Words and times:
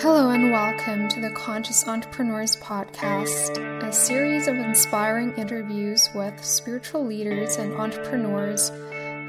Hello, 0.00 0.30
and 0.30 0.50
welcome 0.50 1.08
to 1.08 1.20
the 1.20 1.30
Conscious 1.30 1.86
Entrepreneurs 1.86 2.56
Podcast, 2.56 3.58
a 3.82 3.92
series 3.92 4.48
of 4.48 4.56
inspiring 4.56 5.34
interviews 5.36 6.08
with 6.14 6.44
spiritual 6.44 7.04
leaders 7.04 7.56
and 7.56 7.74
entrepreneurs 7.74 8.70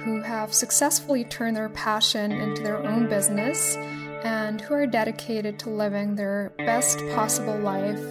who 0.03 0.21
have 0.21 0.53
successfully 0.53 1.25
turned 1.25 1.55
their 1.55 1.69
passion 1.69 2.31
into 2.31 2.63
their 2.63 2.83
own 2.85 3.07
business 3.07 3.75
and 4.23 4.61
who 4.61 4.73
are 4.73 4.87
dedicated 4.87 5.59
to 5.59 5.69
living 5.69 6.15
their 6.15 6.53
best 6.57 6.99
possible 7.13 7.57
life 7.59 8.01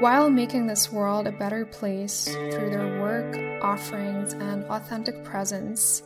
while 0.00 0.28
making 0.28 0.66
this 0.66 0.90
world 0.90 1.26
a 1.26 1.32
better 1.32 1.64
place 1.64 2.24
through 2.24 2.70
their 2.70 3.00
work, 3.00 3.62
offerings, 3.62 4.32
and 4.32 4.64
authentic 4.64 5.22
presence. 5.24 6.02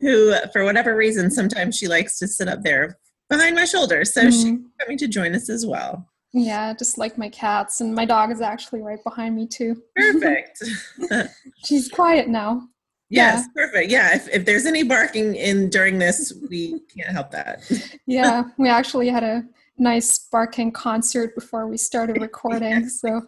who, 0.00 0.34
for 0.52 0.64
whatever 0.64 0.96
reason, 0.96 1.30
sometimes 1.30 1.76
she 1.76 1.86
likes 1.86 2.18
to 2.18 2.26
sit 2.26 2.48
up 2.48 2.62
there 2.62 2.98
behind 3.30 3.54
my 3.54 3.64
shoulder. 3.64 4.04
So 4.04 4.22
mm-hmm. 4.22 4.30
she's 4.30 4.58
coming 4.80 4.98
to 4.98 5.08
join 5.08 5.34
us 5.34 5.48
as 5.48 5.64
well. 5.64 6.08
Yeah, 6.32 6.74
just 6.74 6.98
like 6.98 7.16
my 7.16 7.30
cats, 7.30 7.80
and 7.80 7.94
my 7.94 8.04
dog 8.04 8.30
is 8.30 8.42
actually 8.42 8.82
right 8.82 9.02
behind 9.02 9.34
me 9.34 9.46
too. 9.46 9.82
Perfect. 9.94 10.62
she's 11.64 11.88
quiet 11.88 12.28
now. 12.28 12.68
Yes, 13.08 13.44
yeah. 13.44 13.62
perfect. 13.62 13.90
Yeah, 13.90 14.16
if, 14.16 14.28
if 14.28 14.44
there's 14.44 14.66
any 14.66 14.82
barking 14.82 15.36
in 15.36 15.70
during 15.70 15.98
this, 15.98 16.32
we 16.50 16.80
can't 16.94 17.10
help 17.10 17.30
that. 17.30 17.62
yeah, 18.06 18.44
we 18.58 18.68
actually 18.68 19.08
had 19.08 19.22
a 19.22 19.44
nice 19.78 20.18
barking 20.30 20.72
concert 20.72 21.34
before 21.34 21.66
we 21.66 21.76
started 21.76 22.20
recording, 22.20 22.88
so 22.88 23.22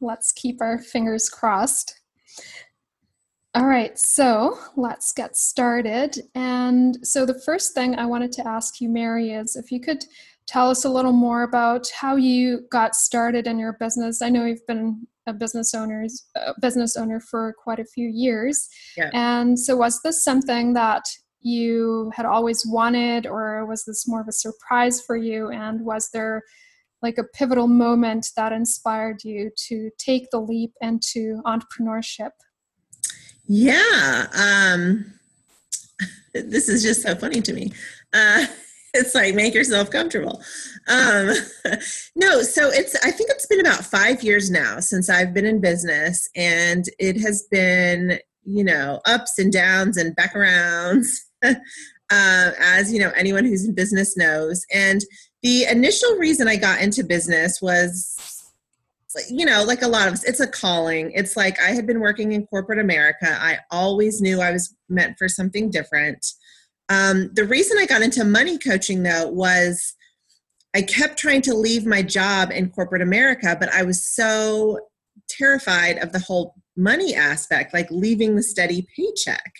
let's 0.00 0.32
keep 0.32 0.60
our 0.60 0.78
fingers 0.78 1.28
crossed. 1.28 2.00
All 3.54 3.66
right, 3.66 3.98
so 3.98 4.58
let's 4.76 5.12
get 5.12 5.36
started. 5.36 6.18
And 6.34 6.98
so 7.06 7.24
the 7.24 7.40
first 7.40 7.74
thing 7.74 7.96
I 7.96 8.04
wanted 8.04 8.32
to 8.32 8.46
ask 8.46 8.80
you, 8.80 8.88
Mary, 8.88 9.32
is 9.32 9.56
if 9.56 9.72
you 9.72 9.80
could 9.80 10.04
tell 10.46 10.70
us 10.70 10.84
a 10.84 10.88
little 10.88 11.12
more 11.12 11.42
about 11.42 11.88
how 11.90 12.16
you 12.16 12.66
got 12.70 12.94
started 12.94 13.46
in 13.46 13.58
your 13.58 13.74
business. 13.74 14.22
I 14.22 14.28
know 14.28 14.44
you've 14.44 14.66
been 14.66 15.06
a 15.26 15.32
business 15.32 15.74
owners 15.74 16.26
a 16.36 16.52
business 16.60 16.96
owner 16.96 17.20
for 17.20 17.54
quite 17.62 17.78
a 17.78 17.84
few 17.84 18.08
years. 18.08 18.68
Yeah. 18.96 19.10
And 19.12 19.58
so 19.58 19.76
was 19.76 20.00
this 20.02 20.22
something 20.22 20.74
that 20.74 21.04
you 21.40 22.10
had 22.14 22.26
always 22.26 22.64
wanted 22.66 23.26
or 23.26 23.66
was 23.66 23.84
this 23.84 24.08
more 24.08 24.20
of 24.20 24.28
a 24.28 24.32
surprise 24.32 25.00
for 25.00 25.16
you 25.16 25.50
and 25.50 25.84
was 25.84 26.10
there 26.12 26.42
like 27.02 27.18
a 27.18 27.24
pivotal 27.24 27.68
moment 27.68 28.28
that 28.36 28.52
inspired 28.52 29.22
you 29.22 29.50
to 29.68 29.90
take 29.98 30.28
the 30.30 30.40
leap 30.40 30.72
into 30.80 31.40
entrepreneurship? 31.44 32.30
Yeah, 33.46 34.26
um 34.34 35.12
this 36.34 36.68
is 36.68 36.82
just 36.82 37.02
so 37.02 37.14
funny 37.14 37.40
to 37.42 37.52
me. 37.52 37.72
Uh 38.12 38.46
it's 38.96 39.14
like 39.14 39.34
make 39.34 39.54
yourself 39.54 39.90
comfortable. 39.90 40.42
Um, 40.88 41.30
no 42.14 42.42
so 42.42 42.70
it's 42.70 42.94
i 43.04 43.10
think 43.10 43.28
it's 43.30 43.46
been 43.46 43.58
about 43.58 43.84
five 43.84 44.22
years 44.22 44.52
now 44.52 44.78
since 44.78 45.10
i've 45.10 45.34
been 45.34 45.44
in 45.44 45.60
business 45.60 46.28
and 46.36 46.84
it 47.00 47.20
has 47.20 47.42
been 47.50 48.20
you 48.44 48.62
know 48.62 49.00
ups 49.04 49.36
and 49.40 49.52
downs 49.52 49.96
and 49.96 50.14
back 50.14 50.34
arounds 50.34 51.08
uh, 52.10 52.50
as 52.60 52.92
you 52.92 53.00
know 53.00 53.12
anyone 53.16 53.44
who's 53.44 53.66
in 53.66 53.74
business 53.74 54.16
knows. 54.16 54.64
And 54.72 55.02
the 55.42 55.64
initial 55.64 56.14
reason 56.16 56.48
i 56.48 56.56
got 56.56 56.80
into 56.80 57.04
business 57.04 57.60
was 57.60 58.16
you 59.30 59.46
know 59.46 59.64
like 59.64 59.80
a 59.80 59.88
lot 59.88 60.08
of 60.08 60.14
us 60.14 60.24
it's 60.24 60.40
a 60.40 60.46
calling. 60.46 61.10
It's 61.12 61.36
like 61.36 61.60
i 61.60 61.70
had 61.70 61.86
been 61.86 62.00
working 62.00 62.32
in 62.32 62.46
corporate 62.46 62.78
america. 62.78 63.28
I 63.28 63.58
always 63.70 64.20
knew 64.20 64.40
i 64.40 64.52
was 64.52 64.74
meant 64.88 65.18
for 65.18 65.28
something 65.28 65.70
different 65.70 66.24
um, 66.88 67.30
the 67.34 67.44
reason 67.44 67.78
I 67.78 67.86
got 67.86 68.02
into 68.02 68.24
money 68.24 68.58
coaching 68.58 69.02
though 69.02 69.28
was 69.28 69.94
I 70.74 70.82
kept 70.82 71.18
trying 71.18 71.42
to 71.42 71.54
leave 71.54 71.86
my 71.86 72.02
job 72.02 72.50
in 72.50 72.70
corporate 72.70 73.02
America, 73.02 73.56
but 73.58 73.70
I 73.70 73.82
was 73.82 74.06
so 74.06 74.78
terrified 75.28 75.98
of 75.98 76.12
the 76.12 76.18
whole 76.18 76.54
money 76.76 77.14
aspect, 77.14 77.72
like 77.72 77.90
leaving 77.90 78.36
the 78.36 78.42
steady 78.42 78.86
paycheck. 78.94 79.52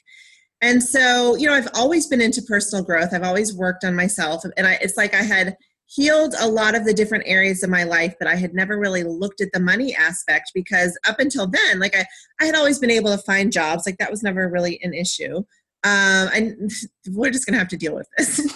And 0.61 0.83
so, 0.83 1.37
you 1.37 1.47
know, 1.47 1.55
I've 1.55 1.69
always 1.75 2.07
been 2.07 2.21
into 2.21 2.43
personal 2.43 2.85
growth. 2.85 3.13
I've 3.13 3.23
always 3.23 3.55
worked 3.55 3.85
on 3.85 3.95
myself. 3.95 4.43
And 4.57 4.67
I, 4.67 4.79
it's 4.81 4.97
like 4.97 5.15
I 5.15 5.23
had 5.23 5.57
healed 5.87 6.35
a 6.41 6.49
lot 6.49 6.75
of 6.75 6.85
the 6.85 6.95
different 6.95 7.25
areas 7.27 7.63
of 7.63 7.71
my 7.71 7.85
life, 7.85 8.15
but 8.19 8.29
I 8.29 8.35
had 8.35 8.55
never 8.55 8.79
really 8.79 9.05
looked 9.05 9.41
at 9.41 9.53
the 9.53 9.61
money 9.61 9.95
aspect 9.95 10.51
because 10.55 10.99
up 11.07 11.21
until 11.21 11.47
then, 11.47 11.79
like 11.79 11.97
I, 11.97 12.05
I 12.41 12.47
had 12.47 12.55
always 12.55 12.79
been 12.79 12.91
able 12.91 13.17
to 13.17 13.23
find 13.23 13.53
jobs. 13.53 13.85
Like 13.87 13.99
that 13.99 14.11
was 14.11 14.23
never 14.23 14.49
really 14.49 14.81
an 14.83 14.93
issue 14.93 15.45
um, 15.85 16.31
and 16.35 16.71
we're 17.09 17.31
just 17.31 17.47
gonna 17.47 17.59
have 17.59 17.69
to 17.69 17.77
deal 17.77 17.95
with 17.95 18.09
this. 18.17 18.41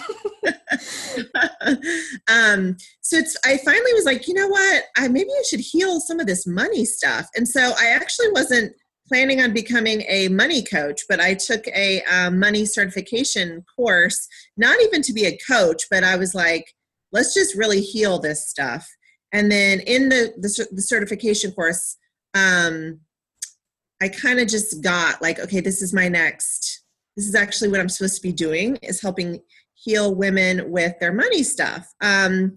um, 2.27 2.75
so 3.01 3.17
it's 3.17 3.37
I 3.45 3.57
finally 3.57 3.93
was 3.93 4.05
like, 4.05 4.27
you 4.27 4.33
know 4.33 4.47
what? 4.47 4.83
I 4.97 5.07
maybe 5.07 5.29
I 5.29 5.43
should 5.47 5.59
heal 5.59 5.99
some 5.99 6.19
of 6.19 6.27
this 6.27 6.47
money 6.47 6.85
stuff. 6.85 7.27
And 7.35 7.47
so 7.47 7.73
I 7.79 7.89
actually 7.89 8.31
wasn't 8.31 8.73
planning 9.07 9.41
on 9.41 9.53
becoming 9.53 10.03
a 10.07 10.29
money 10.29 10.63
coach, 10.63 11.01
but 11.09 11.19
I 11.19 11.33
took 11.33 11.67
a 11.67 12.01
um, 12.03 12.39
money 12.39 12.65
certification 12.65 13.65
course, 13.75 14.27
not 14.55 14.79
even 14.81 15.01
to 15.01 15.13
be 15.13 15.25
a 15.25 15.37
coach, 15.45 15.83
but 15.91 16.03
I 16.03 16.15
was 16.15 16.33
like, 16.33 16.73
let's 17.11 17.33
just 17.33 17.55
really 17.55 17.81
heal 17.81 18.19
this 18.19 18.49
stuff. 18.49 18.87
And 19.33 19.51
then 19.51 19.81
in 19.81 20.09
the 20.09 20.33
the, 20.37 20.67
the 20.71 20.81
certification 20.81 21.51
course, 21.51 21.97
um, 22.33 22.99
I 24.01 24.09
kind 24.09 24.39
of 24.39 24.47
just 24.47 24.81
got 24.81 25.21
like, 25.21 25.39
okay, 25.39 25.59
this 25.59 25.81
is 25.81 25.93
my 25.93 26.07
next 26.07 26.80
this 27.15 27.27
is 27.27 27.35
actually 27.35 27.69
what 27.69 27.79
I'm 27.79 27.89
supposed 27.89 28.15
to 28.15 28.21
be 28.21 28.33
doing 28.33 28.77
is 28.77 29.01
helping 29.01 29.39
heal 29.73 30.15
women 30.15 30.71
with 30.71 30.97
their 30.99 31.13
money 31.13 31.43
stuff. 31.43 31.91
Um, 32.01 32.53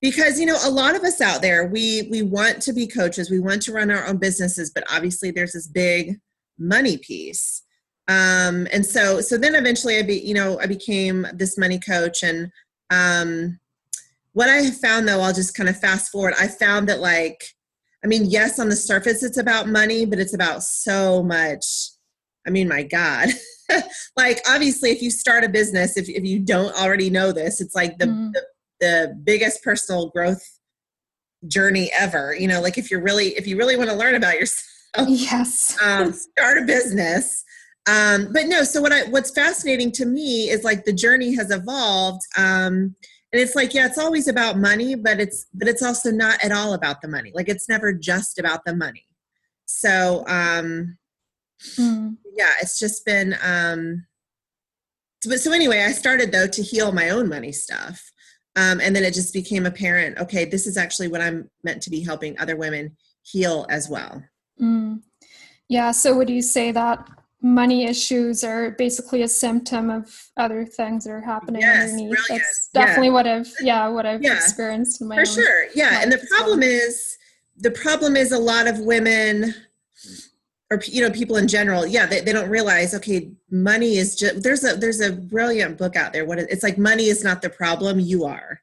because 0.00 0.38
you 0.38 0.46
know 0.46 0.56
a 0.62 0.70
lot 0.70 0.94
of 0.94 1.02
us 1.02 1.20
out 1.20 1.42
there 1.42 1.66
we 1.66 2.06
we 2.08 2.22
want 2.22 2.62
to 2.62 2.72
be 2.72 2.86
coaches 2.86 3.32
we 3.32 3.40
want 3.40 3.60
to 3.60 3.72
run 3.72 3.90
our 3.90 4.06
own 4.06 4.16
businesses 4.16 4.70
but 4.72 4.84
obviously 4.92 5.32
there's 5.32 5.54
this 5.54 5.66
big 5.66 6.20
money 6.56 6.96
piece 6.98 7.64
um, 8.06 8.68
and 8.72 8.86
so 8.86 9.20
so 9.20 9.36
then 9.36 9.56
eventually 9.56 9.98
i 9.98 10.02
be 10.02 10.20
you 10.20 10.34
know 10.34 10.56
i 10.60 10.66
became 10.66 11.26
this 11.34 11.58
money 11.58 11.80
coach 11.80 12.22
and 12.22 12.48
um, 12.90 13.58
what 14.34 14.48
i 14.48 14.70
found 14.70 15.08
though 15.08 15.20
i'll 15.20 15.34
just 15.34 15.56
kind 15.56 15.68
of 15.68 15.76
fast 15.80 16.12
forward 16.12 16.32
i 16.38 16.46
found 16.46 16.88
that 16.88 17.00
like 17.00 17.42
i 18.04 18.06
mean 18.06 18.24
yes 18.24 18.60
on 18.60 18.68
the 18.68 18.76
surface 18.76 19.24
it's 19.24 19.36
about 19.36 19.66
money 19.66 20.06
but 20.06 20.20
it's 20.20 20.34
about 20.34 20.62
so 20.62 21.24
much 21.24 21.64
I 22.48 22.50
mean, 22.50 22.66
my 22.66 22.82
God. 22.82 23.28
like 24.16 24.40
obviously 24.48 24.90
if 24.90 25.02
you 25.02 25.10
start 25.10 25.44
a 25.44 25.48
business, 25.48 25.96
if, 25.96 26.08
if 26.08 26.24
you 26.24 26.38
don't 26.38 26.74
already 26.74 27.10
know 27.10 27.32
this, 27.32 27.60
it's 27.60 27.74
like 27.74 27.98
the, 27.98 28.06
mm. 28.06 28.32
the, 28.32 28.42
the 28.80 29.20
biggest 29.24 29.62
personal 29.62 30.08
growth 30.10 30.58
journey 31.46 31.90
ever. 31.98 32.34
You 32.34 32.48
know, 32.48 32.60
like 32.60 32.78
if 32.78 32.90
you're 32.90 33.02
really 33.02 33.28
if 33.36 33.46
you 33.46 33.56
really 33.56 33.76
want 33.76 33.90
to 33.90 33.96
learn 33.96 34.14
about 34.14 34.34
yourself, 34.34 35.08
yes, 35.08 35.76
um, 35.82 36.12
start 36.12 36.58
a 36.58 36.62
business. 36.62 37.44
Um, 37.86 38.32
but 38.32 38.46
no, 38.46 38.64
so 38.64 38.80
what 38.80 38.92
I 38.92 39.04
what's 39.04 39.30
fascinating 39.30 39.92
to 39.92 40.06
me 40.06 40.50
is 40.50 40.64
like 40.64 40.84
the 40.84 40.92
journey 40.92 41.34
has 41.36 41.50
evolved. 41.50 42.22
Um, 42.36 42.94
and 43.32 43.42
it's 43.42 43.54
like 43.54 43.74
yeah 43.74 43.86
it's 43.86 43.98
always 43.98 44.28
about 44.28 44.58
money 44.58 44.94
but 44.94 45.20
it's 45.20 45.46
but 45.54 45.68
it's 45.68 45.82
also 45.82 46.10
not 46.10 46.42
at 46.42 46.52
all 46.52 46.74
about 46.74 47.00
the 47.02 47.08
money 47.08 47.30
like 47.34 47.48
it's 47.48 47.68
never 47.68 47.92
just 47.92 48.38
about 48.38 48.64
the 48.64 48.74
money 48.74 49.06
so 49.66 50.24
um 50.28 50.96
mm. 51.76 52.16
yeah 52.36 52.52
it's 52.60 52.78
just 52.78 53.04
been 53.04 53.36
um 53.42 54.06
so, 55.22 55.36
so 55.36 55.52
anyway 55.52 55.82
i 55.82 55.92
started 55.92 56.32
though 56.32 56.46
to 56.46 56.62
heal 56.62 56.92
my 56.92 57.10
own 57.10 57.28
money 57.28 57.52
stuff 57.52 58.12
um, 58.56 58.80
and 58.80 58.96
then 58.96 59.04
it 59.04 59.14
just 59.14 59.32
became 59.32 59.66
apparent 59.66 60.18
okay 60.18 60.44
this 60.44 60.66
is 60.66 60.76
actually 60.76 61.08
what 61.08 61.20
i'm 61.20 61.48
meant 61.64 61.82
to 61.82 61.90
be 61.90 62.02
helping 62.02 62.38
other 62.38 62.56
women 62.56 62.96
heal 63.22 63.66
as 63.70 63.88
well 63.88 64.22
mm. 64.60 65.00
yeah 65.68 65.90
so 65.90 66.16
would 66.16 66.30
you 66.30 66.42
say 66.42 66.70
that 66.72 67.08
money 67.40 67.84
issues 67.84 68.42
are 68.42 68.72
basically 68.72 69.22
a 69.22 69.28
symptom 69.28 69.90
of 69.90 70.12
other 70.36 70.64
things 70.64 71.04
that 71.04 71.12
are 71.12 71.20
happening 71.20 71.60
yes, 71.60 71.90
underneath 71.90 72.10
brilliant. 72.10 72.28
that's 72.28 72.68
definitely 72.74 73.06
yeah. 73.06 73.12
what 73.12 73.26
i've 73.26 73.54
yeah 73.60 73.88
what 73.88 74.06
i've 74.06 74.22
yeah. 74.22 74.34
experienced 74.34 75.00
in 75.00 75.08
my 75.08 75.16
for 75.16 75.24
sure 75.24 75.66
yeah 75.74 76.00
and 76.02 76.10
the 76.10 76.18
problem 76.30 76.60
well. 76.60 76.68
is 76.68 77.16
the 77.56 77.70
problem 77.70 78.16
is 78.16 78.32
a 78.32 78.38
lot 78.38 78.66
of 78.66 78.80
women 78.80 79.54
or 80.70 80.80
you 80.84 81.00
know 81.00 81.10
people 81.10 81.36
in 81.36 81.48
general 81.48 81.86
yeah 81.86 82.06
they, 82.06 82.20
they 82.20 82.32
don't 82.32 82.50
realize 82.50 82.94
okay 82.94 83.30
money 83.50 83.96
is 83.96 84.14
just 84.14 84.42
there's 84.42 84.64
a 84.64 84.76
there's 84.76 85.00
a 85.00 85.12
brilliant 85.12 85.78
book 85.78 85.96
out 85.96 86.12
there. 86.12 86.24
What 86.24 86.38
it's 86.38 86.62
like 86.62 86.78
money 86.78 87.04
is 87.04 87.24
not 87.24 87.42
the 87.42 87.50
problem 87.50 87.98
you 87.98 88.24
are. 88.24 88.60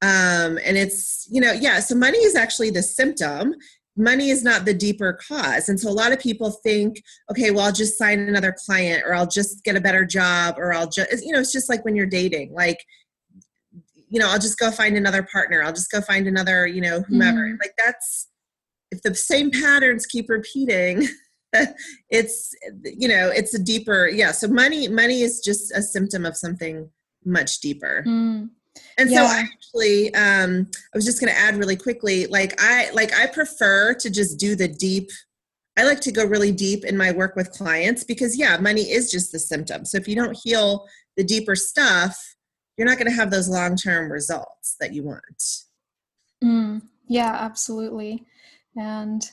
Um 0.00 0.58
and 0.64 0.76
it's 0.76 1.28
you 1.30 1.40
know 1.40 1.52
yeah 1.52 1.80
so 1.80 1.94
money 1.94 2.18
is 2.18 2.34
actually 2.34 2.70
the 2.70 2.82
symptom. 2.82 3.54
Money 3.94 4.30
is 4.30 4.42
not 4.42 4.64
the 4.64 4.72
deeper 4.72 5.18
cause. 5.28 5.68
And 5.68 5.78
so 5.78 5.90
a 5.90 5.92
lot 5.92 6.12
of 6.12 6.18
people 6.18 6.50
think 6.50 7.02
okay 7.30 7.50
well 7.50 7.66
i'll 7.66 7.72
just 7.72 7.98
sign 7.98 8.20
another 8.20 8.56
client 8.66 9.02
or 9.06 9.14
i'll 9.14 9.26
just 9.26 9.62
get 9.64 9.76
a 9.76 9.80
better 9.80 10.04
job 10.04 10.54
or 10.58 10.72
i'll 10.72 10.88
just 10.88 11.24
you 11.24 11.32
know 11.32 11.40
it's 11.40 11.52
just 11.52 11.68
like 11.68 11.84
when 11.84 11.94
you're 11.94 12.06
dating 12.06 12.54
like 12.54 12.78
you 14.08 14.18
know 14.18 14.28
i'll 14.30 14.38
just 14.38 14.58
go 14.58 14.70
find 14.70 14.96
another 14.96 15.22
partner. 15.22 15.62
I'll 15.62 15.72
just 15.72 15.90
go 15.90 16.00
find 16.00 16.26
another 16.26 16.66
you 16.66 16.80
know 16.80 17.02
whomever. 17.02 17.40
Mm-hmm. 17.40 17.60
like 17.60 17.74
that's 17.76 18.28
if 18.90 19.02
the 19.02 19.14
same 19.14 19.50
patterns 19.50 20.06
keep 20.06 20.28
repeating 20.30 21.06
it's 22.10 22.54
you 22.84 23.08
know 23.08 23.28
it's 23.28 23.54
a 23.54 23.58
deeper 23.58 24.08
yeah 24.08 24.32
so 24.32 24.48
money 24.48 24.88
money 24.88 25.22
is 25.22 25.40
just 25.40 25.72
a 25.72 25.82
symptom 25.82 26.24
of 26.24 26.36
something 26.36 26.88
much 27.24 27.60
deeper 27.60 28.02
mm. 28.06 28.48
and 28.98 29.10
yeah. 29.10 29.26
so 29.26 29.34
i 29.34 29.40
actually 29.40 30.14
um 30.14 30.66
i 30.94 30.96
was 30.96 31.04
just 31.04 31.20
going 31.20 31.32
to 31.32 31.38
add 31.38 31.56
really 31.56 31.76
quickly 31.76 32.26
like 32.26 32.54
i 32.60 32.90
like 32.92 33.12
i 33.18 33.26
prefer 33.26 33.94
to 33.94 34.10
just 34.10 34.38
do 34.38 34.56
the 34.56 34.68
deep 34.68 35.10
i 35.78 35.84
like 35.84 36.00
to 36.00 36.12
go 36.12 36.24
really 36.24 36.52
deep 36.52 36.84
in 36.84 36.96
my 36.96 37.12
work 37.12 37.36
with 37.36 37.50
clients 37.52 38.02
because 38.02 38.36
yeah 38.36 38.56
money 38.56 38.82
is 38.82 39.10
just 39.10 39.30
the 39.30 39.38
symptom 39.38 39.84
so 39.84 39.98
if 39.98 40.08
you 40.08 40.16
don't 40.16 40.36
heal 40.42 40.86
the 41.16 41.24
deeper 41.24 41.54
stuff 41.54 42.34
you're 42.78 42.88
not 42.88 42.96
going 42.96 43.08
to 43.08 43.16
have 43.16 43.30
those 43.30 43.48
long-term 43.48 44.10
results 44.10 44.76
that 44.80 44.94
you 44.94 45.04
want 45.04 45.42
mm. 46.42 46.80
yeah 47.08 47.36
absolutely 47.40 48.24
and 48.76 49.30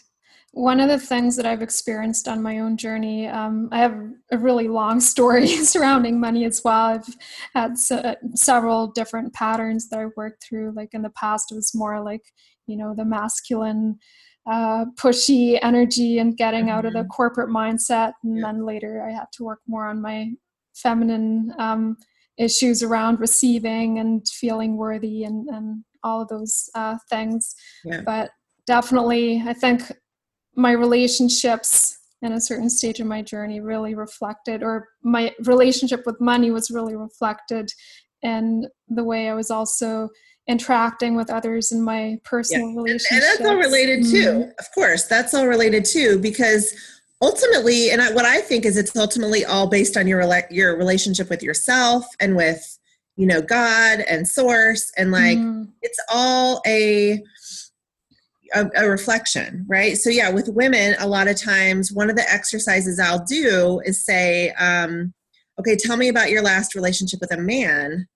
one 0.60 0.82
of 0.82 0.90
the 0.90 1.00
things 1.00 1.38
that 1.38 1.46
I've 1.46 1.62
experienced 1.62 2.28
on 2.28 2.42
my 2.42 2.60
own 2.60 2.76
journey, 2.76 3.28
um, 3.28 3.70
I 3.72 3.78
have 3.78 3.98
a 4.32 4.38
really 4.38 4.68
long 4.68 5.00
story 5.14 5.48
surrounding 5.48 6.20
money 6.20 6.44
as 6.44 6.62
well. 6.66 6.86
I've 6.86 7.16
had 7.56 7.78
se- 7.78 8.18
several 8.36 8.88
different 8.88 9.34
patterns 9.34 9.88
that 9.90 10.00
I've 10.00 10.18
worked 10.18 10.44
through. 10.44 10.74
Like 10.76 10.90
in 10.94 11.02
the 11.02 11.12
past, 11.12 11.54
it 11.54 11.56
was 11.56 11.74
more 11.74 12.04
like, 12.04 12.24
you 12.68 12.76
know, 12.76 12.94
the 12.94 13.06
masculine, 13.06 14.00
uh, 14.52 14.86
pushy 14.96 15.58
energy 15.62 16.20
and 16.20 16.36
getting 16.36 16.66
mm-hmm. 16.66 16.78
out 16.78 16.86
of 16.86 16.92
the 16.92 17.00
mm-hmm. 17.00 17.08
corporate 17.08 17.50
mindset. 17.50 18.12
And 18.24 18.38
yeah. 18.38 18.44
then 18.44 18.66
later, 18.66 19.08
I 19.08 19.14
had 19.14 19.28
to 19.34 19.46
work 19.46 19.62
more 19.66 19.88
on 19.88 20.02
my 20.02 20.32
feminine 20.76 21.54
um, 21.58 21.96
issues 22.38 22.84
around 22.84 23.22
receiving 23.22 24.00
and 24.00 24.28
feeling 24.28 24.76
worthy 24.76 25.24
and, 25.24 25.48
and 25.48 25.86
all 26.04 26.22
of 26.22 26.28
those 26.28 26.70
uh, 26.76 26.98
things. 27.10 27.56
Yeah. 27.86 28.02
But 28.06 28.32
definitely, 28.68 29.42
I 29.48 29.54
think 29.54 29.84
my 30.60 30.72
relationships 30.72 31.98
in 32.22 32.34
a 32.34 32.42
certain 32.42 32.70
stage 32.70 33.00
of 33.00 33.08
my 33.08 33.22
journey 33.22 33.62
really 33.62 33.96
reflected, 33.96 34.62
or 34.62 34.90
my 35.04 35.34
relationship 35.46 36.06
with 36.06 36.20
money 36.20 36.52
was 36.52 36.70
really 36.70 36.96
reflected 36.96 37.72
in 38.22 38.68
the 38.90 39.04
way 39.04 39.30
I 39.30 39.34
was 39.34 39.50
also 39.50 40.10
interacting 40.48 41.16
with 41.16 41.30
others 41.30 41.72
in 41.72 41.82
my 41.82 42.20
personal 42.26 42.72
yeah. 42.72 42.76
relationships. 42.76 43.12
And, 43.12 43.24
and, 43.24 43.40
that's 43.40 43.50
all 43.50 43.56
related 43.56 44.04
too, 44.04 44.32
mm-hmm. 44.32 44.50
of 44.60 44.72
course. 44.76 45.06
That's 45.06 45.34
all 45.34 45.48
related 45.48 45.86
too, 45.86 46.20
because 46.20 46.76
ultimately, 47.22 47.92
and 47.92 48.02
I, 48.02 48.12
what 48.12 48.26
I 48.26 48.42
think 48.42 48.66
is 48.66 48.76
it's 48.76 48.96
ultimately 48.98 49.46
all 49.46 49.68
based 49.68 49.96
on 49.96 50.08
your 50.08 50.22
your 50.52 50.78
relationship 50.78 51.30
with 51.30 51.42
yourself 51.42 52.06
and 52.20 52.36
with 52.36 52.78
you 53.16 53.28
know 53.28 53.42
God 53.42 54.02
and 54.02 54.28
Source, 54.28 54.92
and 54.98 55.12
like 55.12 55.38
mm. 55.38 55.70
it's 55.82 56.00
all 56.12 56.62
a 56.68 57.24
a, 58.54 58.70
a, 58.76 58.90
reflection, 58.90 59.66
right? 59.68 59.98
So, 59.98 60.10
yeah, 60.10 60.30
with 60.30 60.50
women, 60.50 60.96
a 61.00 61.08
lot 61.08 61.28
of 61.28 61.36
times 61.36 61.92
one 61.92 62.10
of 62.10 62.16
the 62.16 62.32
exercises 62.32 63.00
I'll 63.00 63.24
do 63.24 63.82
is 63.86 64.04
say, 64.04 64.52
um, 64.52 65.14
okay, 65.60 65.76
tell 65.76 65.98
me 65.98 66.10
about 66.10 66.30
your 66.30 66.42
last 66.42 66.76
relationship 66.76 67.20
with 67.22 67.34
a 67.34 67.38
man. 67.38 68.08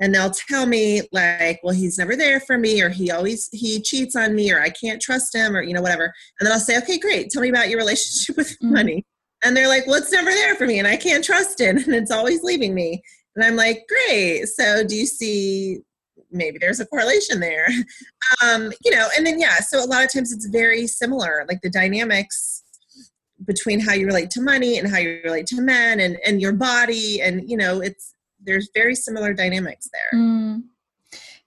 And 0.00 0.14
they'll 0.14 0.30
tell 0.30 0.66
me, 0.66 1.02
like, 1.12 1.60
well, 1.62 1.74
he's 1.74 1.98
never 1.98 2.16
there 2.16 2.40
for 2.40 2.58
me, 2.58 2.82
or 2.82 2.88
he 2.88 3.10
always 3.10 3.48
he 3.52 3.80
cheats 3.80 4.16
on 4.16 4.34
me, 4.34 4.52
or 4.52 4.60
I 4.60 4.70
can't 4.70 5.00
trust 5.00 5.34
him, 5.34 5.54
or 5.54 5.62
you 5.62 5.74
know, 5.74 5.82
whatever. 5.82 6.12
And 6.40 6.46
then 6.46 6.52
I'll 6.52 6.58
say, 6.58 6.76
okay, 6.78 6.98
great, 6.98 7.30
tell 7.30 7.42
me 7.42 7.50
about 7.50 7.68
your 7.68 7.78
relationship 7.78 8.36
with 8.38 8.50
mm-hmm. 8.52 8.72
money. 8.72 9.06
And 9.44 9.56
they're 9.56 9.68
like, 9.68 9.86
well, 9.86 9.96
it's 9.96 10.12
never 10.12 10.30
there 10.30 10.56
for 10.56 10.66
me, 10.66 10.78
and 10.78 10.88
I 10.88 10.96
can't 10.96 11.24
trust 11.24 11.60
it, 11.60 11.76
and 11.86 11.94
it's 11.94 12.10
always 12.10 12.42
leaving 12.42 12.74
me. 12.74 13.02
And 13.36 13.44
I'm 13.44 13.56
like, 13.56 13.86
great. 13.88 14.46
So, 14.46 14.84
do 14.84 14.96
you 14.96 15.06
see 15.06 15.82
maybe 16.32 16.58
there's 16.58 16.80
a 16.80 16.86
correlation 16.86 17.40
there 17.40 17.66
um, 18.42 18.72
you 18.84 18.90
know 18.90 19.08
and 19.16 19.26
then 19.26 19.38
yeah 19.38 19.56
so 19.56 19.82
a 19.82 19.86
lot 19.86 20.04
of 20.04 20.12
times 20.12 20.32
it's 20.32 20.46
very 20.46 20.86
similar 20.86 21.44
like 21.48 21.60
the 21.62 21.70
dynamics 21.70 22.64
between 23.46 23.80
how 23.80 23.92
you 23.92 24.06
relate 24.06 24.30
to 24.30 24.40
money 24.40 24.78
and 24.78 24.88
how 24.88 24.98
you 24.98 25.20
relate 25.24 25.46
to 25.46 25.60
men 25.60 26.00
and 26.00 26.18
and 26.24 26.40
your 26.40 26.52
body 26.52 27.20
and 27.20 27.48
you 27.48 27.56
know 27.56 27.80
it's 27.80 28.14
there's 28.44 28.68
very 28.74 28.94
similar 28.94 29.32
dynamics 29.32 29.88
there 29.92 30.20
mm. 30.20 30.62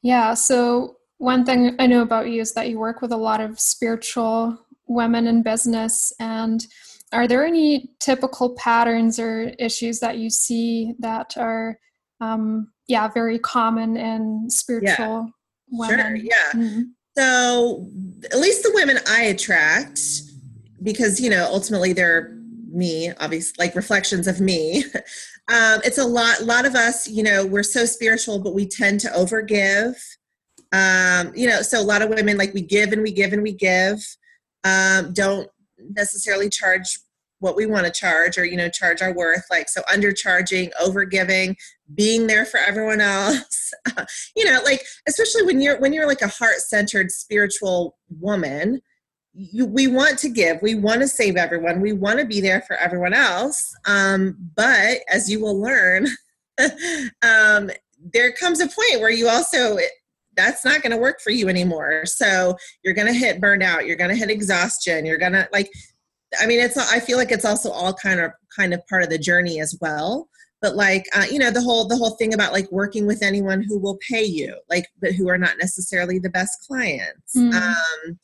yeah 0.01 0.33
so 0.33 0.97
one 1.17 1.45
thing 1.45 1.75
i 1.79 1.87
know 1.87 2.01
about 2.01 2.29
you 2.29 2.41
is 2.41 2.53
that 2.53 2.69
you 2.69 2.77
work 2.77 3.01
with 3.01 3.11
a 3.11 3.17
lot 3.17 3.41
of 3.41 3.59
spiritual 3.59 4.57
women 4.87 5.27
in 5.27 5.41
business 5.41 6.13
and 6.19 6.67
are 7.11 7.27
there 7.27 7.45
any 7.45 7.91
typical 7.99 8.55
patterns 8.55 9.19
or 9.19 9.53
issues 9.59 9.99
that 9.99 10.17
you 10.17 10.29
see 10.29 10.95
that 10.99 11.37
are 11.37 11.79
um, 12.19 12.71
yeah 12.87 13.07
very 13.07 13.39
common 13.39 13.97
in 13.97 14.49
spiritual 14.49 14.89
yeah. 14.97 15.87
women. 15.87 15.99
Sure, 15.99 16.15
yeah. 16.15 16.51
Mm-hmm. 16.53 16.81
So 17.17 17.87
at 18.31 18.39
least 18.39 18.63
the 18.63 18.71
women 18.73 18.97
I 19.07 19.23
attract, 19.23 19.99
because 20.83 21.19
you 21.19 21.29
know 21.29 21.47
ultimately 21.51 21.93
they're 21.93 22.35
me, 22.69 23.11
obviously 23.19 23.65
like 23.65 23.75
reflections 23.75 24.27
of 24.27 24.41
me. 24.41 24.83
um, 25.47 25.81
it's 25.83 25.97
a 25.97 26.05
lot. 26.05 26.41
A 26.41 26.45
lot 26.45 26.65
of 26.65 26.75
us, 26.75 27.07
you 27.07 27.23
know, 27.23 27.45
we're 27.45 27.63
so 27.63 27.85
spiritual, 27.85 28.39
but 28.39 28.53
we 28.53 28.67
tend 28.67 28.99
to 29.01 29.07
overgive. 29.09 29.95
Um, 30.71 31.31
you 31.35 31.47
know, 31.47 31.61
so 31.61 31.79
a 31.79 31.83
lot 31.83 32.01
of 32.01 32.09
women 32.09 32.37
like 32.37 32.53
we 32.53 32.61
give 32.61 32.91
and 32.91 33.01
we 33.01 33.11
give 33.11 33.31
and 33.31 33.41
we 33.41 33.53
give. 33.53 34.05
Um, 34.63 35.13
don't 35.13 35.47
necessarily 35.91 36.49
charge 36.49 36.99
what 37.39 37.55
we 37.55 37.65
want 37.65 37.85
to 37.85 37.91
charge 37.91 38.37
or 38.37 38.45
you 38.45 38.57
know 38.57 38.69
charge 38.69 39.01
our 39.01 39.13
worth 39.13 39.45
like 39.51 39.69
so 39.69 39.81
undercharging 39.83 40.71
overgiving 40.81 41.55
being 41.93 42.27
there 42.27 42.45
for 42.45 42.59
everyone 42.59 43.01
else. 43.01 43.73
You 44.35 44.45
know 44.45 44.59
like 44.63 44.83
especially 45.07 45.43
when 45.43 45.61
you're 45.61 45.79
when 45.79 45.93
you're 45.93 46.07
like 46.07 46.21
a 46.21 46.27
heart-centered 46.27 47.11
spiritual 47.11 47.97
woman 48.19 48.81
you, 49.33 49.65
we 49.65 49.87
want 49.87 50.17
to 50.19 50.29
give 50.29 50.61
we 50.61 50.75
want 50.75 51.01
to 51.01 51.07
save 51.07 51.35
everyone 51.35 51.81
we 51.81 51.91
want 51.91 52.19
to 52.19 52.25
be 52.25 52.39
there 52.39 52.61
for 52.61 52.77
everyone 52.77 53.13
else 53.13 53.75
um, 53.85 54.37
but 54.55 54.99
as 55.11 55.29
you 55.29 55.41
will 55.41 55.59
learn 55.59 56.07
um, 57.21 57.69
there 58.13 58.31
comes 58.31 58.61
a 58.61 58.67
point 58.67 59.01
where 59.01 59.09
you 59.09 59.27
also 59.27 59.77
that's 60.35 60.65
not 60.65 60.81
going 60.81 60.91
to 60.91 60.97
work 60.97 61.21
for 61.21 61.29
you 61.29 61.47
anymore. 61.47 62.05
So 62.05 62.57
you're 62.83 62.93
going 62.93 63.07
to 63.07 63.13
hit 63.13 63.41
burnout 63.41 63.87
you're 63.87 63.95
going 63.95 64.09
to 64.09 64.15
hit 64.15 64.29
exhaustion 64.29 65.05
you're 65.05 65.17
going 65.17 65.33
to 65.33 65.47
like 65.51 65.71
I 66.39 66.45
mean, 66.45 66.59
it's 66.59 66.77
I 66.77 66.99
feel 66.99 67.17
like 67.17 67.31
it's 67.31 67.45
also 67.45 67.71
all 67.71 67.93
kind 67.93 68.19
of 68.19 68.31
kind 68.55 68.73
of 68.73 68.85
part 68.87 69.03
of 69.03 69.09
the 69.09 69.17
journey 69.17 69.59
as 69.59 69.77
well. 69.81 70.27
But 70.61 70.75
like 70.75 71.05
uh, 71.15 71.25
you 71.29 71.39
know, 71.39 71.51
the 71.51 71.61
whole 71.61 71.87
the 71.87 71.97
whole 71.97 72.11
thing 72.11 72.33
about 72.33 72.53
like 72.53 72.71
working 72.71 73.05
with 73.05 73.21
anyone 73.21 73.63
who 73.63 73.79
will 73.79 73.97
pay 74.09 74.23
you, 74.23 74.55
like 74.69 74.87
but 75.01 75.13
who 75.13 75.29
are 75.29 75.37
not 75.37 75.57
necessarily 75.59 76.19
the 76.19 76.29
best 76.29 76.65
clients. 76.67 77.35
Mm. 77.35 77.53
Um, 77.53 78.19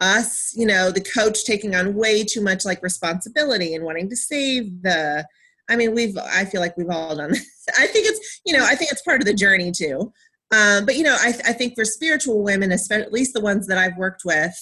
us 0.00 0.52
you 0.54 0.66
know 0.66 0.90
the 0.90 1.00
coach 1.00 1.44
taking 1.44 1.74
on 1.74 1.94
way 1.94 2.22
too 2.22 2.42
much 2.42 2.64
like 2.64 2.82
responsibility 2.82 3.74
and 3.74 3.84
wanting 3.84 4.10
to 4.10 4.16
save 4.16 4.82
the 4.82 5.26
i 5.70 5.76
mean 5.76 5.94
we've 5.94 6.16
i 6.18 6.44
feel 6.44 6.60
like 6.60 6.76
we've 6.76 6.90
all 6.90 7.16
done 7.16 7.30
this 7.32 7.66
i 7.78 7.86
think 7.86 8.06
it's 8.06 8.40
you 8.44 8.52
know 8.52 8.64
i 8.64 8.74
think 8.74 8.92
it's 8.92 9.02
part 9.02 9.20
of 9.20 9.26
the 9.26 9.34
journey 9.34 9.72
too 9.72 10.12
um, 10.52 10.86
but 10.86 10.94
you 10.94 11.02
know 11.02 11.16
I, 11.18 11.28
I 11.44 11.52
think 11.52 11.74
for 11.74 11.84
spiritual 11.84 12.44
women 12.44 12.72
especially 12.72 13.04
at 13.04 13.12
least 13.12 13.32
the 13.32 13.40
ones 13.40 13.66
that 13.68 13.78
i've 13.78 13.96
worked 13.96 14.22
with 14.24 14.54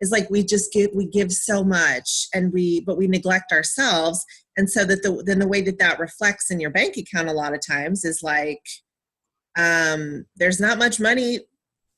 is 0.00 0.10
like 0.10 0.28
we 0.30 0.44
just 0.44 0.72
give 0.72 0.90
we 0.94 1.06
give 1.06 1.32
so 1.32 1.64
much 1.64 2.28
and 2.34 2.52
we 2.52 2.80
but 2.80 2.96
we 2.96 3.06
neglect 3.06 3.52
ourselves. 3.52 4.24
And 4.56 4.70
so 4.70 4.84
that 4.84 5.02
the 5.02 5.22
then 5.24 5.38
the 5.38 5.48
way 5.48 5.60
that 5.62 5.78
that 5.78 5.98
reflects 5.98 6.50
in 6.50 6.60
your 6.60 6.70
bank 6.70 6.96
account 6.96 7.28
a 7.28 7.32
lot 7.32 7.54
of 7.54 7.60
times 7.66 8.04
is 8.04 8.22
like 8.22 8.62
um 9.56 10.26
there's 10.36 10.60
not 10.60 10.78
much 10.78 11.00
money 11.00 11.40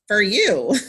for 0.07 0.21
you. 0.21 0.75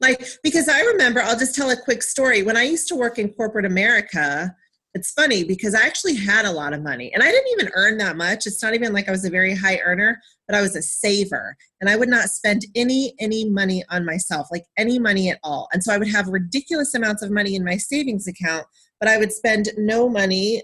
Like 0.00 0.26
because 0.42 0.66
i 0.66 0.80
remember 0.80 1.20
i'll 1.20 1.38
just 1.38 1.54
tell 1.54 1.68
a 1.68 1.76
quick 1.76 2.02
story. 2.02 2.42
When 2.42 2.56
i 2.56 2.62
used 2.62 2.88
to 2.88 2.96
work 2.96 3.18
in 3.18 3.34
corporate 3.34 3.66
america 3.66 4.56
it's 4.94 5.12
funny 5.12 5.44
because 5.44 5.74
i 5.74 5.84
actually 5.84 6.14
had 6.14 6.44
a 6.44 6.50
lot 6.50 6.72
of 6.72 6.82
money 6.82 7.12
and 7.14 7.22
i 7.22 7.30
didn't 7.30 7.52
even 7.52 7.70
earn 7.74 7.96
that 7.98 8.16
much 8.16 8.46
it's 8.46 8.62
not 8.62 8.74
even 8.74 8.92
like 8.92 9.08
i 9.08 9.12
was 9.12 9.24
a 9.24 9.30
very 9.30 9.54
high 9.54 9.78
earner 9.78 10.20
but 10.46 10.56
i 10.56 10.60
was 10.60 10.76
a 10.76 10.82
saver 10.82 11.56
and 11.80 11.88
i 11.88 11.96
would 11.96 12.08
not 12.08 12.28
spend 12.28 12.66
any 12.74 13.14
any 13.20 13.48
money 13.48 13.82
on 13.90 14.04
myself 14.04 14.48
like 14.50 14.64
any 14.76 14.98
money 14.98 15.30
at 15.30 15.38
all 15.42 15.68
and 15.72 15.82
so 15.82 15.92
i 15.92 15.98
would 15.98 16.10
have 16.10 16.28
ridiculous 16.28 16.94
amounts 16.94 17.22
of 17.22 17.30
money 17.30 17.54
in 17.54 17.64
my 17.64 17.76
savings 17.76 18.26
account 18.26 18.66
but 19.00 19.08
i 19.08 19.18
would 19.18 19.32
spend 19.32 19.68
no 19.76 20.08
money 20.08 20.62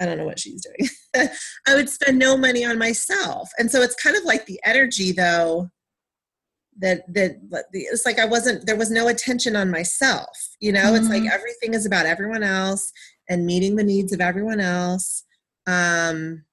I 0.00 0.06
don't 0.06 0.18
know 0.18 0.24
what 0.24 0.40
she's 0.40 0.66
doing. 0.66 1.28
I 1.68 1.74
would 1.76 1.88
spend 1.88 2.18
no 2.18 2.36
money 2.36 2.64
on 2.64 2.78
myself. 2.78 3.48
And 3.58 3.70
so 3.70 3.80
it's 3.80 3.94
kind 3.94 4.16
of 4.16 4.24
like 4.24 4.44
the 4.44 4.60
energy 4.64 5.12
though 5.12 5.70
that 6.78 7.02
that 7.14 7.36
it's 7.72 8.04
like 8.04 8.18
I 8.18 8.24
wasn't 8.24 8.66
there 8.66 8.76
was 8.76 8.90
no 8.90 9.08
attention 9.08 9.54
on 9.54 9.70
myself. 9.70 10.28
You 10.60 10.72
know, 10.72 10.80
mm-hmm. 10.80 10.96
it's 10.96 11.08
like 11.08 11.22
mm-hmm. 11.22 11.32
everything 11.32 11.74
is 11.74 11.86
about 11.86 12.06
everyone 12.06 12.42
else 12.42 12.90
and 13.28 13.46
meeting 13.46 13.76
the 13.76 13.84
needs 13.84 14.12
of 14.12 14.20
everyone 14.20 14.60
else. 14.60 15.24
Um 15.66 16.44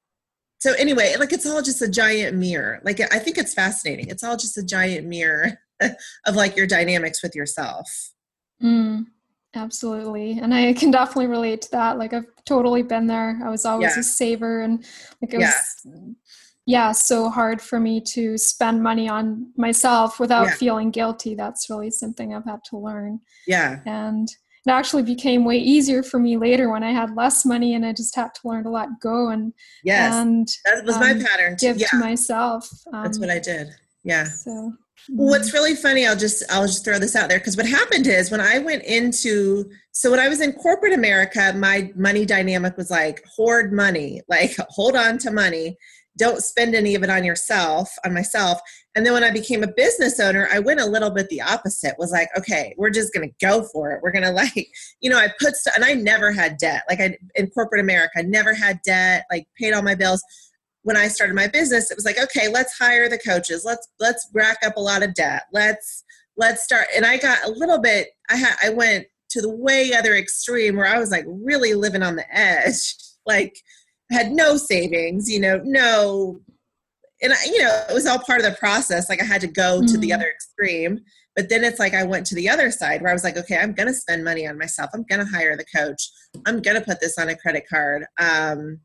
so 0.60 0.74
anyway, 0.74 1.16
like 1.18 1.34
it's 1.34 1.46
all 1.46 1.62
just 1.62 1.82
a 1.82 1.90
giant 1.90 2.38
mirror. 2.38 2.82
Like 2.84 3.00
I 3.00 3.20
think 3.20 3.38
it's 3.38 3.54
fascinating. 3.54 4.10
It's 4.10 4.24
all 4.24 4.38
just 4.38 4.58
a 4.58 4.64
giant 4.64 5.08
mirror 5.08 5.60
of 5.82 6.36
like 6.36 6.56
your 6.56 6.68
dynamics 6.68 7.24
with 7.24 7.36
yourself. 7.36 7.90
Mm. 8.62 9.08
Absolutely. 9.54 10.40
And 10.40 10.54
I 10.54 10.72
can 10.74 10.92
definitely 10.92 11.28
relate 11.28 11.62
to 11.64 11.72
that. 11.72 11.98
Like 11.98 12.14
I've 12.14 12.28
totally 12.46 12.84
been 12.84 13.08
there. 13.08 13.40
I 13.44 13.50
was 13.50 13.66
always 13.66 13.96
yeah. 13.96 14.00
a 14.00 14.04
saver 14.04 14.62
and 14.62 14.86
like 15.22 15.34
it 15.34 15.42
yeah. 15.42 15.52
was 15.86 16.16
yeah, 16.66 16.92
so 16.92 17.30
hard 17.30 17.62
for 17.62 17.80
me 17.80 18.00
to 18.02 18.38
spend 18.38 18.84
money 18.84 19.10
on 19.10 19.52
myself 19.58 20.20
without 20.20 20.48
yeah. 20.48 20.54
feeling 20.54 20.92
guilty. 20.92 21.36
That's 21.36 21.70
really 21.70 21.90
something 21.90 22.34
I've 22.34 22.46
had 22.46 22.64
to 22.66 22.78
learn. 22.78 23.20
Yeah. 23.48 23.80
And 23.86 24.30
it 24.66 24.72
actually 24.72 25.04
became 25.04 25.44
way 25.44 25.58
easier 25.58 26.04
for 26.04 26.20
me 26.20 26.38
later 26.38 26.70
when 26.70 26.84
I 26.84 26.92
had 26.92 27.16
less 27.16 27.46
money 27.46 27.74
and 27.74 27.86
I 27.86 27.94
just 27.94 28.16
had 28.16 28.34
to 28.36 28.42
learn 28.44 28.64
to 28.64 28.70
let 28.70 28.90
go 29.02 29.30
and 29.30 29.54
yes, 29.84 30.14
and 30.14 30.48
that 30.66 30.86
was 30.86 30.96
um, 30.96 31.02
my 31.02 31.14
pattern. 31.14 31.56
Give 31.60 31.78
yeah. 31.78 31.88
to 31.88 31.98
myself. 31.98 32.70
Um, 32.94 33.04
That's 33.04 33.20
what 33.20 33.30
I 33.30 33.40
did. 33.40 33.70
Yeah. 34.04 34.26
So 34.26 34.74
What's 35.10 35.54
really 35.54 35.76
funny, 35.76 36.06
I'll 36.06 36.16
just 36.16 36.44
I'll 36.52 36.68
just 36.68 36.86
throw 36.86 37.00
this 37.00 37.16
out 37.16 37.30
there 37.30 37.40
because 37.40 37.58
what 37.58 37.66
happened 37.66 38.06
is 38.06 38.30
when 38.30 38.42
I 38.42 38.60
went 38.60 38.84
into 38.84 39.70
so 39.92 40.12
when 40.12 40.20
I 40.20 40.30
was 40.30 40.42
in 40.42 40.54
corporate 40.54 40.94
America, 40.94 41.54
my 41.56 41.92
money 41.96 42.26
dynamic 42.26 42.78
was 42.78 42.92
like 42.92 43.24
hoard 43.26 43.74
money, 43.74 44.22
like 44.28 44.56
hold 44.70 44.96
on 44.96 45.18
to 45.20 45.32
money, 45.32 45.78
don't 46.18 46.44
spend 46.44 46.76
any 46.76 46.96
of 46.96 47.04
it 47.04 47.10
on 47.10 47.24
yourself, 47.24 47.90
on 48.06 48.14
myself. 48.14 48.60
And 48.96 49.06
then 49.06 49.14
when 49.14 49.24
I 49.24 49.32
became 49.32 49.64
a 49.64 49.72
business 49.72 50.20
owner, 50.20 50.50
I 50.52 50.60
went 50.60 50.82
a 50.82 50.86
little 50.86 51.10
bit 51.10 51.30
the 51.30 51.42
opposite. 51.42 51.96
Was 51.98 52.12
like, 52.12 52.30
okay, 52.38 52.76
we're 52.78 52.90
just 52.90 53.14
gonna 53.14 53.28
go 53.42 53.64
for 53.64 53.92
it. 53.92 54.02
We're 54.04 54.12
gonna 54.12 54.32
like, 54.34 54.68
you 55.02 55.10
know, 55.10 55.18
I 55.18 55.30
put 55.40 55.54
and 55.76 55.86
I 55.86 55.94
never 55.94 56.32
had 56.32 56.58
debt. 56.58 56.84
Like 56.90 57.00
I 57.00 57.18
in 57.36 57.48
corporate 57.52 57.82
America, 57.82 58.20
I 58.20 58.24
never 58.24 58.54
had 58.54 58.80
debt. 58.86 59.26
Like 59.32 59.48
paid 59.58 59.74
all 59.74 59.82
my 59.82 59.96
bills 59.96 60.24
when 60.84 60.98
I 60.98 61.08
started 61.08 61.36
my 61.36 61.48
business, 61.48 61.92
it 61.92 61.98
was 61.98 62.06
like, 62.06 62.20
okay, 62.20 62.48
let's 62.48 62.78
hire 62.78 63.08
the 63.08 63.20
coaches. 63.20 63.64
Let's 63.66 63.88
let's 64.00 64.28
rack 64.34 64.58
up 64.66 64.78
a 64.78 64.82
lot 64.82 65.04
of 65.04 65.14
debt. 65.14 65.44
Let's 65.54 66.04
let's 66.38 66.64
start. 66.64 66.88
And 66.96 67.06
I 67.06 67.18
got 67.18 67.46
a 67.46 67.52
little 67.52 67.80
bit. 67.80 68.10
I 68.30 68.36
had 68.36 68.56
I 68.64 68.70
went 68.70 69.06
to 69.30 69.42
the 69.42 69.50
way 69.50 69.94
other 69.94 70.16
extreme 70.16 70.76
where 70.76 70.88
I 70.88 71.00
was 71.00 71.12
like 71.12 71.26
really 71.28 71.74
living 71.74 72.04
on 72.04 72.16
the 72.16 72.36
edge. 72.36 72.96
Like 73.28 73.56
had 74.12 74.32
no 74.32 74.58
savings. 74.58 75.30
You 75.30 75.40
know, 75.40 75.62
no. 75.64 76.40
And 77.24 77.34
I, 77.34 77.38
you 77.46 77.60
know, 77.60 77.84
it 77.90 77.94
was 77.94 78.08
all 78.08 78.20
part 78.20 78.40
of 78.40 78.46
the 78.46 78.58
process. 78.58 79.10
Like 79.10 79.22
I 79.22 79.26
had 79.26 79.42
to 79.42 79.48
go 79.48 79.78
mm-hmm. 79.78 79.86
to 79.88 79.98
the 79.98 80.10
mm-hmm. 80.10 80.16
other 80.16 80.30
extreme. 80.30 81.00
But 81.36 81.48
then 81.48 81.64
it's 81.64 81.80
like 81.80 81.94
I 81.94 82.04
went 82.04 82.26
to 82.28 82.36
the 82.36 82.50
other 82.50 82.72
side 82.72 83.02
where 83.02 83.10
I 83.10 83.14
was 83.14 83.24
like, 83.24 83.38
okay, 83.38 83.58
I'm 83.58 83.72
going 83.72 83.88
to 83.88 83.94
spend 83.94 84.26
money 84.26 84.46
on 84.48 84.58
myself. 84.58 84.90
I'm 84.94 85.04
going 85.04 85.26
to 85.26 85.32
hire 85.32 85.56
the 85.56 85.66
coach. 85.74 86.10
I'm 86.46 86.62
going 86.62 86.76
to 86.76 86.84
put 86.84 87.00
this 87.00 87.18
on 87.18 87.30
a 87.30 87.38
credit 87.38 87.64
card. 87.70 88.06
Um, 88.20 88.82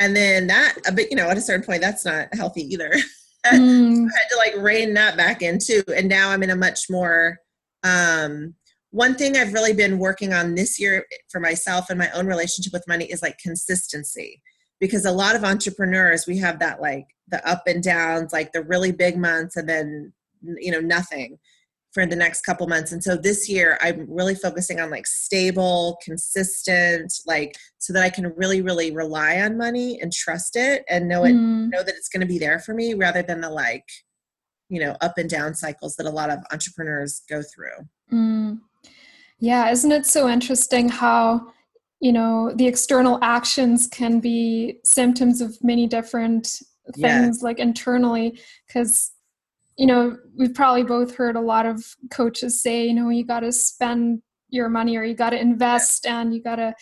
and 0.00 0.14
then 0.14 0.46
that 0.46 0.74
but 0.94 1.10
you 1.10 1.16
know 1.16 1.28
at 1.28 1.36
a 1.36 1.40
certain 1.40 1.64
point 1.64 1.80
that's 1.80 2.04
not 2.04 2.32
healthy 2.34 2.62
either 2.62 2.90
mm. 3.46 4.06
i 4.06 4.18
had 4.18 4.28
to 4.30 4.36
like 4.36 4.54
rein 4.58 4.94
that 4.94 5.16
back 5.16 5.42
in 5.42 5.58
too 5.58 5.82
and 5.94 6.08
now 6.08 6.30
i'm 6.30 6.42
in 6.42 6.50
a 6.50 6.56
much 6.56 6.88
more 6.90 7.38
um 7.84 8.54
one 8.90 9.14
thing 9.14 9.36
i've 9.36 9.52
really 9.52 9.72
been 9.72 9.98
working 9.98 10.32
on 10.32 10.54
this 10.54 10.78
year 10.80 11.04
for 11.30 11.40
myself 11.40 11.90
and 11.90 11.98
my 11.98 12.10
own 12.10 12.26
relationship 12.26 12.72
with 12.72 12.88
money 12.88 13.04
is 13.06 13.22
like 13.22 13.38
consistency 13.38 14.42
because 14.80 15.04
a 15.04 15.12
lot 15.12 15.36
of 15.36 15.44
entrepreneurs 15.44 16.26
we 16.26 16.38
have 16.38 16.58
that 16.58 16.80
like 16.80 17.06
the 17.28 17.46
up 17.48 17.62
and 17.66 17.82
downs 17.82 18.32
like 18.32 18.52
the 18.52 18.62
really 18.62 18.92
big 18.92 19.16
months 19.16 19.56
and 19.56 19.68
then 19.68 20.12
you 20.42 20.70
know 20.70 20.80
nothing 20.80 21.38
for 21.92 22.04
the 22.06 22.16
next 22.16 22.42
couple 22.42 22.66
months 22.66 22.92
and 22.92 23.02
so 23.02 23.16
this 23.16 23.48
year 23.48 23.78
i'm 23.82 24.06
really 24.08 24.34
focusing 24.34 24.80
on 24.80 24.90
like 24.90 25.06
stable 25.06 25.98
consistent 26.02 27.12
like 27.26 27.56
so 27.78 27.92
that 27.92 28.02
i 28.02 28.10
can 28.10 28.32
really 28.36 28.60
really 28.60 28.90
rely 28.90 29.40
on 29.40 29.56
money 29.56 30.00
and 30.00 30.12
trust 30.12 30.54
it 30.56 30.84
and 30.88 31.08
know 31.08 31.24
it 31.24 31.32
mm. 31.32 31.68
know 31.70 31.82
that 31.82 31.94
it's 31.94 32.08
going 32.08 32.20
to 32.20 32.26
be 32.26 32.38
there 32.38 32.58
for 32.58 32.74
me 32.74 32.94
rather 32.94 33.22
than 33.22 33.40
the 33.40 33.50
like 33.50 33.84
you 34.68 34.80
know 34.80 34.96
up 35.00 35.18
and 35.18 35.30
down 35.30 35.54
cycles 35.54 35.96
that 35.96 36.06
a 36.06 36.10
lot 36.10 36.30
of 36.30 36.38
entrepreneurs 36.52 37.22
go 37.28 37.42
through 37.42 37.86
mm. 38.12 38.58
Yeah 39.40 39.70
isn't 39.70 39.92
it 39.92 40.06
so 40.06 40.28
interesting 40.28 40.88
how 40.88 41.46
you 42.00 42.12
know 42.12 42.52
the 42.56 42.66
external 42.66 43.18
actions 43.22 43.88
can 43.88 44.20
be 44.20 44.78
symptoms 44.84 45.40
of 45.40 45.56
many 45.62 45.86
different 45.86 46.60
things 46.96 47.42
like 47.42 47.58
internally 47.58 48.38
because 48.66 49.12
you 49.78 49.86
know, 49.86 50.18
we've 50.36 50.54
probably 50.54 50.82
both 50.82 51.14
heard 51.14 51.36
a 51.36 51.40
lot 51.40 51.64
of 51.64 51.94
coaches 52.10 52.60
say, 52.60 52.86
you 52.86 52.94
know, 52.94 53.10
you 53.10 53.24
got 53.24 53.40
to 53.40 53.52
spend 53.52 54.20
your 54.50 54.68
money 54.68 54.96
or 54.96 55.04
you 55.04 55.14
got 55.14 55.30
to 55.30 55.40
invest 55.40 56.04
and 56.04 56.34
you 56.34 56.42
got 56.42 56.56
to, 56.56 56.74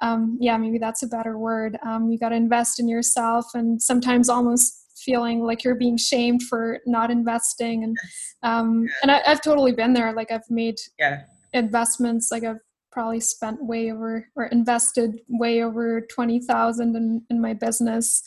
um, 0.00 0.36
yeah, 0.38 0.56
maybe 0.58 0.78
that's 0.78 1.02
a 1.02 1.06
better 1.06 1.38
word. 1.38 1.78
Um, 1.84 2.10
you 2.10 2.18
got 2.18 2.28
to 2.28 2.36
invest 2.36 2.78
in 2.78 2.88
yourself 2.88 3.46
and 3.54 3.80
sometimes 3.80 4.28
almost 4.28 4.86
feeling 4.98 5.40
like 5.40 5.64
you're 5.64 5.74
being 5.74 5.96
shamed 5.96 6.42
for 6.42 6.78
not 6.84 7.10
investing. 7.10 7.84
And, 7.84 7.96
um, 8.42 8.86
and 9.00 9.10
I, 9.10 9.22
have 9.24 9.40
totally 9.40 9.72
been 9.72 9.94
there. 9.94 10.12
Like 10.12 10.30
I've 10.30 10.48
made 10.50 10.76
yeah. 10.98 11.22
Investments, 11.52 12.30
like 12.30 12.44
I've 12.44 12.60
probably 12.90 13.20
spent 13.20 13.64
way 13.64 13.90
over 13.90 14.28
or 14.36 14.46
invested 14.46 15.20
way 15.28 15.62
over 15.62 16.02
20,000 16.02 16.94
in, 16.96 17.22
in 17.30 17.40
my 17.40 17.54
business. 17.54 18.22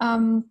Um, 0.00 0.46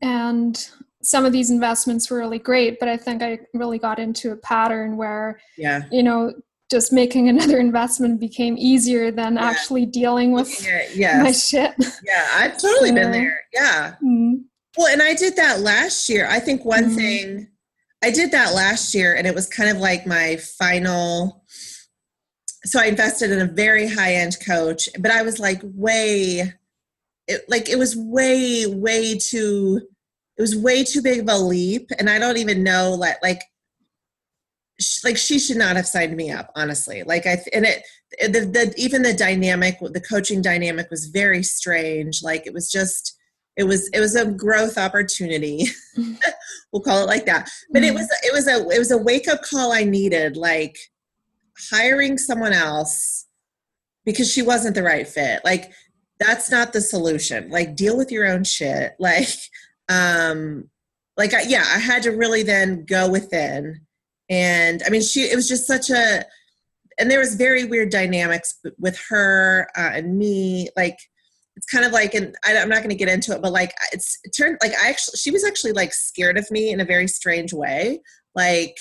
and 0.00 0.68
some 1.02 1.24
of 1.24 1.32
these 1.32 1.50
investments 1.50 2.10
were 2.10 2.18
really 2.18 2.38
great, 2.38 2.78
but 2.78 2.88
I 2.88 2.96
think 2.96 3.22
I 3.22 3.40
really 3.54 3.78
got 3.78 3.98
into 3.98 4.32
a 4.32 4.36
pattern 4.36 4.96
where, 4.96 5.40
yeah, 5.56 5.82
you 5.90 6.02
know, 6.02 6.32
just 6.70 6.92
making 6.92 7.28
another 7.28 7.58
investment 7.58 8.20
became 8.20 8.56
easier 8.56 9.10
than 9.10 9.34
yeah. 9.34 9.44
actually 9.44 9.86
dealing 9.86 10.32
with 10.32 10.48
yes. 10.94 11.22
my 11.22 11.32
shit. 11.32 11.74
Yeah, 12.04 12.26
I've 12.34 12.58
totally 12.58 12.92
been 12.92 13.10
there. 13.10 13.40
Yeah. 13.52 13.94
Mm-hmm. 14.02 14.34
Well, 14.76 14.86
and 14.88 15.02
I 15.02 15.14
did 15.14 15.34
that 15.36 15.60
last 15.60 16.08
year. 16.08 16.28
I 16.30 16.38
think 16.38 16.64
one 16.64 16.84
mm-hmm. 16.84 16.94
thing 16.94 17.48
I 18.02 18.10
did 18.10 18.30
that 18.30 18.54
last 18.54 18.94
year, 18.94 19.14
and 19.14 19.26
it 19.26 19.34
was 19.34 19.48
kind 19.48 19.70
of 19.70 19.78
like 19.78 20.06
my 20.06 20.36
final. 20.36 21.44
So 22.64 22.80
I 22.80 22.86
invested 22.86 23.30
in 23.30 23.40
a 23.40 23.52
very 23.52 23.88
high 23.88 24.14
end 24.14 24.36
coach, 24.44 24.88
but 24.98 25.10
I 25.10 25.22
was 25.22 25.38
like 25.38 25.60
way, 25.62 26.52
it, 27.26 27.44
like 27.48 27.68
it 27.68 27.78
was 27.78 27.96
way, 27.96 28.66
way 28.66 29.18
too 29.18 29.80
it 30.38 30.42
was 30.42 30.56
way 30.56 30.84
too 30.84 31.02
big 31.02 31.20
of 31.20 31.28
a 31.28 31.36
leap 31.36 31.90
and 31.98 32.08
i 32.08 32.18
don't 32.18 32.38
even 32.38 32.62
know 32.62 32.94
like 32.94 33.16
like 33.22 33.42
like 35.04 35.16
she 35.16 35.38
should 35.38 35.56
not 35.56 35.76
have 35.76 35.86
signed 35.86 36.16
me 36.16 36.30
up 36.30 36.50
honestly 36.54 37.02
like 37.02 37.26
i 37.26 37.36
and 37.52 37.66
it 37.66 37.82
the, 38.20 38.40
the 38.40 38.72
even 38.76 39.02
the 39.02 39.12
dynamic 39.12 39.76
the 39.80 40.00
coaching 40.00 40.40
dynamic 40.40 40.88
was 40.90 41.06
very 41.06 41.42
strange 41.42 42.22
like 42.22 42.46
it 42.46 42.54
was 42.54 42.70
just 42.70 43.17
it 43.58 43.64
was 43.64 43.90
it 43.92 44.00
was 44.00 44.14
a 44.14 44.24
growth 44.24 44.78
opportunity. 44.78 45.66
We'll 46.70 46.82
call 46.82 47.02
it 47.02 47.06
like 47.06 47.24
that. 47.24 47.48
But 47.72 47.82
it 47.82 47.88
mm-hmm. 47.88 47.96
was 47.96 48.08
it 48.22 48.32
was 48.32 48.46
a 48.46 48.68
it 48.68 48.78
was 48.78 48.90
a 48.90 48.98
wake 48.98 49.26
up 49.26 49.40
call 49.42 49.72
i 49.72 49.84
needed 49.84 50.36
like 50.36 50.76
hiring 51.70 52.18
someone 52.18 52.52
else 52.52 53.26
because 54.04 54.30
she 54.30 54.42
wasn't 54.42 54.74
the 54.74 54.82
right 54.82 55.08
fit. 55.08 55.40
Like 55.46 55.72
that's 56.20 56.50
not 56.50 56.74
the 56.74 56.82
solution. 56.82 57.48
Like 57.48 57.74
deal 57.74 57.96
with 57.96 58.12
your 58.12 58.26
own 58.26 58.44
shit. 58.44 58.94
Like 59.00 59.28
um 59.88 60.68
like 61.16 61.32
I, 61.32 61.42
yeah 61.42 61.64
i 61.74 61.78
had 61.78 62.02
to 62.02 62.10
really 62.10 62.42
then 62.42 62.84
go 62.84 63.10
within. 63.10 63.80
And 64.28 64.82
i 64.86 64.90
mean 64.90 65.00
she 65.00 65.22
it 65.22 65.36
was 65.36 65.48
just 65.48 65.66
such 65.66 65.88
a 65.88 66.22
and 66.98 67.10
there 67.10 67.20
was 67.20 67.34
very 67.34 67.64
weird 67.64 67.90
dynamics 67.90 68.58
with 68.78 69.00
her 69.08 69.68
uh, 69.76 69.92
and 69.94 70.18
me. 70.18 70.68
Like 70.76 70.98
it's 71.58 71.66
kind 71.66 71.84
of 71.84 71.90
like 71.90 72.14
and 72.14 72.36
I, 72.46 72.52
am 72.52 72.68
not 72.68 72.78
going 72.78 72.90
to 72.90 72.94
get 72.94 73.08
into 73.08 73.32
it 73.32 73.42
but 73.42 73.50
like 73.50 73.74
it's 73.92 74.16
it 74.22 74.30
turned 74.30 74.58
like 74.62 74.72
i 74.80 74.88
actually 74.88 75.16
she 75.16 75.32
was 75.32 75.44
actually 75.44 75.72
like 75.72 75.92
scared 75.92 76.38
of 76.38 76.48
me 76.52 76.70
in 76.70 76.80
a 76.80 76.84
very 76.84 77.08
strange 77.08 77.52
way. 77.52 78.00
Like 78.36 78.76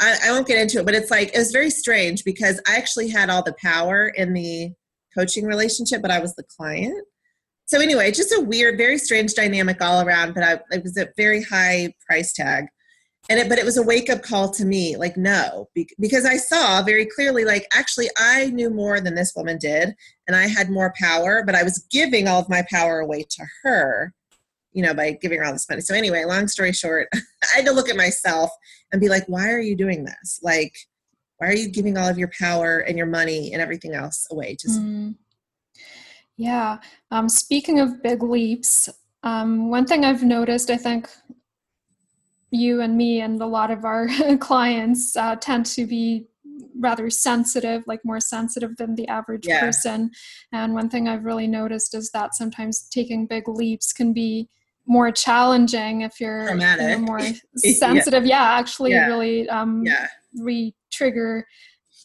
I, 0.00 0.16
I 0.24 0.32
won't 0.32 0.48
get 0.48 0.58
into 0.58 0.80
it 0.80 0.84
but 0.84 0.94
it's 0.96 1.10
like 1.10 1.28
it 1.34 1.38
was 1.38 1.52
very 1.52 1.70
strange 1.70 2.24
because 2.24 2.60
i 2.66 2.76
actually 2.76 3.08
had 3.08 3.30
all 3.30 3.44
the 3.44 3.54
power 3.62 4.08
in 4.08 4.32
the 4.32 4.72
coaching 5.16 5.46
relationship 5.46 6.02
but 6.02 6.10
i 6.10 6.18
was 6.18 6.34
the 6.34 6.42
client. 6.42 7.06
So 7.66 7.80
anyway 7.80 8.10
just 8.10 8.32
a 8.32 8.40
weird 8.40 8.76
very 8.76 8.98
strange 8.98 9.34
dynamic 9.34 9.80
all 9.80 10.04
around 10.04 10.34
but 10.34 10.42
i 10.42 10.60
it 10.72 10.82
was 10.82 10.96
a 10.96 11.08
very 11.16 11.44
high 11.44 11.94
price 12.08 12.32
tag 12.32 12.66
and 13.28 13.40
it, 13.40 13.48
but 13.48 13.58
it 13.58 13.64
was 13.64 13.76
a 13.76 13.82
wake 13.82 14.08
up 14.08 14.22
call 14.22 14.50
to 14.50 14.64
me 14.64 14.96
like 14.96 15.16
no 15.16 15.68
because 15.98 16.24
i 16.24 16.36
saw 16.36 16.82
very 16.82 17.06
clearly 17.06 17.44
like 17.44 17.66
actually 17.72 18.08
i 18.18 18.46
knew 18.46 18.70
more 18.70 19.00
than 19.00 19.14
this 19.14 19.32
woman 19.36 19.58
did 19.58 19.94
and 20.26 20.36
i 20.36 20.46
had 20.46 20.70
more 20.70 20.92
power 21.00 21.42
but 21.44 21.54
i 21.54 21.62
was 21.62 21.86
giving 21.90 22.28
all 22.28 22.40
of 22.40 22.48
my 22.48 22.64
power 22.70 23.00
away 23.00 23.22
to 23.22 23.44
her 23.62 24.12
you 24.72 24.82
know 24.82 24.94
by 24.94 25.12
giving 25.12 25.38
her 25.38 25.44
all 25.44 25.52
this 25.52 25.68
money 25.68 25.80
so 25.80 25.94
anyway 25.94 26.24
long 26.24 26.46
story 26.46 26.72
short 26.72 27.08
i 27.14 27.56
had 27.56 27.66
to 27.66 27.72
look 27.72 27.88
at 27.88 27.96
myself 27.96 28.50
and 28.92 29.00
be 29.00 29.08
like 29.08 29.24
why 29.26 29.50
are 29.50 29.60
you 29.60 29.76
doing 29.76 30.04
this 30.04 30.38
like 30.42 30.74
why 31.38 31.48
are 31.48 31.54
you 31.54 31.68
giving 31.68 31.98
all 31.98 32.08
of 32.08 32.18
your 32.18 32.30
power 32.38 32.78
and 32.80 32.96
your 32.96 33.06
money 33.06 33.52
and 33.52 33.60
everything 33.60 33.94
else 33.94 34.26
away 34.30 34.56
to 34.58 34.68
mm. 34.68 35.14
yeah 36.36 36.78
um, 37.10 37.28
speaking 37.28 37.80
of 37.80 38.02
big 38.02 38.22
leaps 38.22 38.88
um, 39.22 39.70
one 39.70 39.86
thing 39.86 40.04
i've 40.04 40.22
noticed 40.22 40.70
i 40.70 40.76
think 40.76 41.08
you 42.56 42.80
and 42.80 42.96
me 42.96 43.20
and 43.20 43.40
a 43.40 43.46
lot 43.46 43.70
of 43.70 43.84
our 43.84 44.08
clients 44.40 45.16
uh, 45.16 45.36
tend 45.36 45.66
to 45.66 45.86
be 45.86 46.26
rather 46.78 47.10
sensitive, 47.10 47.82
like 47.86 48.04
more 48.04 48.20
sensitive 48.20 48.76
than 48.76 48.94
the 48.94 49.06
average 49.08 49.46
yeah. 49.46 49.60
person. 49.60 50.10
And 50.52 50.74
one 50.74 50.88
thing 50.88 51.08
I've 51.08 51.24
really 51.24 51.46
noticed 51.46 51.94
is 51.94 52.10
that 52.10 52.34
sometimes 52.34 52.88
taking 52.88 53.26
big 53.26 53.48
leaps 53.48 53.92
can 53.92 54.12
be 54.12 54.48
more 54.86 55.10
challenging 55.10 56.02
if 56.02 56.20
you're 56.20 56.48
you 56.50 56.56
know, 56.56 56.98
more 56.98 57.20
sensitive. 57.56 58.24
yeah. 58.24 58.42
yeah. 58.42 58.58
actually, 58.58 58.92
yeah. 58.92 59.06
really 59.06 59.48
um, 59.48 59.82
yeah. 59.84 60.06
re-trigger 60.38 61.46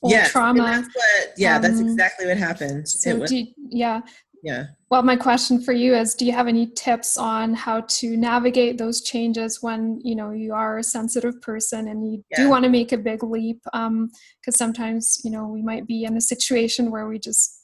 old 0.01 0.12
yes. 0.12 0.31
trauma. 0.31 0.63
That's 0.63 0.88
what, 0.96 1.34
yeah, 1.38 1.58
um, 1.58 1.62
that's 1.62 1.79
exactly 1.79 2.27
what 2.27 2.38
happened. 2.38 2.88
So, 2.88 3.25
do 3.25 3.38
you, 3.38 3.48
yeah, 3.70 4.01
yeah 4.44 4.66
well 4.90 5.04
my 5.04 5.16
question 5.16 5.62
for 5.62 5.72
you 5.72 5.94
is 5.94 6.16
do 6.16 6.26
you 6.26 6.32
have 6.32 6.48
any 6.48 6.68
tips 6.68 7.18
on 7.18 7.54
how 7.54 7.82
to 7.82 8.18
navigate 8.18 8.78
those 8.78 9.02
changes 9.02 9.62
when 9.62 10.00
you 10.04 10.16
know 10.16 10.32
you 10.32 10.54
are 10.54 10.80
a 10.80 10.84
sensitive 10.84 11.40
person 11.42 11.88
and 11.88 12.12
you 12.12 12.24
yeah. 12.32 12.38
do 12.38 12.50
want 12.50 12.64
to 12.64 12.70
make 12.70 12.92
a 12.92 12.98
big 12.98 13.24
leap 13.24 13.62
because 13.64 13.76
um, 13.88 14.10
sometimes 14.52 15.22
you 15.24 15.32
know 15.32 15.48
we 15.48 15.62
might 15.62 15.86
be 15.88 16.04
in 16.04 16.18
a 16.18 16.22
situation 16.22 16.92
where 16.92 17.08
we 17.08 17.20
just 17.20 17.62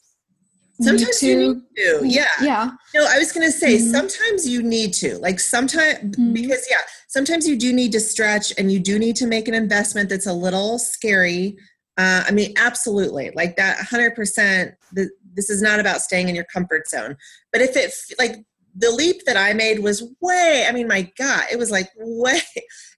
sometimes 0.82 1.24
you 1.24 1.54
need 1.54 1.62
to 1.76 2.02
yeah 2.06 2.26
yeah 2.42 2.72
no 2.94 3.06
i 3.10 3.18
was 3.18 3.32
gonna 3.32 3.52
say 3.52 3.78
mm-hmm. 3.78 3.92
sometimes 3.92 4.48
you 4.48 4.62
need 4.62 4.94
to 4.94 5.18
like 5.18 5.40
sometimes 5.40 5.98
mm-hmm. 6.00 6.34
because 6.34 6.66
yeah 6.70 6.78
sometimes 7.08 7.48
you 7.48 7.58
do 7.58 7.74
need 7.74 7.92
to 7.92 8.00
stretch 8.00 8.54
and 8.58 8.72
you 8.72 8.80
do 8.80 9.00
need 9.00 9.16
to 9.16 9.26
make 9.26 9.48
an 9.48 9.54
investment 9.54 10.10
that's 10.10 10.28
a 10.28 10.34
little 10.34 10.78
scary 10.78 11.58
uh, 11.98 12.24
i 12.28 12.32
mean 12.32 12.54
absolutely 12.58 13.32
like 13.34 13.56
that 13.56 13.78
100% 13.78 14.74
the, 14.94 15.10
this 15.38 15.50
is 15.50 15.62
not 15.62 15.80
about 15.80 16.02
staying 16.02 16.28
in 16.28 16.36
your 16.36 16.48
comfort 16.52 16.90
zone. 16.90 17.16
But 17.54 17.62
if 17.62 17.78
it 17.78 17.94
like 18.20 18.44
the 18.78 18.92
leap 18.92 19.26
that 19.26 19.36
i 19.36 19.54
made 19.54 19.80
was 19.80 20.04
way 20.22 20.66
i 20.68 20.72
mean 20.72 20.88
my 20.88 21.12
god 21.18 21.46
it 21.52 21.58
was 21.58 21.72
like 21.72 21.90
way 21.98 22.40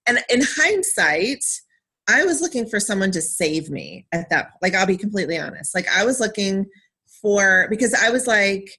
and 0.07 0.19
in 0.29 0.41
hindsight 0.43 1.43
i 2.07 2.23
was 2.25 2.41
looking 2.41 2.67
for 2.67 2.79
someone 2.79 3.11
to 3.11 3.21
save 3.21 3.69
me 3.69 4.05
at 4.11 4.29
that 4.29 4.51
like 4.61 4.75
i'll 4.75 4.85
be 4.85 4.97
completely 4.97 5.37
honest. 5.37 5.73
Like 5.73 5.87
i 5.95 6.03
was 6.05 6.19
looking 6.19 6.65
for 7.21 7.67
because 7.69 7.93
i 7.93 8.09
was 8.09 8.27
like 8.27 8.69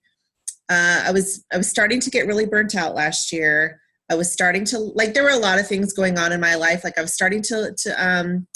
uh, 0.69 1.05
i 1.07 1.11
was 1.11 1.45
i 1.53 1.57
was 1.57 1.69
starting 1.69 2.01
to 2.01 2.11
get 2.11 2.27
really 2.27 2.47
burnt 2.47 2.75
out 2.77 2.95
last 2.95 3.33
year. 3.33 3.81
I 4.11 4.17
was 4.17 4.33
starting 4.33 4.65
to 4.67 4.79
like 4.79 5.15
there 5.15 5.23
were 5.23 5.31
a 5.31 5.37
lot 5.37 5.61
of 5.61 5.69
things 5.69 5.93
going 5.93 6.19
on 6.19 6.33
in 6.33 6.41
my 6.41 6.55
life. 6.57 6.85
Like 6.85 6.99
i 6.99 7.03
was 7.03 7.15
starting 7.15 7.43
to 7.43 7.75
to 7.79 8.07
um 8.07 8.47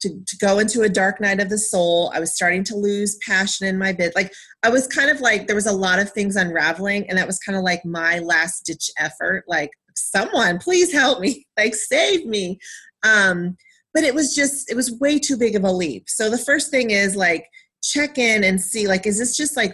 to, 0.00 0.08
to 0.26 0.36
go 0.38 0.58
into 0.58 0.82
a 0.82 0.88
dark 0.88 1.20
night 1.20 1.40
of 1.40 1.48
the 1.48 1.58
soul. 1.58 2.10
I 2.14 2.20
was 2.20 2.34
starting 2.34 2.64
to 2.64 2.76
lose 2.76 3.18
passion 3.26 3.66
in 3.66 3.78
my 3.78 3.92
bid. 3.92 4.14
Like 4.14 4.32
I 4.62 4.68
was 4.68 4.86
kind 4.86 5.10
of 5.10 5.20
like 5.20 5.46
there 5.46 5.56
was 5.56 5.66
a 5.66 5.72
lot 5.72 5.98
of 5.98 6.10
things 6.10 6.36
unraveling, 6.36 7.08
and 7.08 7.18
that 7.18 7.26
was 7.26 7.38
kind 7.38 7.56
of 7.56 7.64
like 7.64 7.84
my 7.84 8.18
last 8.18 8.66
ditch 8.66 8.90
effort. 8.98 9.44
Like 9.46 9.70
someone, 9.94 10.58
please 10.58 10.92
help 10.92 11.20
me, 11.20 11.46
like 11.56 11.74
save 11.74 12.26
me. 12.26 12.58
Um, 13.02 13.56
but 13.94 14.04
it 14.04 14.14
was 14.14 14.34
just 14.34 14.70
it 14.70 14.76
was 14.76 14.98
way 15.00 15.18
too 15.18 15.36
big 15.36 15.56
of 15.56 15.64
a 15.64 15.72
leap. 15.72 16.04
So 16.08 16.28
the 16.28 16.38
first 16.38 16.70
thing 16.70 16.90
is 16.90 17.16
like 17.16 17.46
check 17.82 18.18
in 18.18 18.44
and 18.44 18.60
see 18.60 18.88
like 18.88 19.06
is 19.06 19.18
this 19.18 19.36
just 19.36 19.56
like 19.56 19.72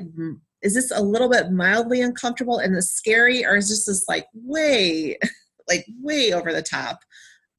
is 0.62 0.74
this 0.74 0.92
a 0.94 1.02
little 1.02 1.28
bit 1.28 1.50
mildly 1.50 2.00
uncomfortable 2.00 2.58
and 2.58 2.76
the 2.76 2.82
scary, 2.82 3.44
or 3.44 3.56
is 3.56 3.68
this 3.68 3.85
just 3.85 4.08
like 4.08 4.26
way 4.32 5.18
like 5.68 5.85
way 6.00 6.32
over 6.32 6.52
the 6.52 6.62
top? 6.62 7.00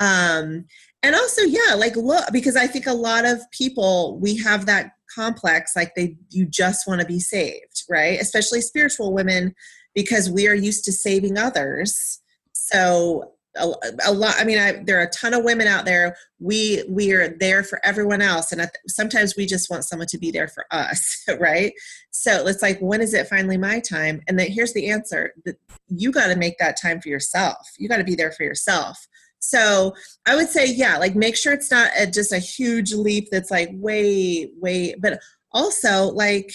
Um, 0.03 0.65
and 1.05 1.15
also 1.15 1.41
yeah 1.41 1.75
like 1.75 1.97
look 1.97 2.23
because 2.31 2.55
i 2.55 2.65
think 2.65 2.87
a 2.87 2.93
lot 2.93 3.25
of 3.25 3.39
people 3.51 4.17
we 4.21 4.37
have 4.37 4.65
that 4.65 4.91
complex 5.13 5.75
like 5.75 5.93
they 5.95 6.15
you 6.29 6.45
just 6.45 6.87
want 6.87 7.01
to 7.01 7.05
be 7.05 7.19
saved 7.19 7.73
right? 7.89 8.19
Especially 8.19 8.61
spiritual 8.61 9.13
women 9.13 9.53
because 9.93 10.29
we 10.29 10.47
are 10.47 10.55
used 10.55 10.83
to 10.85 10.91
saving 10.91 11.37
others. 11.37 12.19
So 12.53 13.31
a, 13.55 13.71
a 14.05 14.11
lot 14.11 14.33
i 14.39 14.43
mean 14.43 14.57
I, 14.57 14.81
there 14.83 14.97
are 14.97 15.03
a 15.03 15.09
ton 15.11 15.33
of 15.33 15.43
women 15.43 15.67
out 15.67 15.85
there. 15.85 16.15
We 16.39 16.83
we 16.89 17.11
are 17.11 17.29
there 17.39 17.63
for 17.63 17.79
everyone 17.85 18.21
else. 18.21 18.51
And 18.51 18.67
sometimes 18.87 19.35
we 19.37 19.45
just 19.45 19.69
want 19.69 19.85
someone 19.85 20.07
to 20.07 20.17
be 20.17 20.31
there 20.31 20.47
for 20.47 20.65
us 20.71 21.23
right? 21.39 21.73
So 22.11 22.47
it's 22.47 22.61
like 22.61 22.79
when 22.79 23.01
is 23.01 23.13
it 23.13 23.27
finally 23.27 23.57
my 23.57 23.79
time? 23.79 24.21
And 24.27 24.39
then 24.39 24.51
here's 24.51 24.73
the 24.73 24.89
answer 24.89 25.33
that 25.45 25.57
you 25.87 26.11
got 26.11 26.27
to 26.27 26.35
make 26.35 26.57
that 26.57 26.79
time 26.81 26.99
for 26.99 27.09
yourself. 27.09 27.57
You 27.77 27.87
got 27.87 27.97
to 27.97 28.03
be 28.03 28.15
there 28.15 28.31
for 28.31 28.43
yourself 28.43 29.07
so 29.43 29.93
I 30.25 30.35
would 30.35 30.47
say, 30.47 30.65
yeah, 30.65 30.97
like 30.97 31.15
make 31.15 31.35
sure 31.35 31.51
it's 31.51 31.69
not 31.69 31.91
a, 31.99 32.07
just 32.07 32.31
a 32.31 32.39
huge 32.39 32.93
leap 32.93 33.27
that's 33.29 33.51
like 33.51 33.69
way, 33.73 34.49
way, 34.55 34.95
but 34.97 35.19
also 35.51 36.05
like 36.05 36.53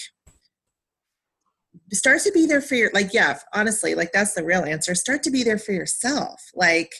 start 1.93 2.21
to 2.21 2.31
be 2.31 2.47
there 2.47 2.61
for 2.61 2.73
your, 2.73 2.89
like, 2.95 3.13
yeah, 3.13 3.37
honestly, 3.53 3.93
like 3.93 4.11
that's 4.11 4.33
the 4.33 4.43
real 4.43 4.63
answer. 4.63 4.95
Start 4.95 5.21
to 5.23 5.29
be 5.29 5.43
there 5.43 5.59
for 5.59 5.71
yourself. 5.71 6.41
Like, 6.55 6.91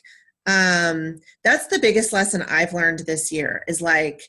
um, 0.45 1.19
that's 1.43 1.65
the 1.67 1.79
biggest 1.79 2.13
lesson 2.13 2.43
I've 2.43 2.73
learned 2.73 2.99
this 2.99 3.31
year 3.31 3.63
is 3.67 3.81
like, 3.81 4.21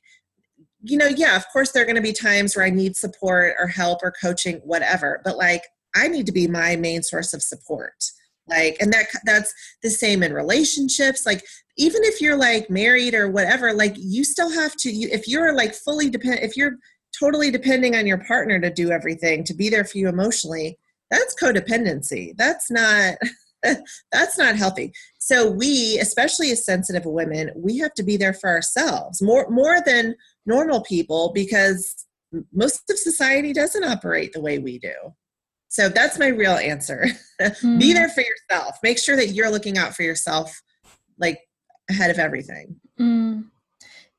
you 0.83 0.97
know, 0.97 1.09
yeah, 1.09 1.37
of 1.37 1.45
course, 1.53 1.73
there 1.73 1.83
are 1.83 1.87
going 1.87 1.97
to 1.97 2.03
be 2.03 2.15
times 2.15 2.57
where 2.57 2.65
I 2.65 2.71
need 2.71 2.97
support 2.97 3.55
or 3.59 3.67
help 3.67 4.01
or 4.03 4.15
coaching, 4.19 4.63
whatever, 4.65 5.21
but 5.25 5.37
like, 5.37 5.63
I 5.95 6.09
need 6.09 6.25
to 6.25 6.33
be 6.33 6.47
my 6.47 6.77
main 6.77 7.03
source 7.03 7.35
of 7.35 7.43
support 7.43 8.03
like 8.51 8.77
and 8.81 8.93
that 8.93 9.07
that's 9.25 9.55
the 9.83 9.91
same 9.91 10.23
in 10.23 10.33
relationships. 10.33 11.25
Like 11.25 11.43
even 11.77 12.03
if 12.05 12.21
you're 12.21 12.37
like 12.37 12.69
married 12.69 13.15
or 13.15 13.31
whatever 13.31 13.73
like 13.73 13.95
you 13.97 14.25
still 14.25 14.51
have 14.51 14.77
to 14.77 14.91
you 14.91 15.09
if 15.11 15.27
you're 15.27 15.55
like 15.55 15.75
fully 15.75 16.11
depend 16.11 16.41
if 16.41 16.57
you're 16.57 16.77
totally 17.19 17.51
depending 17.51 17.97
on 17.97 18.07
your 18.07 18.19
partner 18.25 18.61
to 18.61 18.71
do 18.71 18.91
everything 18.91 19.43
to 19.45 19.55
be 19.55 19.69
there 19.69 19.85
for 19.85 19.99
you 19.99 20.09
emotionally 20.09 20.79
that's 21.11 21.35
codependency. 21.35 22.37
That's 22.37 22.71
not 22.71 23.17
that's 24.13 24.39
not 24.39 24.57
healthy. 24.57 24.93
So 25.19 25.51
we 25.51 25.99
especially 25.99 26.51
as 26.51 26.65
sensitive 26.65 27.05
women 27.05 27.51
we 27.55 27.79
have 27.79 27.95
to 27.95 28.03
be 28.03 28.17
there 28.17 28.33
for 28.33 28.49
ourselves 28.49 29.21
more 29.21 29.49
more 29.51 29.79
than 29.85 30.15
normal 30.47 30.83
people 30.83 31.33
because 31.35 32.07
most 32.53 32.89
of 32.89 32.99
society 32.99 33.53
doesn't 33.53 33.85
operate 33.85 34.33
the 34.33 34.41
way 34.41 34.59
we 34.59 34.79
do 34.79 34.95
so 35.71 35.89
that's 35.89 36.19
my 36.19 36.27
real 36.27 36.55
answer. 36.55 37.07
Mm. 37.41 37.79
Be 37.81 37.93
there 37.93 38.09
for 38.09 38.23
yourself. 38.23 38.79
Make 38.83 38.99
sure 38.99 39.15
that 39.15 39.29
you're 39.29 39.51
looking 39.51 39.79
out 39.79 39.95
for 39.95 40.03
yourself, 40.03 40.61
like 41.17 41.39
ahead 41.89 42.11
of 42.11 42.19
everything. 42.19 42.75
Mm. 42.99 43.45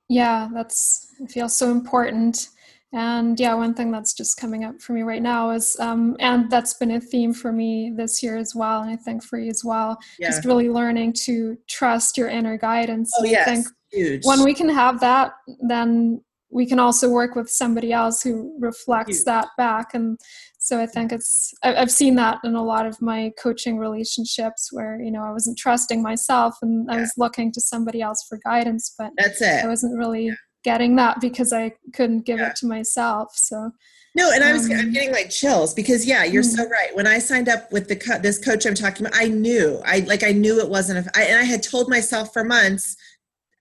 Yeah, 0.08 0.48
that's 0.54 1.14
I 1.22 1.28
feel 1.28 1.50
so 1.50 1.70
important. 1.70 2.48
And 2.94 3.38
yeah, 3.38 3.54
one 3.54 3.74
thing 3.74 3.92
that's 3.92 4.14
just 4.14 4.38
coming 4.38 4.64
up 4.64 4.82
for 4.82 4.94
me 4.94 5.02
right 5.04 5.22
now 5.22 5.52
is, 5.52 5.78
um, 5.80 6.16
and 6.20 6.50
that's 6.50 6.74
been 6.74 6.92
a 6.92 7.02
theme 7.02 7.34
for 7.34 7.52
me 7.52 7.92
this 7.96 8.24
year 8.24 8.38
as 8.38 8.56
well, 8.56 8.82
and 8.82 8.90
I 8.90 8.96
think 8.96 9.22
for 9.24 9.38
you 9.38 9.50
as 9.50 9.64
well, 9.64 9.98
yeah. 10.20 10.30
just 10.30 10.46
really 10.46 10.70
learning 10.70 11.14
to 11.26 11.58
trust 11.70 12.18
your 12.18 12.28
inner 12.30 12.58
guidance. 12.58 13.12
Oh, 13.18 13.24
yes. 13.26 13.48
I 13.48 13.54
think 13.54 13.68
Huge. 13.92 14.26
when 14.26 14.44
we 14.44 14.54
can 14.54 14.68
have 14.68 15.00
that, 15.02 15.34
then 15.62 16.22
we 16.52 16.66
can 16.66 16.80
also 16.80 17.10
work 17.10 17.36
with 17.36 17.50
somebody 17.50 17.94
else 17.94 18.22
who 18.22 18.56
reflects 18.60 19.20
Huge. 19.20 19.26
that 19.26 19.48
back. 19.58 19.94
And 19.94 20.18
so 20.62 20.80
i 20.80 20.86
think 20.86 21.12
it's 21.12 21.54
i've 21.64 21.92
seen 21.92 22.16
that 22.16 22.38
in 22.44 22.54
a 22.54 22.64
lot 22.64 22.86
of 22.86 23.02
my 23.02 23.32
coaching 23.42 23.78
relationships 23.80 24.70
where 24.72 25.02
you 25.02 25.12
know 25.12 25.24
i 25.24 25.32
wasn't 25.32 25.58
trusting 25.58 26.02
myself 26.02 26.56
and 26.62 26.90
i 26.90 26.98
was 26.98 27.12
looking 27.18 27.52
to 27.52 27.60
somebody 27.60 28.02
else 28.02 28.24
for 28.30 28.40
guidance 28.46 28.94
but 28.98 29.12
that's 29.18 29.42
it 29.42 29.66
i 29.66 29.68
wasn't 29.68 29.98
really 29.98 30.28
yeah. 30.28 30.34
getting 30.64 30.96
that 30.96 31.20
because 31.20 31.52
i 31.52 31.72
couldn't 31.94 32.26
give 32.26 32.40
yeah. 32.40 32.50
it 32.50 32.56
to 32.56 32.68
myself 32.68 33.30
so 33.34 33.72
no 34.16 34.32
and 34.32 34.44
i 34.44 34.54
was 34.54 34.70
um, 34.70 34.78
i'm 34.78 34.94
getting 34.94 35.12
like 35.12 35.32
chills 35.32 35.74
because 35.74 36.06
yeah 36.06 36.24
you're 36.24 36.44
mm-hmm. 36.44 36.62
so 36.62 36.70
right 36.70 36.96
when 36.96 37.08
i 37.08 37.18
signed 37.18 37.50
up 37.50 37.72
with 37.72 37.88
the 37.88 37.96
co- 37.96 38.20
this 38.20 38.38
coach 38.38 38.68
i'm 38.68 38.76
talking 38.76 39.06
about 39.06 39.20
i 39.20 39.28
knew 39.28 39.82
i 39.84 40.00
like 40.02 40.24
i 40.24 40.32
knew 40.32 40.60
it 40.60 40.70
wasn't 40.70 41.06
a, 41.08 41.20
I, 41.20 41.24
and 41.24 41.40
i 41.40 41.44
had 41.44 41.64
told 41.64 41.90
myself 41.90 42.32
for 42.32 42.44
months 42.44 42.96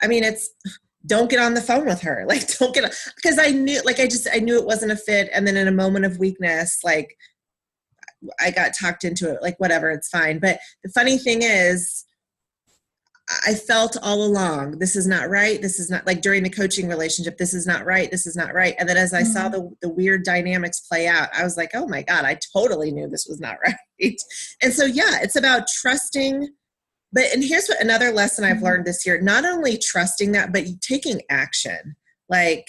i 0.02 0.06
mean 0.06 0.22
it's 0.22 0.50
don't 1.06 1.30
get 1.30 1.40
on 1.40 1.54
the 1.54 1.60
phone 1.60 1.86
with 1.86 2.00
her 2.00 2.24
like 2.28 2.46
don't 2.58 2.74
get 2.74 2.84
because 3.16 3.38
i 3.38 3.50
knew 3.50 3.80
like 3.84 4.00
i 4.00 4.06
just 4.06 4.28
i 4.32 4.38
knew 4.38 4.58
it 4.58 4.66
wasn't 4.66 4.92
a 4.92 4.96
fit 4.96 5.28
and 5.32 5.46
then 5.46 5.56
in 5.56 5.68
a 5.68 5.72
moment 5.72 6.04
of 6.04 6.18
weakness 6.18 6.78
like 6.84 7.16
i 8.38 8.50
got 8.50 8.72
talked 8.78 9.04
into 9.04 9.30
it 9.30 9.42
like 9.42 9.58
whatever 9.58 9.90
it's 9.90 10.08
fine 10.08 10.38
but 10.38 10.58
the 10.84 10.90
funny 10.90 11.16
thing 11.16 11.40
is 11.42 12.04
I 13.46 13.54
felt 13.54 13.96
all 14.02 14.24
along 14.24 14.78
this 14.78 14.96
is 14.96 15.06
not 15.06 15.30
right. 15.30 15.60
This 15.62 15.78
is 15.78 15.90
not 15.90 16.06
like 16.06 16.20
during 16.20 16.42
the 16.42 16.50
coaching 16.50 16.88
relationship. 16.88 17.38
This 17.38 17.54
is 17.54 17.66
not 17.66 17.84
right. 17.84 18.10
This 18.10 18.26
is 18.26 18.34
not 18.34 18.54
right. 18.54 18.74
And 18.78 18.88
then 18.88 18.96
as 18.96 19.14
I 19.14 19.22
mm-hmm. 19.22 19.32
saw 19.32 19.48
the 19.48 19.70
the 19.82 19.88
weird 19.88 20.24
dynamics 20.24 20.80
play 20.80 21.06
out, 21.06 21.28
I 21.36 21.44
was 21.44 21.56
like, 21.56 21.70
oh 21.74 21.86
my 21.86 22.02
god, 22.02 22.24
I 22.24 22.38
totally 22.52 22.90
knew 22.90 23.08
this 23.08 23.26
was 23.28 23.40
not 23.40 23.58
right. 23.66 24.16
And 24.62 24.72
so 24.72 24.84
yeah, 24.84 25.20
it's 25.22 25.36
about 25.36 25.68
trusting. 25.68 26.48
But 27.12 27.24
and 27.32 27.42
here's 27.42 27.66
what 27.66 27.80
another 27.80 28.12
lesson 28.12 28.44
I've 28.44 28.56
mm-hmm. 28.56 28.64
learned 28.64 28.84
this 28.86 29.04
year: 29.04 29.20
not 29.20 29.44
only 29.44 29.78
trusting 29.78 30.32
that, 30.32 30.52
but 30.52 30.64
taking 30.80 31.20
action. 31.30 31.96
Like 32.28 32.66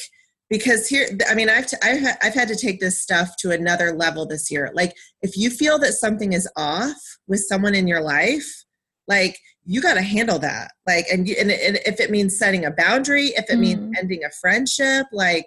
because 0.50 0.88
here, 0.88 1.08
I 1.30 1.36
mean, 1.36 1.50
I've 1.50 1.68
t- 1.68 1.78
I've 1.84 2.18
I've 2.22 2.34
had 2.34 2.48
to 2.50 2.56
take 2.56 2.80
this 2.80 3.00
stuff 3.02 3.36
to 3.40 3.52
another 3.52 3.94
level 3.94 4.26
this 4.26 4.52
year. 4.52 4.72
Like 4.74 4.96
if 5.22 5.38
you 5.38 5.50
feel 5.50 5.80
that 5.80 5.94
something 5.94 6.34
is 6.34 6.50
off 6.58 6.98
with 7.28 7.42
someone 7.42 7.76
in 7.76 7.88
your 7.88 8.02
life, 8.02 8.66
like 9.08 9.40
you 9.66 9.82
got 9.82 9.94
to 9.94 10.02
handle 10.02 10.40
that 10.40 10.72
like 10.88 11.06
and, 11.12 11.28
and, 11.28 11.52
and, 11.52 11.80
if 11.86 12.00
it 12.00 12.10
means 12.10 12.38
setting 12.38 12.66
a 12.66 12.72
boundary 12.72 13.28
if 13.28 13.50
it 13.50 13.58
mm. 13.58 13.60
means 13.60 13.98
ending 13.98 14.24
a 14.24 14.32
friendship 14.40 15.06
like 15.12 15.46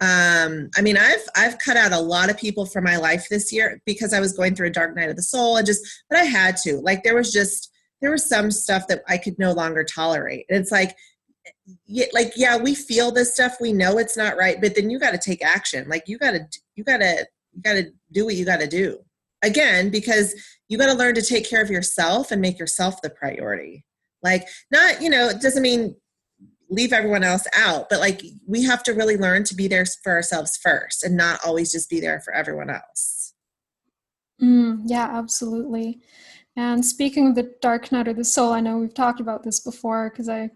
um 0.00 0.70
i 0.76 0.80
mean 0.80 0.96
i've 0.96 1.24
i've 1.36 1.58
cut 1.58 1.76
out 1.76 1.92
a 1.92 1.98
lot 1.98 2.30
of 2.30 2.38
people 2.38 2.64
from 2.64 2.84
my 2.84 2.96
life 2.96 3.26
this 3.28 3.52
year 3.52 3.80
because 3.84 4.14
i 4.14 4.20
was 4.20 4.32
going 4.32 4.54
through 4.54 4.68
a 4.68 4.70
dark 4.70 4.94
night 4.94 5.10
of 5.10 5.16
the 5.16 5.22
soul 5.22 5.56
and 5.56 5.66
just 5.66 5.84
but 6.08 6.18
i 6.18 6.22
had 6.22 6.56
to 6.56 6.76
like 6.80 7.02
there 7.02 7.16
was 7.16 7.32
just 7.32 7.72
there 8.00 8.10
was 8.10 8.28
some 8.28 8.50
stuff 8.50 8.86
that 8.88 9.02
i 9.08 9.18
could 9.18 9.38
no 9.38 9.52
longer 9.52 9.84
tolerate. 9.84 10.46
And 10.48 10.58
it's 10.58 10.70
like 10.70 10.96
yeah, 11.86 12.06
like 12.12 12.32
yeah 12.36 12.56
we 12.56 12.74
feel 12.74 13.10
this 13.10 13.32
stuff 13.32 13.56
we 13.60 13.72
know 13.72 13.98
it's 13.98 14.16
not 14.16 14.36
right 14.36 14.60
but 14.60 14.74
then 14.74 14.90
you 14.90 14.98
got 14.98 15.12
to 15.12 15.18
take 15.18 15.44
action. 15.44 15.88
Like 15.88 16.04
you 16.06 16.18
got 16.18 16.32
to 16.32 16.46
you 16.74 16.84
got 16.84 16.98
to 16.98 17.26
you 17.52 17.62
got 17.62 17.74
to 17.74 17.90
do 18.12 18.24
what 18.24 18.34
you 18.34 18.44
got 18.44 18.60
to 18.60 18.66
do. 18.66 18.98
Again 19.42 19.90
because 19.90 20.34
you 20.68 20.78
got 20.78 20.86
to 20.86 20.94
learn 20.94 21.14
to 21.14 21.22
take 21.22 21.48
care 21.48 21.62
of 21.62 21.70
yourself 21.70 22.30
and 22.30 22.42
make 22.42 22.58
yourself 22.58 23.00
the 23.02 23.10
priority. 23.10 23.84
Like 24.22 24.46
not 24.70 25.00
you 25.02 25.10
know 25.10 25.28
it 25.28 25.40
doesn't 25.40 25.62
mean 25.62 25.96
leave 26.70 26.92
everyone 26.92 27.24
else 27.24 27.46
out 27.56 27.88
but 27.88 27.98
like 27.98 28.20
we 28.46 28.62
have 28.62 28.82
to 28.82 28.92
really 28.92 29.16
learn 29.16 29.42
to 29.42 29.54
be 29.54 29.68
there 29.68 29.86
for 30.02 30.12
ourselves 30.12 30.58
first 30.62 31.02
and 31.02 31.16
not 31.16 31.40
always 31.44 31.72
just 31.72 31.88
be 31.88 32.00
there 32.00 32.20
for 32.20 32.34
everyone 32.34 32.70
else. 32.70 33.34
Mm, 34.42 34.82
yeah 34.86 35.08
absolutely 35.12 36.00
and 36.58 36.84
speaking 36.84 37.28
of 37.28 37.34
the 37.34 37.54
dark 37.62 37.90
night 37.92 38.08
of 38.08 38.16
the 38.16 38.24
soul 38.24 38.52
i 38.52 38.60
know 38.60 38.78
we've 38.78 38.94
talked 38.94 39.20
about 39.20 39.42
this 39.42 39.60
before 39.60 40.10
because 40.10 40.28
i 40.28 40.50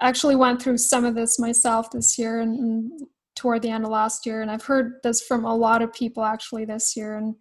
actually 0.00 0.34
went 0.34 0.60
through 0.60 0.76
some 0.76 1.04
of 1.04 1.14
this 1.14 1.38
myself 1.38 1.90
this 1.90 2.18
year 2.18 2.40
and, 2.40 2.58
and 2.58 3.00
toward 3.36 3.62
the 3.62 3.70
end 3.70 3.84
of 3.84 3.90
last 3.90 4.26
year 4.26 4.42
and 4.42 4.50
i've 4.50 4.64
heard 4.64 4.94
this 5.02 5.22
from 5.22 5.44
a 5.44 5.54
lot 5.54 5.82
of 5.82 5.92
people 5.92 6.24
actually 6.24 6.64
this 6.64 6.96
year 6.96 7.16
and 7.16 7.34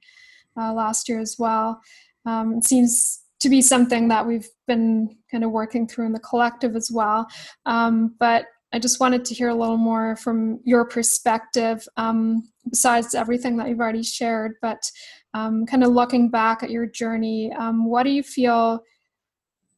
uh, 0.60 0.74
last 0.74 1.08
year 1.10 1.20
as 1.20 1.38
well. 1.40 1.82
Um, 2.26 2.58
it 2.58 2.66
seems 2.66 3.22
to 3.40 3.50
be 3.50 3.62
something 3.62 4.08
that 4.10 4.26
we've 4.26 4.48
been 4.68 5.18
kind 5.32 5.44
of 5.44 5.52
working 5.52 5.88
through 5.88 6.06
in 6.06 6.14
the 6.14 6.20
collective 6.20 6.76
as 6.76 6.92
well. 6.92 7.28
Um, 7.66 8.16
but 8.20 8.46
I 8.74 8.80
just 8.80 9.00
wanted 9.00 9.26
to 9.26 9.34
hear 9.34 9.50
a 9.50 9.56
little 9.56 9.78
more 9.78 10.16
from 10.16 10.60
your 10.64 10.86
perspective, 10.86 11.86
um, 11.98 12.50
besides 12.70 13.16
everything 13.16 13.58
that 13.58 13.68
you've 13.68 13.80
already 13.80 14.04
shared. 14.04 14.54
But 14.62 14.90
um, 15.34 15.66
kind 15.66 15.84
of 15.84 15.92
looking 15.92 16.30
back 16.30 16.64
at 16.64 16.70
your 16.70 16.86
journey, 16.86 17.52
um, 17.54 17.86
what 17.86 18.04
do 18.04 18.10
you 18.10 18.24
feel 18.24 18.82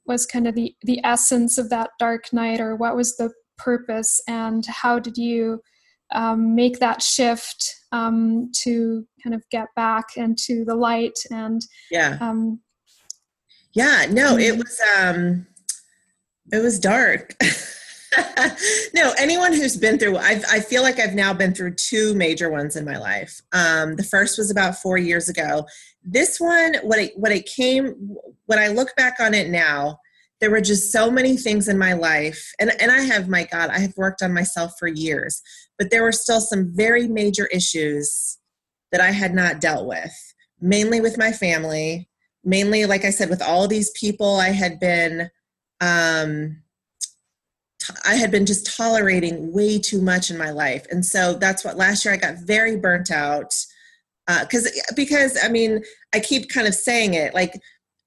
was 0.06 0.25
kind 0.25 0.47
of 0.47 0.56
the 0.56 0.75
the 0.82 0.99
essence 1.03 1.58
of 1.58 1.69
that 1.69 1.91
dark 1.97 2.32
night, 2.34 2.60
or 2.60 2.75
what 2.75 2.95
was 2.95 3.15
the 3.17 3.32
purpose, 3.58 4.21
and 4.27 4.65
how 4.65 4.99
did 4.99 5.17
you 5.17 5.62
um, 6.13 6.56
make 6.56 6.79
that 6.79 7.01
shift 7.01 7.75
um, 7.91 8.51
to 8.63 9.06
kind 9.23 9.34
of 9.34 9.43
get 9.49 9.67
back 9.75 10.06
into 10.15 10.65
the 10.65 10.75
light 10.75 11.17
and 11.32 11.62
yeah 11.91 12.17
um, 12.21 12.60
yeah 13.73 14.06
no 14.10 14.38
it 14.38 14.58
was 14.58 14.82
um 14.97 15.45
it 16.51 16.62
was 16.62 16.79
dark 16.79 17.36
no 18.93 19.13
anyone 19.17 19.54
who's 19.54 19.78
been 19.78 19.97
through 19.97 20.17
I've, 20.17 20.43
i 20.52 20.60
feel 20.60 20.82
like 20.84 20.99
i've 20.99 21.15
now 21.15 21.34
been 21.34 21.54
through 21.54 21.76
two 21.76 22.13
major 22.13 22.49
ones 22.49 22.76
in 22.76 22.86
my 22.86 22.97
life. 22.97 23.41
Um, 23.52 23.95
the 23.95 24.04
first 24.04 24.38
was 24.38 24.52
about 24.52 24.76
four 24.78 24.97
years 24.97 25.30
ago. 25.30 25.65
This 26.04 26.39
one 26.39 26.76
what 26.84 26.99
it 26.99 27.13
what 27.15 27.32
it 27.32 27.45
came 27.45 28.15
when 28.45 28.60
i 28.60 28.67
look 28.67 28.95
back 28.95 29.15
on 29.19 29.34
it 29.34 29.49
now 29.49 29.99
there 30.43 30.52
were 30.52 30.62
just 30.62 30.91
so 30.91 31.10
many 31.10 31.38
things 31.38 31.69
in 31.69 31.78
my 31.78 31.93
life 31.93 32.52
and, 32.60 32.71
and 32.82 32.91
i 32.91 32.99
have 32.99 33.30
my 33.30 33.45
god 33.45 33.69
i 33.69 33.80
have 33.80 33.95
worked 33.95 34.21
on 34.21 34.34
myself 34.34 34.73
for 34.78 34.88
years 34.88 35.41
but 35.78 35.89
there 35.89 36.04
were 36.04 36.12
still 36.12 36.41
some 36.41 36.69
very 36.76 37.08
major 37.08 37.45
issues 37.47 38.39
that 38.91 38.99
i 38.99 39.12
had 39.12 39.34
not 39.34 39.62
dealt 39.62 39.88
with 39.88 40.13
mainly 40.60 40.99
with 40.99 41.17
my 41.17 41.32
family 41.32 42.10
mainly 42.43 42.86
like 42.86 43.06
i 43.06 43.10
said 43.10 43.30
with 43.30 43.41
all 43.41 43.67
these 43.69 43.91
people 43.91 44.36
i 44.36 44.49
had 44.49 44.80
been 44.80 45.30
um, 45.82 46.62
I 48.05 48.15
had 48.15 48.31
been 48.31 48.45
just 48.45 48.75
tolerating 48.75 49.51
way 49.51 49.79
too 49.79 50.01
much 50.01 50.29
in 50.29 50.37
my 50.37 50.51
life. 50.51 50.85
And 50.89 51.05
so 51.05 51.33
that's 51.33 51.63
what 51.63 51.77
last 51.77 52.05
year 52.05 52.13
I 52.13 52.17
got 52.17 52.37
very 52.37 52.77
burnt 52.77 53.11
out. 53.11 53.53
Because, 54.27 54.67
uh, 54.67 54.93
because 54.95 55.37
I 55.43 55.49
mean, 55.49 55.83
I 56.13 56.19
keep 56.19 56.49
kind 56.49 56.67
of 56.67 56.73
saying 56.73 57.13
it 57.13 57.33
like 57.33 57.59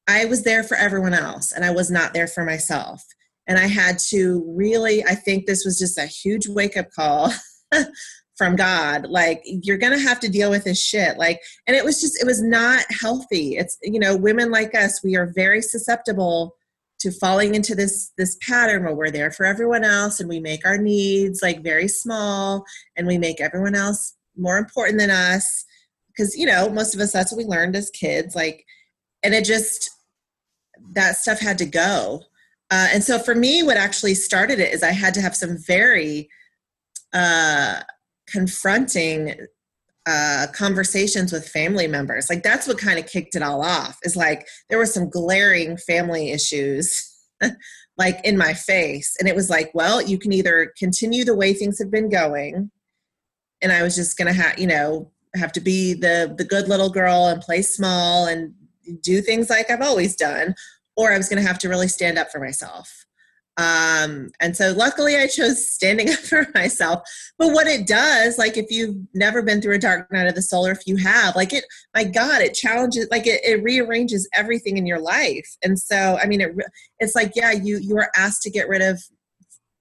I 0.09 0.25
was 0.25 0.45
there 0.45 0.63
for 0.63 0.77
everyone 0.77 1.15
else 1.15 1.53
and 1.53 1.65
I 1.65 1.71
was 1.71 1.91
not 1.91 2.15
there 2.15 2.29
for 2.29 2.45
myself. 2.45 3.05
And 3.47 3.59
I 3.59 3.67
had 3.67 3.99
to 4.11 4.43
really, 4.57 5.05
I 5.05 5.15
think 5.15 5.47
this 5.47 5.65
was 5.65 5.79
just 5.79 5.99
a 5.99 6.07
huge 6.07 6.49
wake 6.49 6.77
up 6.77 6.91
call 6.91 7.33
from 8.37 8.57
God. 8.57 9.07
Like, 9.09 9.43
you're 9.45 9.79
going 9.79 9.93
to 9.93 10.05
have 10.05 10.21
to 10.21 10.29
deal 10.29 10.51
with 10.51 10.65
this 10.65 10.83
shit. 10.83 11.17
Like, 11.17 11.41
and 11.67 11.77
it 11.77 11.85
was 11.85 12.01
just, 12.01 12.21
it 12.21 12.27
was 12.27 12.43
not 12.43 12.85
healthy. 13.01 13.57
It's, 13.57 13.79
you 13.83 14.01
know, 14.01 14.17
women 14.17 14.51
like 14.51 14.75
us, 14.75 15.03
we 15.05 15.17
are 15.17 15.33
very 15.35 15.63
susceptible 15.63 16.55
to 17.01 17.11
falling 17.11 17.55
into 17.55 17.75
this 17.75 18.13
this 18.17 18.37
pattern 18.47 18.85
where 18.85 18.95
we're 18.95 19.11
there 19.11 19.31
for 19.31 19.45
everyone 19.45 19.85
else 19.85 20.21
and 20.21 20.29
we 20.29 20.41
make 20.41 20.67
our 20.67 20.79
needs 20.79 21.41
like 21.43 21.63
very 21.63 21.89
small 21.89 22.65
and 22.97 23.07
we 23.07 23.19
make 23.19 23.41
everyone 23.41 23.75
else 23.75 24.15
more 24.37 24.59
important 24.59 24.99
than 24.99 25.11
us 25.11 25.65
because 26.09 26.37
you 26.37 26.47
know 26.47 26.69
most 26.71 26.95
of 26.95 27.01
us 27.01 27.13
that's 27.13 27.33
what 27.33 27.39
we 27.39 27.45
learned 27.45 27.77
as 27.77 27.91
kids 27.91 28.35
like 28.35 28.65
and 29.23 29.35
it 29.35 29.45
just 29.45 29.91
that 30.93 31.17
stuff 31.17 31.41
had 31.41 31.59
to 31.59 31.67
go. 31.67 32.23
Uh, 32.71 32.89
and 32.93 33.03
so 33.03 33.19
for 33.19 33.35
me, 33.35 33.63
what 33.63 33.77
actually 33.77 34.15
started 34.15 34.59
it 34.59 34.73
is 34.73 34.83
I 34.83 34.93
had 34.93 35.15
to 35.15 35.21
have 35.21 35.37
some 35.37 35.57
very 35.59 36.29
uh, 37.13 37.81
confronting 38.29 39.47
uh, 40.07 40.47
conversations 40.53 41.33
with 41.33 41.49
family 41.49 41.87
members. 41.87 42.31
Like 42.31 42.43
that's 42.43 42.67
what 42.67 42.79
kind 42.79 42.99
of 42.99 43.07
kicked 43.07 43.35
it 43.35 43.43
all 43.43 43.63
off. 43.63 43.99
Is 44.05 44.17
like 44.17 44.47
there 44.69 44.79
were 44.79 44.87
some 44.87 45.11
glaring 45.11 45.77
family 45.77 46.31
issues. 46.31 47.13
like 47.99 48.23
in 48.25 48.37
my 48.37 48.53
face 48.53 49.15
and 49.19 49.29
it 49.29 49.35
was 49.35 49.49
like 49.51 49.71
well 49.75 50.01
you 50.03 50.19
can 50.19 50.33
either 50.33 50.73
continue 50.79 51.25
the 51.25 51.35
way 51.35 51.53
things 51.53 51.79
have 51.79 51.91
been 51.91 52.09
going 52.11 52.71
and 53.63 53.73
i 53.73 53.83
was 53.83 53.95
just 53.95 54.17
gonna 54.17 54.33
have 54.33 54.59
you 54.59 54.67
know 54.67 55.11
have 55.35 55.53
to 55.53 55.61
be 55.61 55.93
the 55.93 56.35
the 56.39 56.45
good 56.45 56.67
little 56.69 56.89
girl 56.89 57.27
and 57.27 57.43
play 57.43 57.61
small 57.61 58.27
and 58.27 58.55
do 59.03 59.21
things 59.21 59.51
like 59.51 59.71
i've 59.71 59.83
always 59.83 60.17
done 60.17 60.55
or 60.97 61.13
I 61.13 61.17
was 61.17 61.29
to 61.29 61.41
have 61.41 61.59
to 61.61 61.69
really 61.69 61.89
stand 61.89 62.19
up 62.19 62.31
for 62.31 62.41
myself. 62.41 63.06
Um, 63.59 64.31
and 64.39 64.55
so 64.55 64.73
luckily 64.73 65.17
I 65.17 65.27
chose 65.27 65.71
standing 65.71 66.11
up 66.13 66.19
for 66.19 66.47
myself. 66.55 67.03
But 67.39 67.53
what 67.53 67.67
it 67.67 67.87
does, 67.87 68.39
like 68.39 68.57
if 68.57 68.67
you've 68.71 68.97
never 69.15 69.43
been 69.43 69.63
through 69.63 69.77
a 69.77 69.79
dark 69.79 70.11
night 70.13 70.27
of 70.27 70.35
the 70.35 70.43
soul, 70.43 70.67
or 70.67 70.73
if 70.73 70.87
you 70.87 70.97
have, 70.97 71.35
like 71.37 71.53
it, 71.53 71.65
my 71.95 72.05
God, 72.05 72.43
it 72.43 72.55
challenges, 72.55 73.09
like 73.11 73.27
it, 73.27 73.41
it 73.45 73.63
rearranges 73.63 74.29
everything 74.35 74.77
in 74.77 74.87
your 74.87 75.01
life. 75.01 75.57
And 75.63 75.79
so, 75.79 76.19
I 76.23 76.27
mean, 76.27 76.41
it, 76.41 76.53
it's 76.99 77.15
like, 77.15 77.33
yeah, 77.35 77.53
you, 77.53 77.79
you 77.79 77.97
are 77.97 78.11
asked 78.17 78.43
to 78.43 78.51
get 78.51 78.69
rid 78.69 78.83
of 78.83 79.01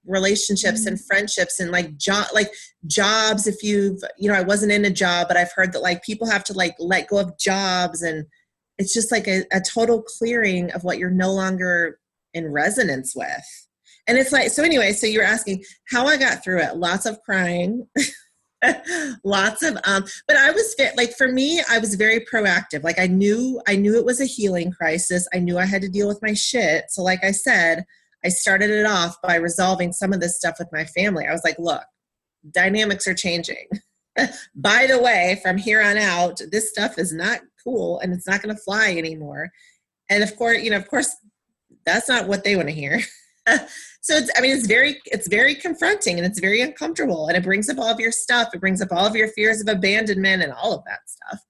relationships 0.07 0.81
mm-hmm. 0.81 0.89
and 0.89 1.05
friendships 1.05 1.59
and 1.59 1.71
like 1.71 1.97
job 1.97 2.27
like 2.31 2.51
jobs 2.85 3.47
if 3.47 3.63
you've 3.63 3.99
you 4.19 4.29
know 4.29 4.35
i 4.35 4.41
wasn't 4.41 4.71
in 4.71 4.85
a 4.85 4.89
job 4.89 5.27
but 5.27 5.35
i've 5.35 5.51
heard 5.55 5.73
that 5.73 5.81
like 5.81 6.03
people 6.03 6.29
have 6.29 6.43
to 6.43 6.53
like 6.53 6.75
let 6.77 7.07
go 7.07 7.17
of 7.17 7.35
jobs 7.39 8.03
and 8.03 8.23
it's 8.77 8.93
just 8.93 9.11
like 9.11 9.27
a, 9.27 9.43
a 9.51 9.59
total 9.61 10.03
clearing 10.03 10.71
of 10.73 10.83
what 10.83 10.99
you're 10.99 11.09
no 11.09 11.33
longer 11.33 11.99
in 12.35 12.51
resonance 12.51 13.15
with 13.15 13.64
and 14.07 14.17
it's 14.17 14.31
like 14.31 14.49
so 14.49 14.63
anyway 14.63 14.91
so 14.91 15.07
you're 15.07 15.23
asking 15.23 15.63
how 15.89 16.05
i 16.05 16.17
got 16.17 16.43
through 16.43 16.59
it. 16.59 16.77
Lots 16.77 17.05
of 17.05 17.21
crying. 17.23 17.87
Lots 19.23 19.63
of 19.63 19.77
um 19.85 20.05
but 20.27 20.37
i 20.37 20.51
was 20.51 20.73
fit 20.75 20.97
like 20.97 21.11
for 21.13 21.27
me 21.27 21.61
i 21.69 21.77
was 21.77 21.95
very 21.95 22.21
proactive. 22.21 22.83
Like 22.83 22.99
i 22.99 23.07
knew 23.07 23.61
i 23.67 23.75
knew 23.75 23.97
it 23.97 24.05
was 24.05 24.21
a 24.21 24.25
healing 24.25 24.71
crisis. 24.71 25.27
I 25.33 25.39
knew 25.39 25.57
i 25.57 25.65
had 25.65 25.81
to 25.81 25.89
deal 25.89 26.07
with 26.07 26.21
my 26.21 26.33
shit. 26.33 26.85
So 26.89 27.03
like 27.03 27.23
i 27.23 27.31
said 27.31 27.85
i 28.23 28.29
started 28.29 28.69
it 28.69 28.85
off 28.85 29.21
by 29.21 29.35
resolving 29.35 29.93
some 29.93 30.13
of 30.13 30.19
this 30.19 30.37
stuff 30.37 30.55
with 30.59 30.69
my 30.71 30.85
family. 30.85 31.25
I 31.27 31.31
was 31.31 31.43
like 31.43 31.59
look 31.59 31.83
dynamics 32.51 33.07
are 33.07 33.15
changing. 33.15 33.67
By 34.55 34.87
the 34.87 35.01
way 35.01 35.39
from 35.43 35.57
here 35.57 35.81
on 35.81 35.97
out 35.97 36.41
this 36.51 36.69
stuff 36.69 36.97
is 36.97 37.11
not 37.13 37.41
cool 37.63 37.99
and 37.99 38.13
it's 38.13 38.27
not 38.27 38.41
going 38.41 38.55
to 38.55 38.61
fly 38.61 38.95
anymore. 38.97 39.51
And 40.09 40.23
of 40.23 40.35
course 40.37 40.61
you 40.61 40.71
know 40.71 40.77
of 40.77 40.87
course 40.87 41.15
that's 41.85 42.09
not 42.09 42.27
what 42.27 42.43
they 42.43 42.55
want 42.55 42.69
to 42.69 42.73
hear 42.73 42.99
so 44.01 44.15
it's 44.15 44.29
i 44.37 44.41
mean 44.41 44.55
it's 44.55 44.67
very 44.67 44.99
it's 45.05 45.27
very 45.27 45.55
confronting 45.55 46.17
and 46.17 46.25
it's 46.25 46.39
very 46.39 46.61
uncomfortable 46.61 47.27
and 47.27 47.37
it 47.37 47.43
brings 47.43 47.69
up 47.69 47.77
all 47.77 47.89
of 47.89 47.99
your 47.99 48.11
stuff. 48.11 48.49
It 48.53 48.61
brings 48.61 48.81
up 48.81 48.91
all 48.91 49.05
of 49.05 49.15
your 49.15 49.27
fears 49.29 49.61
of 49.61 49.67
abandonment 49.67 50.43
and 50.43 50.51
all 50.51 50.73
of 50.73 50.83
that 50.85 50.99
stuff. 51.05 51.41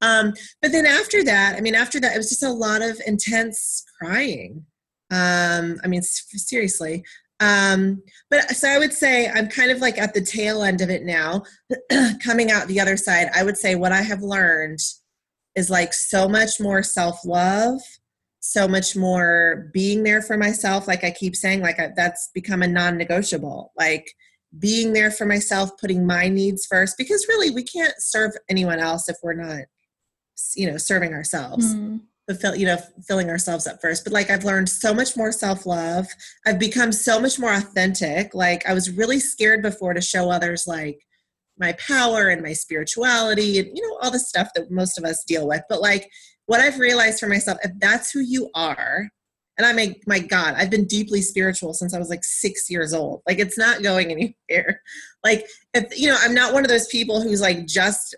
Um, 0.00 0.34
but 0.60 0.72
then 0.72 0.86
after 0.86 1.22
that 1.24 1.56
i 1.56 1.60
mean 1.60 1.74
after 1.74 2.00
that 2.00 2.14
it 2.14 2.18
was 2.18 2.30
just 2.30 2.42
a 2.42 2.50
lot 2.50 2.82
of 2.82 3.00
intense 3.06 3.84
crying. 3.98 4.64
Um, 5.10 5.80
i 5.84 5.88
mean 5.88 6.02
seriously. 6.02 7.04
Um, 7.40 8.02
but 8.30 8.50
so 8.50 8.68
I 8.68 8.78
would 8.78 8.92
say 8.92 9.28
I'm 9.28 9.48
kind 9.48 9.72
of 9.72 9.80
like 9.80 9.98
at 9.98 10.14
the 10.14 10.20
tail 10.20 10.62
end 10.62 10.80
of 10.80 10.90
it 10.90 11.02
now, 11.02 11.42
coming 12.22 12.52
out 12.52 12.68
the 12.68 12.78
other 12.78 12.96
side. 12.96 13.30
I 13.34 13.42
would 13.42 13.58
say 13.58 13.74
what 13.74 13.90
I 13.90 14.00
have 14.00 14.22
learned 14.22 14.78
is 15.56 15.68
like 15.68 15.92
so 15.92 16.28
much 16.28 16.60
more 16.60 16.84
self 16.84 17.24
love, 17.24 17.80
so 18.42 18.66
much 18.66 18.96
more 18.96 19.70
being 19.72 20.02
there 20.02 20.20
for 20.20 20.36
myself. 20.36 20.88
Like 20.88 21.04
I 21.04 21.12
keep 21.12 21.36
saying, 21.36 21.60
like 21.60 21.78
I, 21.78 21.92
that's 21.96 22.28
become 22.34 22.62
a 22.62 22.66
non 22.66 22.98
negotiable. 22.98 23.72
Like 23.78 24.10
being 24.58 24.92
there 24.92 25.12
for 25.12 25.24
myself, 25.24 25.70
putting 25.80 26.04
my 26.04 26.28
needs 26.28 26.66
first, 26.66 26.98
because 26.98 27.26
really 27.28 27.50
we 27.50 27.62
can't 27.62 27.94
serve 27.98 28.32
anyone 28.50 28.80
else 28.80 29.08
if 29.08 29.16
we're 29.22 29.34
not, 29.34 29.62
you 30.56 30.70
know, 30.70 30.76
serving 30.76 31.14
ourselves. 31.14 31.74
Mm 31.74 32.00
fulfill 32.28 32.54
you 32.54 32.66
know 32.66 32.78
filling 33.06 33.28
ourselves 33.28 33.66
up 33.66 33.80
first 33.80 34.04
but 34.04 34.12
like 34.12 34.30
i've 34.30 34.44
learned 34.44 34.68
so 34.68 34.94
much 34.94 35.16
more 35.16 35.32
self-love 35.32 36.06
i've 36.46 36.58
become 36.58 36.92
so 36.92 37.20
much 37.20 37.38
more 37.38 37.52
authentic 37.52 38.32
like 38.34 38.64
i 38.68 38.72
was 38.72 38.90
really 38.90 39.18
scared 39.18 39.60
before 39.60 39.92
to 39.92 40.00
show 40.00 40.30
others 40.30 40.64
like 40.66 41.04
my 41.62 41.72
power 41.74 42.28
and 42.28 42.42
my 42.42 42.52
spirituality 42.52 43.58
and 43.58 43.68
you 43.74 43.88
know 43.88 43.96
all 44.02 44.10
the 44.10 44.18
stuff 44.18 44.48
that 44.54 44.70
most 44.70 44.98
of 44.98 45.04
us 45.04 45.24
deal 45.24 45.48
with. 45.48 45.62
But 45.68 45.80
like 45.80 46.10
what 46.46 46.60
i've 46.60 46.78
realized 46.78 47.20
for 47.20 47.28
myself 47.28 47.58
if 47.62 47.70
that's 47.78 48.10
who 48.10 48.20
you 48.20 48.50
are 48.54 49.08
and 49.58 49.66
i 49.66 49.72
mean 49.72 49.94
my 50.06 50.18
god 50.18 50.54
i've 50.56 50.70
been 50.70 50.86
deeply 50.86 51.22
spiritual 51.22 51.72
since 51.72 51.94
i 51.94 51.98
was 51.98 52.10
like 52.10 52.24
six 52.24 52.70
years 52.70 52.92
old. 52.92 53.22
Like 53.26 53.38
it's 53.38 53.58
not 53.58 53.82
going 53.82 54.10
anywhere. 54.50 54.82
Like 55.24 55.46
if 55.74 55.98
you 55.98 56.08
know 56.08 56.18
i'm 56.20 56.34
not 56.34 56.52
one 56.52 56.64
of 56.64 56.70
those 56.70 56.88
people 56.88 57.22
who's 57.22 57.40
like 57.40 57.66
just 57.66 58.14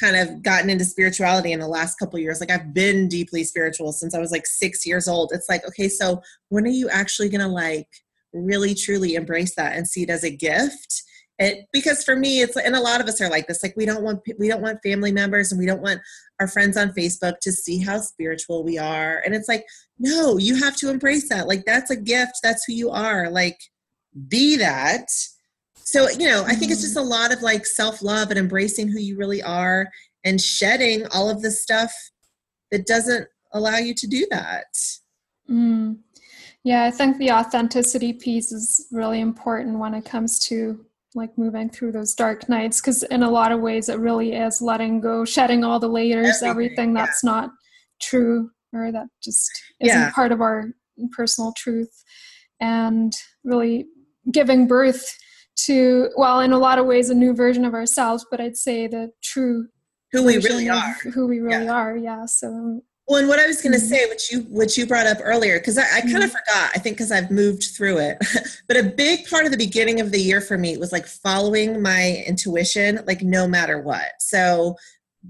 kind 0.00 0.16
of 0.16 0.42
gotten 0.42 0.70
into 0.70 0.84
spirituality 0.84 1.52
in 1.52 1.60
the 1.60 1.68
last 1.68 1.98
couple 1.98 2.18
years. 2.18 2.40
Like 2.40 2.50
i've 2.50 2.72
been 2.72 3.08
deeply 3.08 3.44
spiritual 3.44 3.92
since 3.92 4.14
i 4.14 4.18
was 4.18 4.32
like 4.32 4.46
six 4.46 4.86
years 4.86 5.08
old. 5.08 5.30
It's 5.32 5.48
like 5.48 5.66
okay 5.66 5.88
so 5.88 6.22
when 6.48 6.64
are 6.64 6.78
you 6.80 6.88
actually 6.88 7.28
gonna 7.28 7.48
like 7.48 7.88
really 8.32 8.74
truly 8.74 9.14
embrace 9.14 9.54
that 9.56 9.76
and 9.76 9.86
see 9.86 10.04
it 10.04 10.10
as 10.10 10.24
a 10.24 10.34
gift 10.34 11.02
it 11.38 11.66
because 11.72 12.04
for 12.04 12.14
me 12.14 12.40
it's 12.40 12.56
and 12.56 12.76
a 12.76 12.80
lot 12.80 13.00
of 13.00 13.06
us 13.06 13.20
are 13.20 13.30
like 13.30 13.46
this 13.46 13.62
like 13.62 13.74
we 13.76 13.86
don't 13.86 14.02
want 14.02 14.20
we 14.38 14.48
don't 14.48 14.62
want 14.62 14.78
family 14.82 15.12
members 15.12 15.50
and 15.50 15.58
we 15.58 15.66
don't 15.66 15.82
want 15.82 16.00
our 16.40 16.46
friends 16.46 16.76
on 16.76 16.92
facebook 16.92 17.38
to 17.40 17.50
see 17.50 17.78
how 17.78 17.98
spiritual 17.98 18.64
we 18.64 18.78
are. 18.78 19.22
And 19.24 19.34
it's 19.34 19.48
like 19.48 19.64
no 19.98 20.38
you 20.38 20.56
have 20.56 20.76
to 20.76 20.90
embrace 20.90 21.28
that. 21.28 21.48
Like 21.48 21.64
that's 21.64 21.90
a 21.90 21.96
gift. 21.96 22.32
That's 22.42 22.64
who 22.66 22.74
you 22.74 22.90
are. 22.90 23.30
Like 23.30 23.58
be 24.28 24.56
that. 24.56 25.06
So 25.76 26.08
you 26.10 26.28
know 26.28 26.44
i 26.46 26.54
think 26.54 26.70
it's 26.70 26.82
just 26.82 26.96
a 26.96 27.02
lot 27.02 27.32
of 27.32 27.42
like 27.42 27.66
self-love 27.66 28.30
and 28.30 28.38
embracing 28.38 28.88
who 28.88 29.00
you 29.00 29.16
really 29.16 29.42
are 29.42 29.88
and 30.24 30.40
shedding 30.40 31.06
all 31.12 31.28
of 31.28 31.42
the 31.42 31.50
stuff 31.50 31.92
that 32.70 32.86
doesn't 32.86 33.26
allow 33.52 33.76
you 33.76 33.92
to 33.94 34.06
do 34.06 34.26
that. 34.30 34.64
Mm. 35.50 35.98
yeah 36.62 36.84
i 36.84 36.90
think 36.90 37.18
the 37.18 37.32
authenticity 37.32 38.12
piece 38.12 38.52
is 38.52 38.86
really 38.92 39.20
important 39.20 39.78
when 39.78 39.92
it 39.92 40.04
comes 40.04 40.38
to 40.38 40.86
like 41.14 41.36
moving 41.36 41.68
through 41.68 41.92
those 41.92 42.14
dark 42.14 42.48
nights 42.48 42.80
because 42.80 43.02
in 43.04 43.22
a 43.22 43.30
lot 43.30 43.52
of 43.52 43.60
ways 43.60 43.88
it 43.88 43.98
really 43.98 44.32
is 44.32 44.62
letting 44.62 45.00
go 45.00 45.24
shedding 45.24 45.64
all 45.64 45.78
the 45.78 45.88
layers 45.88 46.42
everything, 46.42 46.48
everything 46.48 46.94
that's 46.94 47.20
yeah. 47.22 47.30
not 47.30 47.50
true 48.00 48.50
or 48.72 48.90
that 48.90 49.06
just 49.22 49.50
isn't 49.80 49.98
yeah. 49.98 50.10
part 50.12 50.32
of 50.32 50.40
our 50.40 50.70
personal 51.12 51.52
truth 51.56 52.02
and 52.60 53.12
really 53.44 53.86
giving 54.30 54.66
birth 54.66 55.16
to 55.56 56.08
well 56.16 56.40
in 56.40 56.52
a 56.52 56.58
lot 56.58 56.78
of 56.78 56.86
ways 56.86 57.10
a 57.10 57.14
new 57.14 57.34
version 57.34 57.64
of 57.64 57.74
ourselves 57.74 58.24
but 58.30 58.40
i'd 58.40 58.56
say 58.56 58.86
the 58.86 59.10
true 59.22 59.66
who 60.12 60.24
we 60.24 60.38
really 60.38 60.68
are 60.68 60.96
who 61.14 61.26
we 61.26 61.40
really 61.40 61.64
yeah. 61.64 61.72
are 61.72 61.96
yeah 61.96 62.24
so 62.24 62.80
well 63.08 63.18
and 63.18 63.28
what 63.28 63.38
i 63.38 63.46
was 63.46 63.60
going 63.60 63.72
to 63.72 63.78
mm-hmm. 63.78 63.88
say 63.88 64.06
which 64.08 64.30
you 64.32 64.40
which 64.50 64.76
you 64.76 64.86
brought 64.86 65.06
up 65.06 65.18
earlier 65.22 65.58
because 65.58 65.78
i, 65.78 65.82
I 65.82 66.00
kind 66.00 66.16
of 66.16 66.30
mm-hmm. 66.30 66.30
forgot 66.30 66.70
i 66.74 66.78
think 66.78 66.96
because 66.96 67.12
i've 67.12 67.30
moved 67.30 67.64
through 67.76 67.98
it 67.98 68.18
but 68.68 68.76
a 68.76 68.82
big 68.82 69.26
part 69.26 69.44
of 69.44 69.50
the 69.50 69.56
beginning 69.56 70.00
of 70.00 70.12
the 70.12 70.20
year 70.20 70.40
for 70.40 70.58
me 70.58 70.76
was 70.76 70.92
like 70.92 71.06
following 71.06 71.82
my 71.82 72.22
intuition 72.26 73.00
like 73.06 73.22
no 73.22 73.46
matter 73.46 73.80
what 73.80 74.12
so 74.18 74.76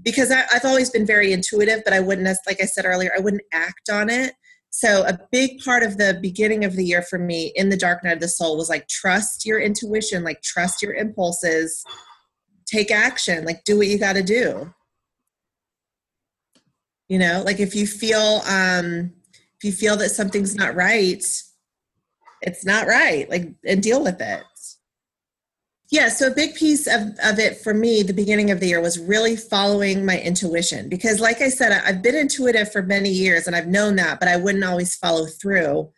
because 0.01 0.31
I, 0.31 0.43
i've 0.53 0.65
always 0.65 0.89
been 0.89 1.05
very 1.05 1.33
intuitive 1.33 1.83
but 1.83 1.93
i 1.93 1.99
wouldn't 1.99 2.27
like 2.47 2.61
i 2.61 2.65
said 2.65 2.85
earlier 2.85 3.11
i 3.17 3.21
wouldn't 3.21 3.43
act 3.53 3.89
on 3.91 4.09
it 4.09 4.33
so, 4.75 5.03
a 5.05 5.19
big 5.31 5.59
part 5.63 5.83
of 5.83 5.99
the 5.99 6.17
beginning 6.19 6.65
of 6.65 6.75
the 6.75 6.83
year 6.83 7.03
for 7.03 7.19
me 7.19 7.53
in 7.55 7.69
the 7.69 7.77
dark 7.77 8.03
night 8.03 8.13
of 8.13 8.19
the 8.19 8.27
soul 8.27 8.57
was 8.57 8.69
like 8.69 8.87
trust 8.87 9.45
your 9.45 9.59
intuition, 9.59 10.23
like 10.23 10.41
trust 10.41 10.81
your 10.81 10.95
impulses, 10.95 11.83
take 12.65 12.89
action, 12.89 13.45
like 13.45 13.65
do 13.65 13.77
what 13.77 13.85
you 13.85 13.99
got 13.99 14.13
to 14.13 14.23
do. 14.23 14.73
You 17.13 17.19
know, 17.19 17.43
like 17.45 17.59
if 17.59 17.75
you 17.75 17.85
feel 17.85 18.41
um 18.49 19.13
if 19.57 19.63
you 19.63 19.71
feel 19.71 19.95
that 19.97 20.09
something's 20.09 20.55
not 20.55 20.73
right, 20.73 21.23
it's 22.41 22.65
not 22.65 22.87
right, 22.87 23.29
like 23.29 23.51
and 23.63 23.83
deal 23.83 24.01
with 24.01 24.19
it. 24.19 24.41
Yeah, 25.91 26.09
so 26.09 26.25
a 26.25 26.33
big 26.33 26.55
piece 26.55 26.87
of, 26.87 27.01
of 27.23 27.37
it 27.37 27.57
for 27.57 27.71
me, 27.71 28.01
the 28.01 28.15
beginning 28.15 28.49
of 28.49 28.59
the 28.59 28.65
year, 28.65 28.81
was 28.81 28.97
really 28.97 29.35
following 29.35 30.03
my 30.03 30.19
intuition. 30.19 30.89
Because, 30.89 31.19
like 31.19 31.39
I 31.39 31.49
said, 31.49 31.71
I've 31.85 32.01
been 32.01 32.15
intuitive 32.15 32.71
for 32.71 32.81
many 32.81 33.11
years 33.11 33.45
and 33.45 33.55
I've 33.55 33.67
known 33.67 33.95
that, 33.97 34.19
but 34.19 34.27
I 34.27 34.37
wouldn't 34.37 34.63
always 34.63 34.95
follow 34.95 35.27
through. 35.27 35.91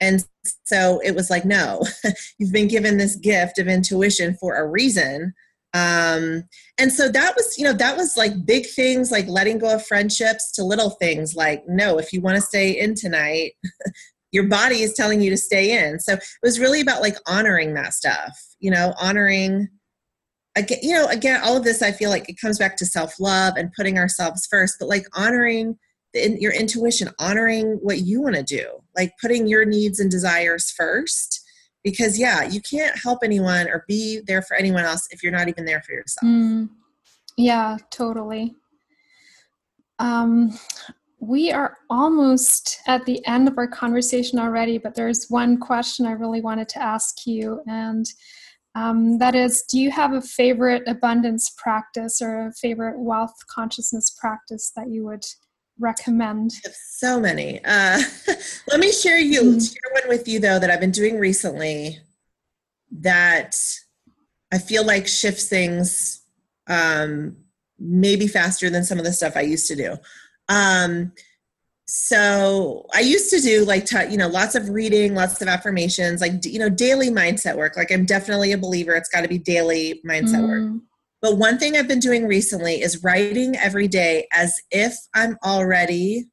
And 0.00 0.24
so 0.66 1.00
it 1.04 1.16
was 1.16 1.30
like, 1.30 1.44
no, 1.44 1.84
you've 2.38 2.52
been 2.52 2.68
given 2.68 2.96
this 2.96 3.16
gift 3.16 3.58
of 3.58 3.66
intuition 3.66 4.36
for 4.40 4.54
a 4.54 4.68
reason. 4.68 5.34
Um, 5.72 6.44
and 6.78 6.92
so 6.92 7.08
that 7.08 7.34
was, 7.36 7.56
you 7.56 7.64
know, 7.64 7.72
that 7.74 7.96
was 7.96 8.16
like 8.16 8.44
big 8.44 8.66
things 8.66 9.10
like 9.10 9.28
letting 9.28 9.58
go 9.58 9.74
of 9.74 9.86
friendships 9.86 10.50
to 10.52 10.64
little 10.64 10.90
things 10.90 11.36
like, 11.36 11.62
no, 11.68 11.98
if 11.98 12.12
you 12.12 12.20
want 12.20 12.36
to 12.36 12.42
stay 12.42 12.78
in 12.78 12.94
tonight, 12.94 13.52
your 14.32 14.48
body 14.48 14.82
is 14.82 14.94
telling 14.94 15.20
you 15.20 15.30
to 15.30 15.36
stay 15.36 15.78
in. 15.78 15.98
So 16.00 16.14
it 16.14 16.24
was 16.42 16.60
really 16.60 16.80
about 16.80 17.02
like 17.02 17.16
honoring 17.26 17.74
that 17.74 17.94
stuff, 17.94 18.38
you 18.58 18.70
know, 18.70 18.94
honoring 19.00 19.68
again, 20.56 20.78
you 20.82 20.94
know, 20.94 21.06
again, 21.06 21.40
all 21.42 21.56
of 21.56 21.64
this 21.64 21.82
I 21.82 21.92
feel 21.92 22.10
like 22.10 22.28
it 22.28 22.40
comes 22.40 22.58
back 22.58 22.76
to 22.78 22.86
self-love 22.86 23.54
and 23.56 23.72
putting 23.72 23.98
ourselves 23.98 24.46
first, 24.50 24.76
but 24.78 24.88
like 24.88 25.06
honoring 25.14 25.78
the, 26.12 26.36
your 26.40 26.52
intuition, 26.52 27.10
honoring 27.18 27.78
what 27.82 27.98
you 27.98 28.20
want 28.20 28.36
to 28.36 28.42
do, 28.42 28.66
like 28.96 29.12
putting 29.20 29.46
your 29.46 29.64
needs 29.64 30.00
and 30.00 30.10
desires 30.10 30.70
first. 30.70 31.39
Because 31.82 32.18
yeah, 32.18 32.44
you 32.44 32.60
can't 32.60 32.96
help 32.98 33.20
anyone 33.24 33.68
or 33.68 33.84
be 33.88 34.20
there 34.26 34.42
for 34.42 34.54
anyone 34.54 34.84
else 34.84 35.08
if 35.10 35.22
you're 35.22 35.32
not 35.32 35.48
even 35.48 35.64
there 35.64 35.82
for 35.82 35.92
yourself. 35.92 36.24
Mm, 36.24 36.68
yeah, 37.36 37.78
totally. 37.90 38.54
Um, 39.98 40.58
we 41.20 41.52
are 41.52 41.76
almost 41.90 42.80
at 42.86 43.04
the 43.04 43.24
end 43.26 43.46
of 43.46 43.58
our 43.58 43.68
conversation 43.68 44.38
already, 44.38 44.78
but 44.78 44.94
there's 44.94 45.26
one 45.28 45.58
question 45.58 46.06
I 46.06 46.12
really 46.12 46.40
wanted 46.40 46.68
to 46.70 46.82
ask 46.82 47.26
you, 47.26 47.60
and 47.66 48.06
um, 48.74 49.18
that 49.18 49.34
is 49.34 49.64
Do 49.68 49.78
you 49.78 49.90
have 49.90 50.12
a 50.12 50.22
favorite 50.22 50.82
abundance 50.86 51.52
practice 51.56 52.22
or 52.22 52.48
a 52.48 52.52
favorite 52.52 52.98
wealth 52.98 53.34
consciousness 53.48 54.10
practice 54.10 54.72
that 54.76 54.88
you 54.88 55.04
would 55.04 55.24
recommend? 55.80 56.52
So 56.72 57.18
many. 57.18 57.64
Uh, 57.64 58.00
let 58.68 58.80
me 58.80 58.92
share 58.92 59.18
you 59.18 59.42
mm-hmm. 59.42 59.58
share 59.58 60.02
one 60.02 60.08
with 60.08 60.28
you 60.28 60.38
though 60.38 60.58
that 60.58 60.70
I've 60.70 60.80
been 60.80 60.90
doing 60.90 61.18
recently 61.18 61.98
that 62.92 63.56
I 64.52 64.58
feel 64.58 64.84
like 64.84 65.06
shifts 65.06 65.48
things 65.48 66.22
um, 66.66 67.36
maybe 67.78 68.26
faster 68.26 68.70
than 68.70 68.84
some 68.84 68.98
of 68.98 69.04
the 69.04 69.12
stuff 69.12 69.36
I 69.36 69.42
used 69.42 69.66
to 69.68 69.76
do. 69.76 69.96
Um, 70.48 71.12
so 71.86 72.86
I 72.94 73.00
used 73.00 73.30
to 73.30 73.40
do 73.40 73.64
like, 73.64 73.84
t- 73.84 74.10
you 74.10 74.16
know, 74.16 74.28
lots 74.28 74.54
of 74.54 74.68
reading, 74.68 75.14
lots 75.14 75.40
of 75.42 75.48
affirmations, 75.48 76.20
like, 76.20 76.44
you 76.44 76.58
know, 76.58 76.68
daily 76.68 77.10
mindset 77.10 77.56
work. 77.56 77.76
Like, 77.76 77.90
I'm 77.90 78.04
definitely 78.04 78.52
a 78.52 78.58
believer. 78.58 78.94
It's 78.94 79.08
got 79.08 79.22
to 79.22 79.28
be 79.28 79.38
daily 79.38 80.00
mindset 80.06 80.42
mm. 80.42 80.48
work. 80.48 80.82
But 81.22 81.36
one 81.36 81.58
thing 81.58 81.76
I've 81.76 81.88
been 81.88 82.00
doing 82.00 82.26
recently 82.26 82.80
is 82.80 83.02
writing 83.02 83.56
every 83.56 83.88
day 83.88 84.26
as 84.32 84.60
if 84.70 84.96
I'm 85.14 85.36
already 85.44 86.26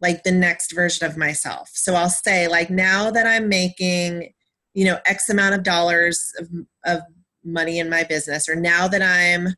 like 0.00 0.24
the 0.24 0.32
next 0.32 0.74
version 0.74 1.06
of 1.06 1.16
myself. 1.16 1.70
So 1.72 1.94
I'll 1.94 2.10
say, 2.10 2.48
like, 2.48 2.70
now 2.70 3.10
that 3.12 3.24
I'm 3.24 3.48
making, 3.48 4.32
you 4.74 4.84
know, 4.84 4.98
X 5.06 5.28
amount 5.28 5.54
of 5.54 5.62
dollars 5.62 6.32
of, 6.38 6.48
of 6.84 7.02
money 7.44 7.78
in 7.78 7.88
my 7.88 8.02
business, 8.02 8.48
or 8.48 8.56
now 8.56 8.88
that 8.88 9.00
I'm 9.00 9.54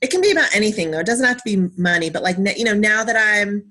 it 0.00 0.10
can 0.10 0.20
be 0.20 0.30
about 0.30 0.54
anything 0.54 0.90
though 0.90 0.98
it 0.98 1.06
doesn't 1.06 1.26
have 1.26 1.38
to 1.38 1.42
be 1.44 1.68
money 1.80 2.10
but 2.10 2.22
like 2.22 2.36
you 2.56 2.64
know 2.64 2.74
now 2.74 3.04
that 3.04 3.16
i'm 3.16 3.62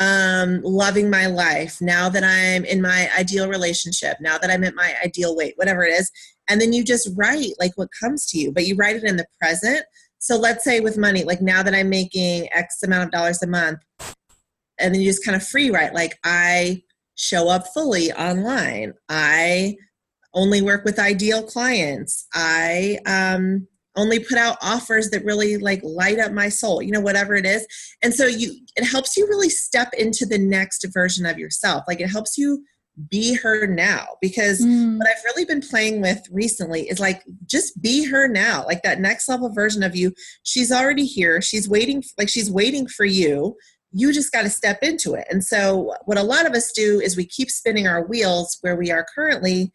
um 0.00 0.60
loving 0.62 1.10
my 1.10 1.26
life 1.26 1.80
now 1.80 2.08
that 2.08 2.24
i'm 2.24 2.64
in 2.64 2.80
my 2.80 3.08
ideal 3.18 3.48
relationship 3.48 4.16
now 4.20 4.38
that 4.38 4.50
i'm 4.50 4.64
at 4.64 4.74
my 4.74 4.94
ideal 5.04 5.36
weight 5.36 5.54
whatever 5.56 5.82
it 5.82 5.92
is 5.92 6.10
and 6.48 6.60
then 6.60 6.72
you 6.72 6.84
just 6.84 7.08
write 7.16 7.52
like 7.58 7.72
what 7.76 7.88
comes 8.00 8.26
to 8.26 8.38
you 8.38 8.52
but 8.52 8.66
you 8.66 8.74
write 8.76 8.96
it 8.96 9.04
in 9.04 9.16
the 9.16 9.26
present 9.40 9.82
so 10.18 10.36
let's 10.36 10.64
say 10.64 10.80
with 10.80 10.98
money 10.98 11.24
like 11.24 11.40
now 11.40 11.62
that 11.62 11.74
i'm 11.74 11.88
making 11.88 12.48
x 12.52 12.82
amount 12.82 13.04
of 13.04 13.10
dollars 13.10 13.42
a 13.42 13.46
month 13.46 13.80
and 14.78 14.94
then 14.94 15.00
you 15.00 15.08
just 15.08 15.24
kind 15.24 15.36
of 15.36 15.46
free 15.46 15.70
write 15.70 15.94
like 15.94 16.18
i 16.24 16.82
show 17.16 17.48
up 17.48 17.66
fully 17.72 18.12
online. 18.12 18.92
I 19.08 19.76
only 20.32 20.62
work 20.62 20.84
with 20.84 20.98
ideal 20.98 21.42
clients. 21.42 22.26
I 22.34 22.98
um, 23.06 23.68
only 23.96 24.18
put 24.18 24.38
out 24.38 24.56
offers 24.62 25.10
that 25.10 25.24
really 25.24 25.56
like 25.56 25.80
light 25.84 26.18
up 26.18 26.32
my 26.32 26.48
soul 26.48 26.82
you 26.82 26.90
know 26.90 27.00
whatever 27.00 27.36
it 27.36 27.46
is 27.46 27.64
and 28.02 28.12
so 28.12 28.26
you 28.26 28.52
it 28.74 28.82
helps 28.82 29.16
you 29.16 29.24
really 29.28 29.48
step 29.48 29.88
into 29.96 30.26
the 30.26 30.36
next 30.36 30.84
version 30.92 31.24
of 31.24 31.38
yourself 31.38 31.84
like 31.86 32.00
it 32.00 32.08
helps 32.08 32.36
you 32.36 32.64
be 33.10 33.34
her 33.34 33.66
now. 33.66 34.06
Because 34.20 34.60
mm. 34.60 34.98
what 34.98 35.08
I've 35.08 35.24
really 35.24 35.44
been 35.44 35.60
playing 35.60 36.00
with 36.00 36.22
recently 36.30 36.88
is 36.88 37.00
like 37.00 37.22
just 37.46 37.80
be 37.80 38.04
her 38.04 38.28
now. 38.28 38.64
Like 38.64 38.82
that 38.82 39.00
next 39.00 39.28
level 39.28 39.52
version 39.52 39.82
of 39.82 39.96
you 39.96 40.12
she's 40.42 40.72
already 40.72 41.06
here. 41.06 41.40
She's 41.42 41.68
waiting 41.68 42.02
like 42.18 42.28
she's 42.28 42.50
waiting 42.50 42.86
for 42.86 43.04
you. 43.04 43.56
You 43.92 44.12
just 44.12 44.32
got 44.32 44.42
to 44.42 44.50
step 44.50 44.78
into 44.82 45.14
it. 45.14 45.26
And 45.30 45.44
so 45.44 45.94
what 46.04 46.18
a 46.18 46.22
lot 46.22 46.46
of 46.46 46.52
us 46.52 46.72
do 46.72 47.00
is 47.00 47.16
we 47.16 47.26
keep 47.26 47.50
spinning 47.50 47.86
our 47.86 48.04
wheels 48.06 48.58
where 48.60 48.76
we 48.76 48.90
are 48.90 49.06
currently 49.14 49.72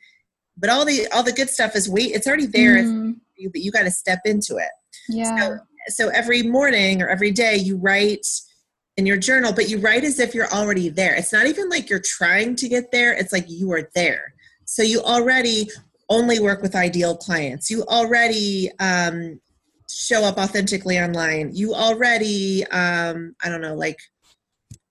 but 0.60 0.70
all 0.70 0.86
the 0.86 1.08
all 1.14 1.24
the 1.24 1.32
good 1.32 1.50
stuff 1.50 1.76
is 1.76 1.90
wait 1.90 2.12
it's 2.12 2.28
already 2.28 2.46
there. 2.46 2.84
Mm. 2.84 3.16
you, 3.38 3.50
but 3.50 3.62
you 3.62 3.72
got 3.72 3.84
to 3.84 3.92
step 3.92 4.20
into 4.26 4.58
it. 4.58 4.70
Yeah. 5.08 5.38
So, 5.40 5.58
so 5.88 6.10
every 6.10 6.44
morning 6.44 7.02
or 7.02 7.08
every 7.08 7.32
day 7.32 7.56
you 7.56 7.78
write 7.78 8.26
in 9.00 9.06
your 9.06 9.18
journal, 9.18 9.54
but 9.54 9.70
you 9.70 9.80
write 9.80 10.04
as 10.04 10.20
if 10.20 10.36
you're 10.36 10.52
already 10.52 10.90
there. 10.90 11.16
It's 11.16 11.32
not 11.32 11.48
even 11.48 11.70
like 11.70 11.90
you're 11.90 12.02
trying 12.04 12.56
to 12.58 12.68
get 12.68 12.92
there, 12.92 13.14
it's 13.14 13.32
like 13.32 13.46
you 13.48 13.72
are 13.72 13.90
there. 13.96 14.34
So 14.66 14.84
you 14.84 15.02
already 15.02 15.70
only 16.10 16.40
work 16.40 16.62
with 16.62 16.76
ideal 16.76 17.16
clients. 17.16 17.72
You 17.72 17.84
already 17.86 18.70
um, 18.80 19.40
show 19.90 20.24
up 20.24 20.38
authentically 20.38 21.00
online. 21.00 21.52
You 21.54 21.74
already, 21.74 22.66
um, 22.66 23.36
I 23.42 23.48
don't 23.50 23.62
know, 23.62 23.76
like 23.76 23.98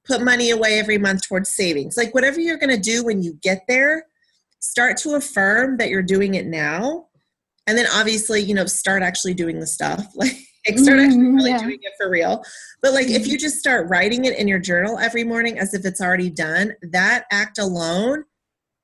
put 0.07 0.23
money 0.23 0.51
away 0.51 0.79
every 0.79 0.97
month 0.97 1.29
towards 1.29 1.51
savings. 1.51 1.97
Like 1.99 2.15
whatever 2.15 2.41
you're 2.41 2.57
going 2.57 2.75
to 2.75 2.81
do 2.81 3.05
when 3.05 3.23
you 3.23 3.35
get 3.43 3.65
there, 3.69 4.07
start 4.61 4.97
to 4.99 5.17
affirm 5.17 5.77
that 5.77 5.91
you're 5.91 6.03
doing 6.03 6.35
it 6.35 6.47
now 6.47 7.09
and 7.69 7.77
then 7.77 7.87
obviously 7.93 8.41
you 8.41 8.55
know 8.55 8.67
start 8.67 9.03
actually 9.03 9.35
doing 9.35 9.61
the 9.61 9.67
stuff 9.67 10.05
like 10.17 10.37
start 10.67 10.99
actually 10.99 11.19
mm-hmm, 11.19 11.37
really 11.37 11.51
yeah. 11.51 11.59
doing 11.59 11.79
it 11.81 11.93
for 11.97 12.11
real 12.11 12.43
but 12.83 12.93
like 12.93 13.07
if 13.09 13.23
mm-hmm. 13.23 13.31
you 13.31 13.39
just 13.39 13.57
start 13.57 13.89
writing 13.89 14.25
it 14.25 14.37
in 14.37 14.47
your 14.47 14.59
journal 14.59 14.99
every 14.99 15.25
morning 15.25 15.59
as 15.59 15.75
if 15.75 15.85
it's 15.85 16.01
already 16.01 16.31
done 16.31 16.73
that 16.83 17.25
act 17.31 17.59
alone 17.59 18.25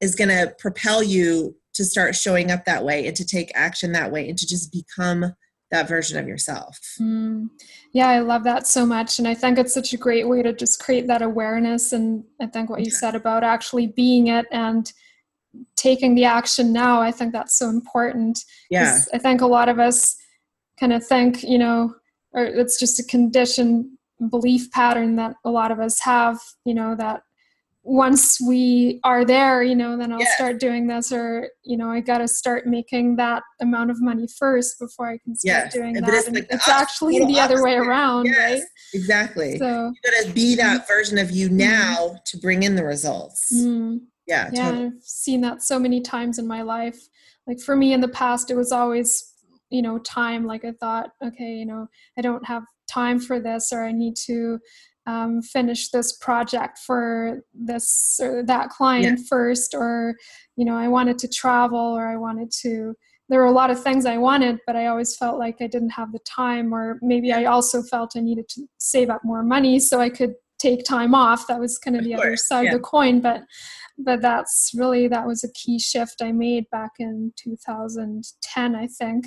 is 0.00 0.14
going 0.14 0.28
to 0.28 0.54
propel 0.58 1.02
you 1.02 1.54
to 1.74 1.84
start 1.84 2.14
showing 2.14 2.50
up 2.50 2.64
that 2.64 2.84
way 2.84 3.06
and 3.06 3.16
to 3.16 3.24
take 3.24 3.50
action 3.54 3.92
that 3.92 4.10
way 4.10 4.28
and 4.28 4.38
to 4.38 4.46
just 4.46 4.72
become 4.72 5.34
that 5.70 5.88
version 5.88 6.18
of 6.18 6.28
yourself. 6.28 6.78
Mm. 7.00 7.48
Yeah, 7.92 8.08
I 8.08 8.20
love 8.20 8.44
that 8.44 8.66
so 8.66 8.86
much. 8.86 9.18
And 9.18 9.26
I 9.26 9.34
think 9.34 9.58
it's 9.58 9.74
such 9.74 9.92
a 9.92 9.96
great 9.96 10.28
way 10.28 10.40
to 10.42 10.52
just 10.52 10.78
create 10.78 11.08
that 11.08 11.22
awareness. 11.22 11.92
And 11.92 12.22
I 12.40 12.46
think 12.46 12.70
what 12.70 12.84
you 12.84 12.90
said 12.90 13.16
about 13.16 13.42
actually 13.42 13.88
being 13.88 14.28
it 14.28 14.46
and 14.52 14.92
taking 15.76 16.14
the 16.14 16.24
action 16.24 16.72
now 16.72 17.00
i 17.00 17.10
think 17.10 17.32
that's 17.32 17.56
so 17.56 17.68
important 17.68 18.40
yeah 18.70 18.98
i 19.12 19.18
think 19.18 19.40
a 19.40 19.46
lot 19.46 19.68
of 19.68 19.78
us 19.78 20.16
kind 20.78 20.92
of 20.92 21.06
think 21.06 21.42
you 21.42 21.58
know 21.58 21.94
or 22.32 22.44
it's 22.44 22.78
just 22.78 22.98
a 22.98 23.04
conditioned 23.04 23.86
belief 24.30 24.70
pattern 24.70 25.16
that 25.16 25.34
a 25.44 25.50
lot 25.50 25.70
of 25.70 25.80
us 25.80 26.00
have 26.00 26.38
you 26.64 26.74
know 26.74 26.94
that 26.94 27.22
once 27.86 28.40
we 28.40 28.98
are 29.04 29.26
there 29.26 29.62
you 29.62 29.74
know 29.74 29.96
then 29.98 30.10
i'll 30.10 30.18
yes. 30.18 30.34
start 30.36 30.58
doing 30.58 30.86
this 30.86 31.12
or 31.12 31.50
you 31.64 31.76
know 31.76 31.90
i 31.90 32.00
got 32.00 32.18
to 32.18 32.26
start 32.26 32.66
making 32.66 33.14
that 33.16 33.42
amount 33.60 33.90
of 33.90 34.00
money 34.00 34.26
first 34.38 34.78
before 34.78 35.06
i 35.06 35.18
can 35.18 35.36
start 35.36 35.64
yes. 35.64 35.74
doing 35.74 35.92
that 35.92 36.08
it's, 36.08 36.30
like 36.30 36.46
it's 36.48 36.68
actually 36.68 37.18
the 37.26 37.38
other 37.38 37.62
way 37.62 37.74
around 37.74 38.24
yes. 38.24 38.36
right 38.38 38.62
exactly 38.94 39.58
so 39.58 39.92
you 39.92 40.10
got 40.10 40.24
to 40.26 40.32
be 40.32 40.54
that 40.54 40.80
mm-hmm. 40.80 40.92
version 40.92 41.18
of 41.18 41.30
you 41.30 41.50
now 41.50 41.96
mm-hmm. 41.96 42.16
to 42.24 42.38
bring 42.38 42.62
in 42.62 42.74
the 42.74 42.84
results 42.84 43.52
mm-hmm 43.54 43.96
yeah 44.26 44.50
yeah 44.52 44.70
totally. 44.70 44.86
i've 44.86 45.02
seen 45.02 45.40
that 45.40 45.62
so 45.62 45.78
many 45.78 46.00
times 46.00 46.38
in 46.38 46.46
my 46.46 46.62
life 46.62 47.08
like 47.46 47.60
for 47.60 47.76
me 47.76 47.92
in 47.92 48.00
the 48.00 48.08
past 48.08 48.50
it 48.50 48.56
was 48.56 48.72
always 48.72 49.33
you 49.74 49.82
know 49.82 49.98
time 49.98 50.46
like 50.46 50.64
i 50.64 50.72
thought 50.80 51.10
okay 51.24 51.52
you 51.54 51.66
know 51.66 51.86
i 52.16 52.20
don't 52.20 52.46
have 52.46 52.62
time 52.88 53.18
for 53.18 53.40
this 53.40 53.72
or 53.72 53.84
i 53.84 53.92
need 53.92 54.14
to 54.16 54.58
um, 55.06 55.42
finish 55.42 55.90
this 55.90 56.16
project 56.16 56.78
for 56.78 57.42
this 57.52 58.18
or 58.22 58.42
that 58.44 58.70
client 58.70 59.18
yeah. 59.18 59.26
first 59.28 59.74
or 59.74 60.14
you 60.56 60.64
know 60.64 60.76
i 60.76 60.88
wanted 60.88 61.18
to 61.18 61.28
travel 61.28 61.78
or 61.78 62.06
i 62.06 62.16
wanted 62.16 62.50
to 62.62 62.94
there 63.28 63.40
were 63.40 63.46
a 63.46 63.52
lot 63.52 63.70
of 63.70 63.82
things 63.82 64.06
i 64.06 64.16
wanted 64.16 64.58
but 64.66 64.76
i 64.76 64.86
always 64.86 65.14
felt 65.16 65.38
like 65.38 65.56
i 65.60 65.66
didn't 65.66 65.90
have 65.90 66.10
the 66.12 66.20
time 66.20 66.72
or 66.72 66.98
maybe 67.02 67.32
i 67.32 67.44
also 67.44 67.82
felt 67.82 68.16
i 68.16 68.20
needed 68.20 68.48
to 68.48 68.66
save 68.78 69.10
up 69.10 69.20
more 69.24 69.42
money 69.42 69.78
so 69.78 70.00
i 70.00 70.08
could 70.08 70.34
take 70.64 70.84
time 70.84 71.14
off 71.14 71.46
that 71.46 71.60
was 71.60 71.78
kind 71.78 71.96
of, 71.96 72.00
of 72.00 72.04
the 72.06 72.14
course. 72.14 72.26
other 72.26 72.36
side 72.36 72.64
yeah. 72.64 72.70
of 72.70 72.78
the 72.78 72.80
coin 72.80 73.20
but 73.20 73.42
but 73.98 74.20
that's 74.20 74.72
really 74.74 75.06
that 75.08 75.26
was 75.26 75.44
a 75.44 75.52
key 75.52 75.78
shift 75.78 76.22
i 76.22 76.32
made 76.32 76.64
back 76.70 76.92
in 76.98 77.32
2010 77.36 78.74
i 78.74 78.86
think 78.86 79.26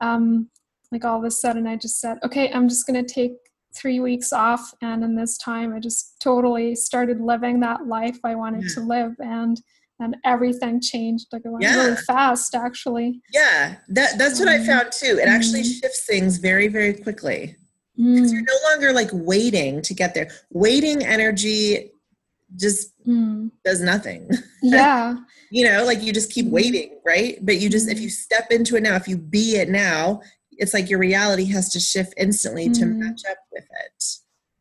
um, 0.00 0.48
like 0.92 1.04
all 1.04 1.18
of 1.18 1.24
a 1.24 1.30
sudden 1.30 1.66
i 1.66 1.76
just 1.76 2.00
said 2.00 2.18
okay 2.24 2.50
i'm 2.52 2.68
just 2.68 2.86
going 2.86 3.04
to 3.04 3.14
take 3.14 3.32
three 3.74 4.00
weeks 4.00 4.32
off 4.32 4.72
and 4.80 5.04
in 5.04 5.14
this 5.14 5.36
time 5.38 5.74
i 5.74 5.78
just 5.78 6.14
totally 6.20 6.74
started 6.74 7.20
living 7.20 7.60
that 7.60 7.86
life 7.86 8.18
i 8.24 8.34
wanted 8.34 8.62
yeah. 8.62 8.74
to 8.74 8.80
live 8.80 9.12
and 9.18 9.60
and 10.00 10.16
everything 10.24 10.80
changed 10.80 11.26
like 11.32 11.42
it 11.44 11.50
went 11.50 11.62
yeah. 11.62 11.74
really 11.74 11.96
fast 12.06 12.54
actually 12.54 13.20
yeah 13.32 13.74
that 13.88 14.16
that's 14.16 14.38
what 14.38 14.48
i 14.48 14.64
found 14.64 14.90
too 14.92 15.18
it 15.20 15.28
actually 15.28 15.60
mm-hmm. 15.60 15.80
shifts 15.80 16.06
things 16.06 16.38
very 16.38 16.68
very 16.68 16.94
quickly 16.94 17.56
mm. 17.98 18.32
you're 18.32 18.42
no 18.42 18.70
longer 18.70 18.92
like 18.92 19.10
waiting 19.12 19.82
to 19.82 19.94
get 19.94 20.14
there 20.14 20.30
waiting 20.50 21.04
energy 21.04 21.90
just 22.56 22.92
mm. 23.06 23.50
does 23.64 23.80
nothing. 23.80 24.30
Yeah. 24.60 25.14
you 25.52 25.64
know, 25.64 25.84
like 25.84 26.02
you 26.02 26.12
just 26.12 26.32
keep 26.32 26.46
mm-hmm. 26.46 26.54
waiting, 26.54 26.98
right? 27.06 27.38
But 27.40 27.60
you 27.60 27.70
just, 27.70 27.88
if 27.88 28.00
you 28.00 28.08
mm-hmm. 28.08 28.10
step 28.10 28.50
into 28.50 28.74
it 28.74 28.82
now, 28.82 28.96
if 28.96 29.06
you 29.06 29.16
be 29.16 29.54
it 29.54 29.68
now, 29.68 30.20
it's 30.50 30.74
like 30.74 30.90
your 30.90 30.98
reality 30.98 31.44
has 31.44 31.70
to 31.70 31.80
shift 31.80 32.12
instantly 32.16 32.68
mm. 32.68 32.74
to 32.74 32.86
match 32.86 33.22
up 33.30 33.38
with 33.52 33.62
it. 33.64 34.04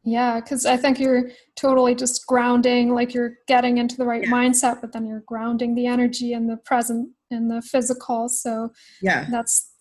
Yeah, 0.04 0.40
because 0.40 0.68
I 0.68 0.78
think 0.78 1.00
you're 1.00 1.32
totally 1.56 1.96
just 1.96 2.28
grounding, 2.28 2.94
like 2.94 3.16
you're 3.16 3.40
getting 3.48 3.80
into 3.80 3.98
the 3.98 4.06
right 4.06 4.22
yeah. 4.22 4.30
mindset, 4.30 4.82
but 4.82 4.94
then 4.94 5.08
you're 5.08 5.24
grounding 5.26 5.74
the 5.74 5.88
energy 5.88 6.34
in 6.34 6.46
the 6.46 6.58
present 6.58 7.10
and 7.32 7.50
the 7.50 7.64
physical. 7.64 8.30
So 8.30 8.72
yeah, 9.02 9.28
that's 9.32 9.72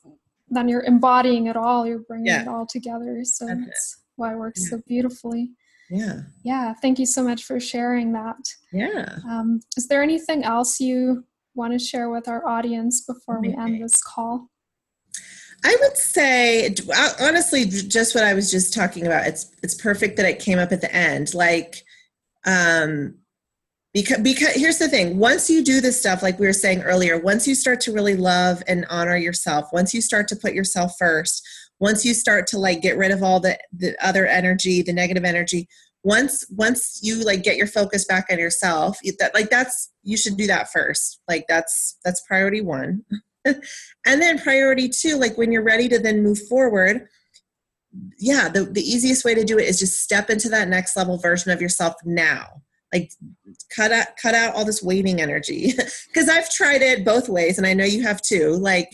then 0.49 0.69
you're 0.69 0.85
embodying 0.85 1.47
it 1.47 1.57
all. 1.57 1.87
You're 1.87 2.01
bringing 2.01 2.27
yeah. 2.27 2.43
it 2.43 2.49
all 2.49 2.67
together. 2.67 3.21
So 3.25 3.47
that's, 3.47 3.61
that's 3.61 4.05
why 4.17 4.33
it 4.33 4.39
works 4.39 4.63
yeah. 4.63 4.77
so 4.77 4.83
beautifully 4.87 5.51
yeah 5.91 6.21
yeah 6.43 6.75
thank 6.83 6.99
you 6.99 7.07
so 7.07 7.23
much 7.23 7.45
for 7.45 7.61
sharing 7.61 8.13
that 8.13 8.37
yeah 8.73 9.19
um, 9.29 9.61
is 9.77 9.87
there 9.89 10.03
anything 10.03 10.45
else 10.45 10.81
you 10.81 11.25
want 11.55 11.73
to 11.73 11.79
share 11.79 12.11
with 12.11 12.29
our 12.29 12.47
audience 12.47 13.03
before 13.03 13.41
we 13.41 13.55
end 13.55 13.83
this 13.83 14.03
call 14.03 14.49
I 15.65 15.77
would 15.81 15.97
say 15.97 16.75
honestly 17.21 17.65
just 17.65 18.15
what 18.15 18.25
I 18.25 18.35
was 18.35 18.51
just 18.51 18.75
talking 18.75 19.07
about 19.07 19.27
it's 19.27 19.53
it's 19.63 19.75
perfect 19.75 20.17
that 20.17 20.27
it 20.27 20.39
came 20.39 20.59
up 20.59 20.73
at 20.73 20.81
the 20.81 20.95
end 20.95 21.35
like 21.35 21.83
um 22.45 23.15
because 23.97 24.19
because 24.19 24.55
here's 24.55 24.77
the 24.77 24.89
thing. 24.89 25.17
Once 25.17 25.49
you 25.49 25.65
do 25.65 25.81
this 25.81 25.99
stuff 25.99 26.23
like 26.23 26.39
we 26.39 26.47
were 26.47 26.53
saying 26.53 26.83
earlier 26.83 27.19
once 27.19 27.49
you 27.49 27.55
start 27.55 27.81
to 27.81 27.93
really 27.93 28.15
love 28.15 28.63
and 28.69 28.85
honor 28.91 29.17
yourself 29.17 29.69
once 29.73 29.95
you 29.95 30.03
start 30.03 30.29
to 30.29 30.37
put 30.37 30.53
yourself 30.53 30.93
first 30.99 31.43
once 31.81 32.05
you 32.05 32.13
start 32.13 32.47
to 32.49 32.59
like 32.59 32.83
get 32.83 32.99
rid 32.99 33.11
of 33.11 33.23
all 33.23 33.41
the 33.41 33.59
the 33.73 33.97
other 34.07 34.27
energy 34.27 34.83
the 34.83 34.93
negative 34.93 35.25
energy 35.25 35.67
once 36.05 36.45
once 36.51 37.01
you 37.03 37.25
like 37.25 37.43
get 37.43 37.57
your 37.57 37.67
focus 37.67 38.05
back 38.05 38.27
on 38.31 38.39
yourself 38.39 38.99
that 39.19 39.35
like 39.35 39.49
that's 39.49 39.91
you 40.03 40.17
should 40.19 40.37
do 40.37 40.47
that 40.47 40.71
first. 40.71 41.21
Like 41.27 41.47
that's 41.49 41.99
that's 42.05 42.23
priority 42.29 42.61
one. 42.61 43.03
And 44.09 44.21
then 44.21 44.41
priority 44.41 44.89
two 44.89 45.17
like 45.17 45.39
when 45.39 45.53
you're 45.53 45.63
ready 45.63 45.89
to 45.89 46.01
then 46.01 46.23
move 46.23 46.41
forward 46.49 47.07
yeah 48.19 48.49
the, 48.49 48.65
the 48.65 48.83
easiest 48.83 49.25
way 49.25 49.37
to 49.37 49.45
do 49.45 49.57
it 49.57 49.69
is 49.69 49.79
just 49.79 50.01
step 50.01 50.31
into 50.31 50.49
that 50.49 50.69
next 50.69 50.97
level 50.97 51.17
version 51.17 51.53
of 51.53 51.63
yourself 51.63 51.95
now 52.05 52.63
like 52.97 53.13
cut 53.75 53.93
out 53.93 54.07
cut 54.21 54.35
out 54.35 54.55
all 54.55 54.65
this 54.65 54.83
waiting 54.83 55.21
energy. 55.21 55.73
Because 56.09 56.29
i've 56.29 56.51
tried 56.51 56.83
it 56.83 57.05
both 57.05 57.29
ways 57.29 57.59
and 57.59 57.67
i 57.67 57.75
know 57.75 57.85
you 57.85 58.03
have 58.03 58.23
too. 58.23 58.53
Like 58.53 58.91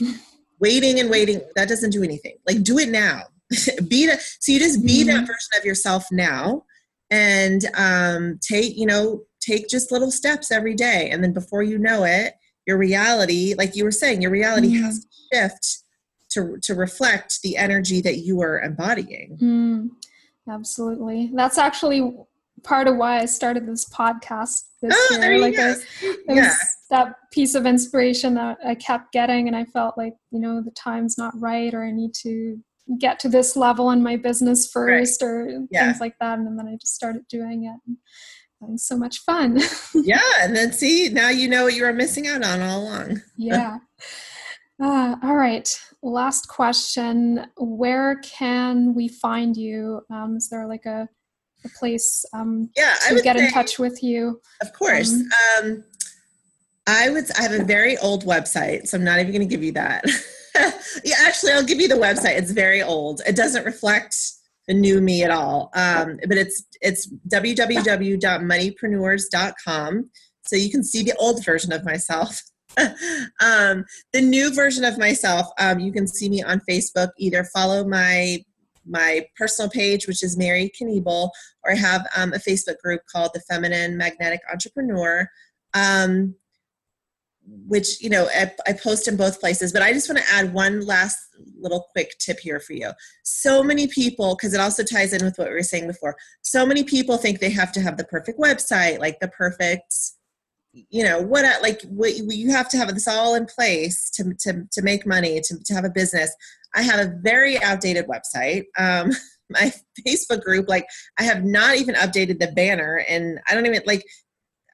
waiting 0.61 1.01
and 1.01 1.11
waiting 1.11 1.41
that 1.57 1.69
doesn't 1.69 1.91
do 1.91 2.03
anything. 2.03 2.37
Like 2.47 2.63
do 2.63 2.79
it 2.79 2.89
now. 2.89 3.23
Be 3.89 4.07
the 4.07 4.19
so 4.41 4.53
you 4.53 4.59
just 4.59 4.85
be 4.85 5.01
mm-hmm. 5.01 5.09
that 5.09 5.21
version 5.21 5.53
of 5.59 5.65
yourself 5.65 6.07
now 6.11 6.65
and 7.11 7.67
um, 7.77 8.39
take 8.41 8.77
you 8.77 8.87
know 8.87 9.23
take 9.41 9.69
just 9.69 9.93
little 9.93 10.11
steps 10.11 10.51
every 10.51 10.75
day 10.75 11.11
and 11.11 11.23
then 11.23 11.33
before 11.33 11.63
you 11.63 11.79
know 11.79 12.05
it 12.05 12.35
your 12.67 12.79
reality 12.79 13.55
like 13.59 13.75
you 13.77 13.85
were 13.85 13.91
saying 13.91 14.23
your 14.23 14.31
reality 14.31 14.69
mm-hmm. 14.69 14.85
has 14.85 15.05
to 15.05 15.09
shift 15.33 15.83
to 16.33 16.59
to 16.63 16.75
reflect 16.75 17.43
the 17.43 17.57
energy 17.57 18.01
that 18.01 18.19
you 18.19 18.41
are 18.41 18.61
embodying. 18.61 19.39
Mm, 19.41 19.89
absolutely. 20.49 21.31
That's 21.35 21.59
actually 21.59 22.17
part 22.63 22.87
of 22.87 22.97
why 22.97 23.19
i 23.19 23.25
started 23.25 23.67
this 23.67 23.89
podcast 23.89 24.63
this 24.83 24.95
oh, 24.95 25.19
year 25.21 25.39
like 25.39 25.59
I, 25.59 25.75
yeah. 26.29 26.49
was 26.49 26.57
that 26.91 27.15
piece 27.31 27.55
of 27.55 27.67
inspiration 27.67 28.35
that 28.35 28.59
I 28.65 28.75
kept 28.75 29.13
getting, 29.13 29.49
and 29.49 29.57
I 29.57 29.65
felt 29.65 29.97
like 29.97 30.15
you 30.31 30.39
know 30.39 30.61
the 30.61 30.71
time's 30.73 31.17
not 31.17 31.33
right, 31.41 31.73
or 31.73 31.85
I 31.85 31.91
need 31.91 32.15
to 32.23 32.59
get 32.99 33.19
to 33.21 33.29
this 33.29 33.57
level 33.57 33.91
in 33.91 34.03
my 34.03 34.17
business 34.17 34.71
first, 34.71 35.23
right. 35.23 35.29
or 35.29 35.67
yeah. 35.71 35.87
things 35.87 36.01
like 36.01 36.15
that. 36.21 36.39
And 36.39 36.59
then 36.59 36.69
I 36.69 36.77
just 36.77 36.95
started 36.95 37.27
doing 37.29 37.65
it. 37.65 37.97
was 38.61 38.87
so 38.87 38.97
much 38.97 39.21
fun. 39.21 39.61
yeah, 39.95 40.21
and 40.41 40.55
then 40.55 40.73
see, 40.73 41.09
now 41.09 41.31
you 41.31 41.49
know 41.49 41.65
what 41.65 41.75
you 41.75 41.85
were 41.85 41.93
missing 41.93 42.29
out 42.29 42.45
on 42.45 42.61
all 42.61 42.83
along. 42.83 43.23
yeah. 43.37 43.79
Uh, 44.83 45.15
all 45.23 45.37
right. 45.37 45.69
Last 46.03 46.49
question. 46.49 47.47
Where 47.57 48.17
can 48.17 48.95
we 48.95 49.07
find 49.07 49.57
you? 49.57 50.01
Um, 50.11 50.37
is 50.37 50.49
there 50.49 50.67
like 50.67 50.87
a, 50.87 51.09
a 51.65 51.69
place 51.71 52.25
um, 52.33 52.71
yeah, 52.77 52.95
to 53.09 53.21
get 53.23 53.37
say, 53.37 53.47
in 53.47 53.53
touch 53.53 53.79
with 53.79 54.03
you? 54.03 54.41
Of 54.61 54.73
course. 54.73 55.13
Um, 55.13 55.29
um, 55.61 55.85
I 56.87 57.11
would. 57.11 57.25
I 57.39 57.43
have 57.43 57.53
a 57.53 57.65
very 57.65 57.97
old 57.99 58.25
website, 58.25 58.89
so 58.89 58.99
I'm 58.99 59.05
not 59.05 59.21
even 59.21 59.33
going 59.33 59.49
to 59.49 59.55
give 59.55 59.63
you 59.63 59.73
that. 59.73 60.05
yeah, 61.05 61.17
actually, 61.21 61.53
I'll 61.53 61.65
give 61.65 61.81
you 61.81 61.89
the 61.89 61.95
website. 61.95 62.39
It's 62.39 62.51
very 62.51 62.83
old. 62.83 63.23
It 63.27 63.37
doesn't 63.37 63.65
reflect 63.65 64.17
the 64.69 64.75
new 64.75 65.01
me 65.01 65.25
at 65.25 65.31
all. 65.31 65.71
Um, 65.75 66.19
but 66.29 66.37
it's 66.39 66.65
it's 66.81 67.09
www.moneypreneurs.com. 67.29 70.11
So 70.45 70.57
you 70.57 70.71
can 70.71 70.83
see 70.83 71.05
the 71.05 71.15
old 71.17 71.45
version 71.45 71.73
of 71.73 71.85
myself. 71.85 72.43
um, 72.79 73.85
the 74.13 74.21
new 74.21 74.53
version 74.55 74.85
of 74.85 74.99
myself, 74.99 75.47
um, 75.59 75.79
you 75.79 75.93
can 75.93 76.07
see 76.07 76.29
me 76.29 76.43
on 76.43 76.61
Facebook. 76.69 77.09
Either 77.19 77.45
follow 77.55 77.87
my 77.87 78.45
my 78.87 79.27
personal 79.37 79.71
page, 79.71 80.07
which 80.07 80.23
is 80.23 80.37
Mary 80.37 80.71
Kniebel, 80.81 81.31
or 81.65 81.73
I 81.73 81.77
have 81.77 82.07
um, 82.17 82.33
a 82.33 82.39
Facebook 82.39 82.79
group 82.79 83.03
called 83.11 83.31
the 83.35 83.41
Feminine 83.41 83.97
Magnetic 83.97 84.41
Entrepreneur. 84.51 85.29
Um, 85.75 86.35
which 87.45 88.01
you 88.01 88.09
know 88.09 88.29
I, 88.35 88.53
I, 88.69 88.73
post 88.73 89.09
in 89.09 89.17
both 89.17 89.41
places 89.41 89.73
but 89.73 89.83
i 89.83 89.93
just 89.93 90.09
want 90.09 90.25
to 90.25 90.33
add 90.33 90.55
one 90.55 90.87
last 90.87 91.19
little 91.59 91.87
quick 91.93 92.17
tip 92.19 92.39
here 92.39 92.61
for 92.61 92.73
you 92.73 92.93
so 93.25 93.65
many 93.65 93.89
people 93.89 94.37
because 94.37 94.55
it 94.55 94.61
also 94.61 94.85
ties 94.85 95.13
in 95.13 95.25
with 95.25 95.37
what 95.39 95.49
we 95.49 95.55
were 95.55 95.63
saying 95.63 95.89
before 95.89 96.15
so 96.43 96.65
many 96.65 96.85
people 96.85 97.17
think 97.17 97.41
they 97.41 97.51
have 97.51 97.73
to 97.73 97.81
have 97.81 97.97
the 97.97 98.05
perfect 98.05 98.39
website 98.39 99.01
like 99.01 99.19
the 99.19 99.29
perfect 99.29 99.93
you 100.73 101.05
know 101.05 101.21
what 101.21 101.45
like 101.63 101.83
what, 101.83 102.15
you 102.17 102.51
have 102.51 102.69
to 102.69 102.79
have 102.79 102.89
this 102.95 103.09
all 103.09 103.35
in 103.35 103.47
place 103.47 104.09
to, 104.11 104.35
to, 104.41 104.65
to 104.71 104.83
make 104.83 105.07
money 105.07 105.41
to, 105.41 105.59
to 105.65 105.75
have 105.75 105.85
a 105.85 105.91
business 105.91 106.35
i 106.75 106.83
have 106.83 107.01
a 107.01 107.15
very 107.23 107.63
outdated 107.63 108.07
website. 108.07 108.65
Um, 108.79 109.13
my 109.51 109.71
facebook 110.07 110.41
group 110.41 110.67
like 110.67 110.87
i 111.19 111.25
have 111.25 111.45
not 111.45 111.77
even 111.77 111.95
updated 111.97 112.39
the 112.39 112.51
banner 112.53 113.05
and 113.07 113.39
i 113.49 113.55
don't 113.55 113.67
even 113.67 113.83
like 113.87 114.03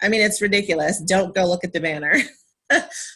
i 0.02 0.08
mean 0.08 0.20
it's 0.20 0.40
ridiculous. 0.40 1.00
Don't 1.00 1.34
go 1.34 1.46
look 1.46 1.64
at 1.64 1.72
the 1.72 1.80
banner. 1.80 2.14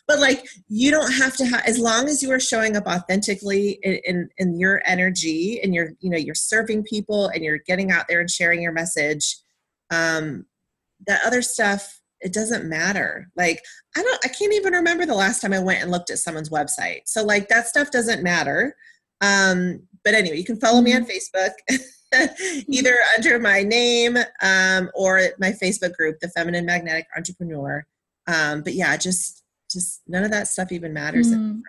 But 0.09 0.19
like 0.19 0.47
you 0.69 0.91
don't 0.91 1.13
have 1.13 1.37
to 1.37 1.47
have 1.47 1.63
as 1.67 1.79
long 1.79 2.09
as 2.09 2.23
you 2.23 2.31
are 2.33 2.41
showing 2.41 2.77
up 2.77 2.87
authentically 2.87 3.79
in, 3.83 4.01
in, 4.05 4.29
in 4.39 4.59
your 4.59 4.83
energy 4.87 5.61
and 5.63 5.75
you're 5.75 5.91
you 6.01 6.11
know 6.11 6.17
you're 6.17 6.35
serving 6.35 6.85
people 6.85 7.29
and 7.29 7.45
you're 7.45 7.61
getting 7.67 7.91
out 7.91 8.07
there 8.09 8.21
and 8.21 8.31
sharing 8.31 8.63
your 8.63 8.73
message 8.73 9.37
um 9.91 10.47
that 11.07 11.21
other 11.25 11.43
stuff 11.43 12.02
it 12.23 12.33
doesn't 12.33 12.69
matter 12.69 13.29
like 13.37 13.61
i 13.97 14.03
don't 14.03 14.25
i 14.25 14.29
can't 14.29 14.53
even 14.55 14.73
remember 14.73 15.05
the 15.07 15.15
last 15.15 15.41
time 15.41 15.53
i 15.53 15.59
went 15.59 15.83
and 15.83 15.91
looked 15.91 16.11
at 16.11 16.19
someone's 16.19 16.51
website 16.51 17.01
so 17.07 17.25
like 17.25 17.49
that 17.49 17.67
stuff 17.67 17.91
doesn't 17.91 18.23
matter 18.23 18.75
um 19.21 19.81
but 20.05 20.15
anyway 20.15 20.37
you 20.37 20.45
can 20.45 20.61
follow 20.61 20.81
me 20.81 20.95
on 20.95 21.07
facebook 21.07 21.53
either 22.69 22.95
under 23.17 23.39
my 23.39 23.63
name 23.63 24.19
um, 24.43 24.91
or 24.95 25.29
my 25.39 25.51
facebook 25.51 25.95
group 25.95 26.19
the 26.21 26.29
feminine 26.29 26.67
magnetic 26.67 27.07
entrepreneur 27.17 27.85
um, 28.27 28.63
but 28.63 28.75
yeah 28.75 28.97
just 28.97 29.43
just 29.73 30.03
none 30.07 30.25
of 30.25 30.31
that 30.31 30.49
stuff 30.49 30.71
even 30.71 30.93
matters 30.93 31.29
mm. 31.29 31.35
anymore. 31.35 31.63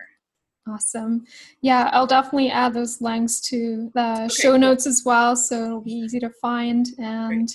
Awesome. 0.66 1.24
Yeah, 1.60 1.90
I'll 1.92 2.06
definitely 2.06 2.50
add 2.50 2.72
those 2.72 3.00
links 3.02 3.40
to 3.42 3.90
the 3.94 4.24
okay, 4.24 4.28
show 4.28 4.56
notes 4.56 4.86
as 4.86 5.02
well, 5.04 5.36
so 5.36 5.64
it'll 5.64 5.80
be 5.82 5.92
easy 5.92 6.18
to 6.20 6.30
find. 6.40 6.86
And 6.98 7.54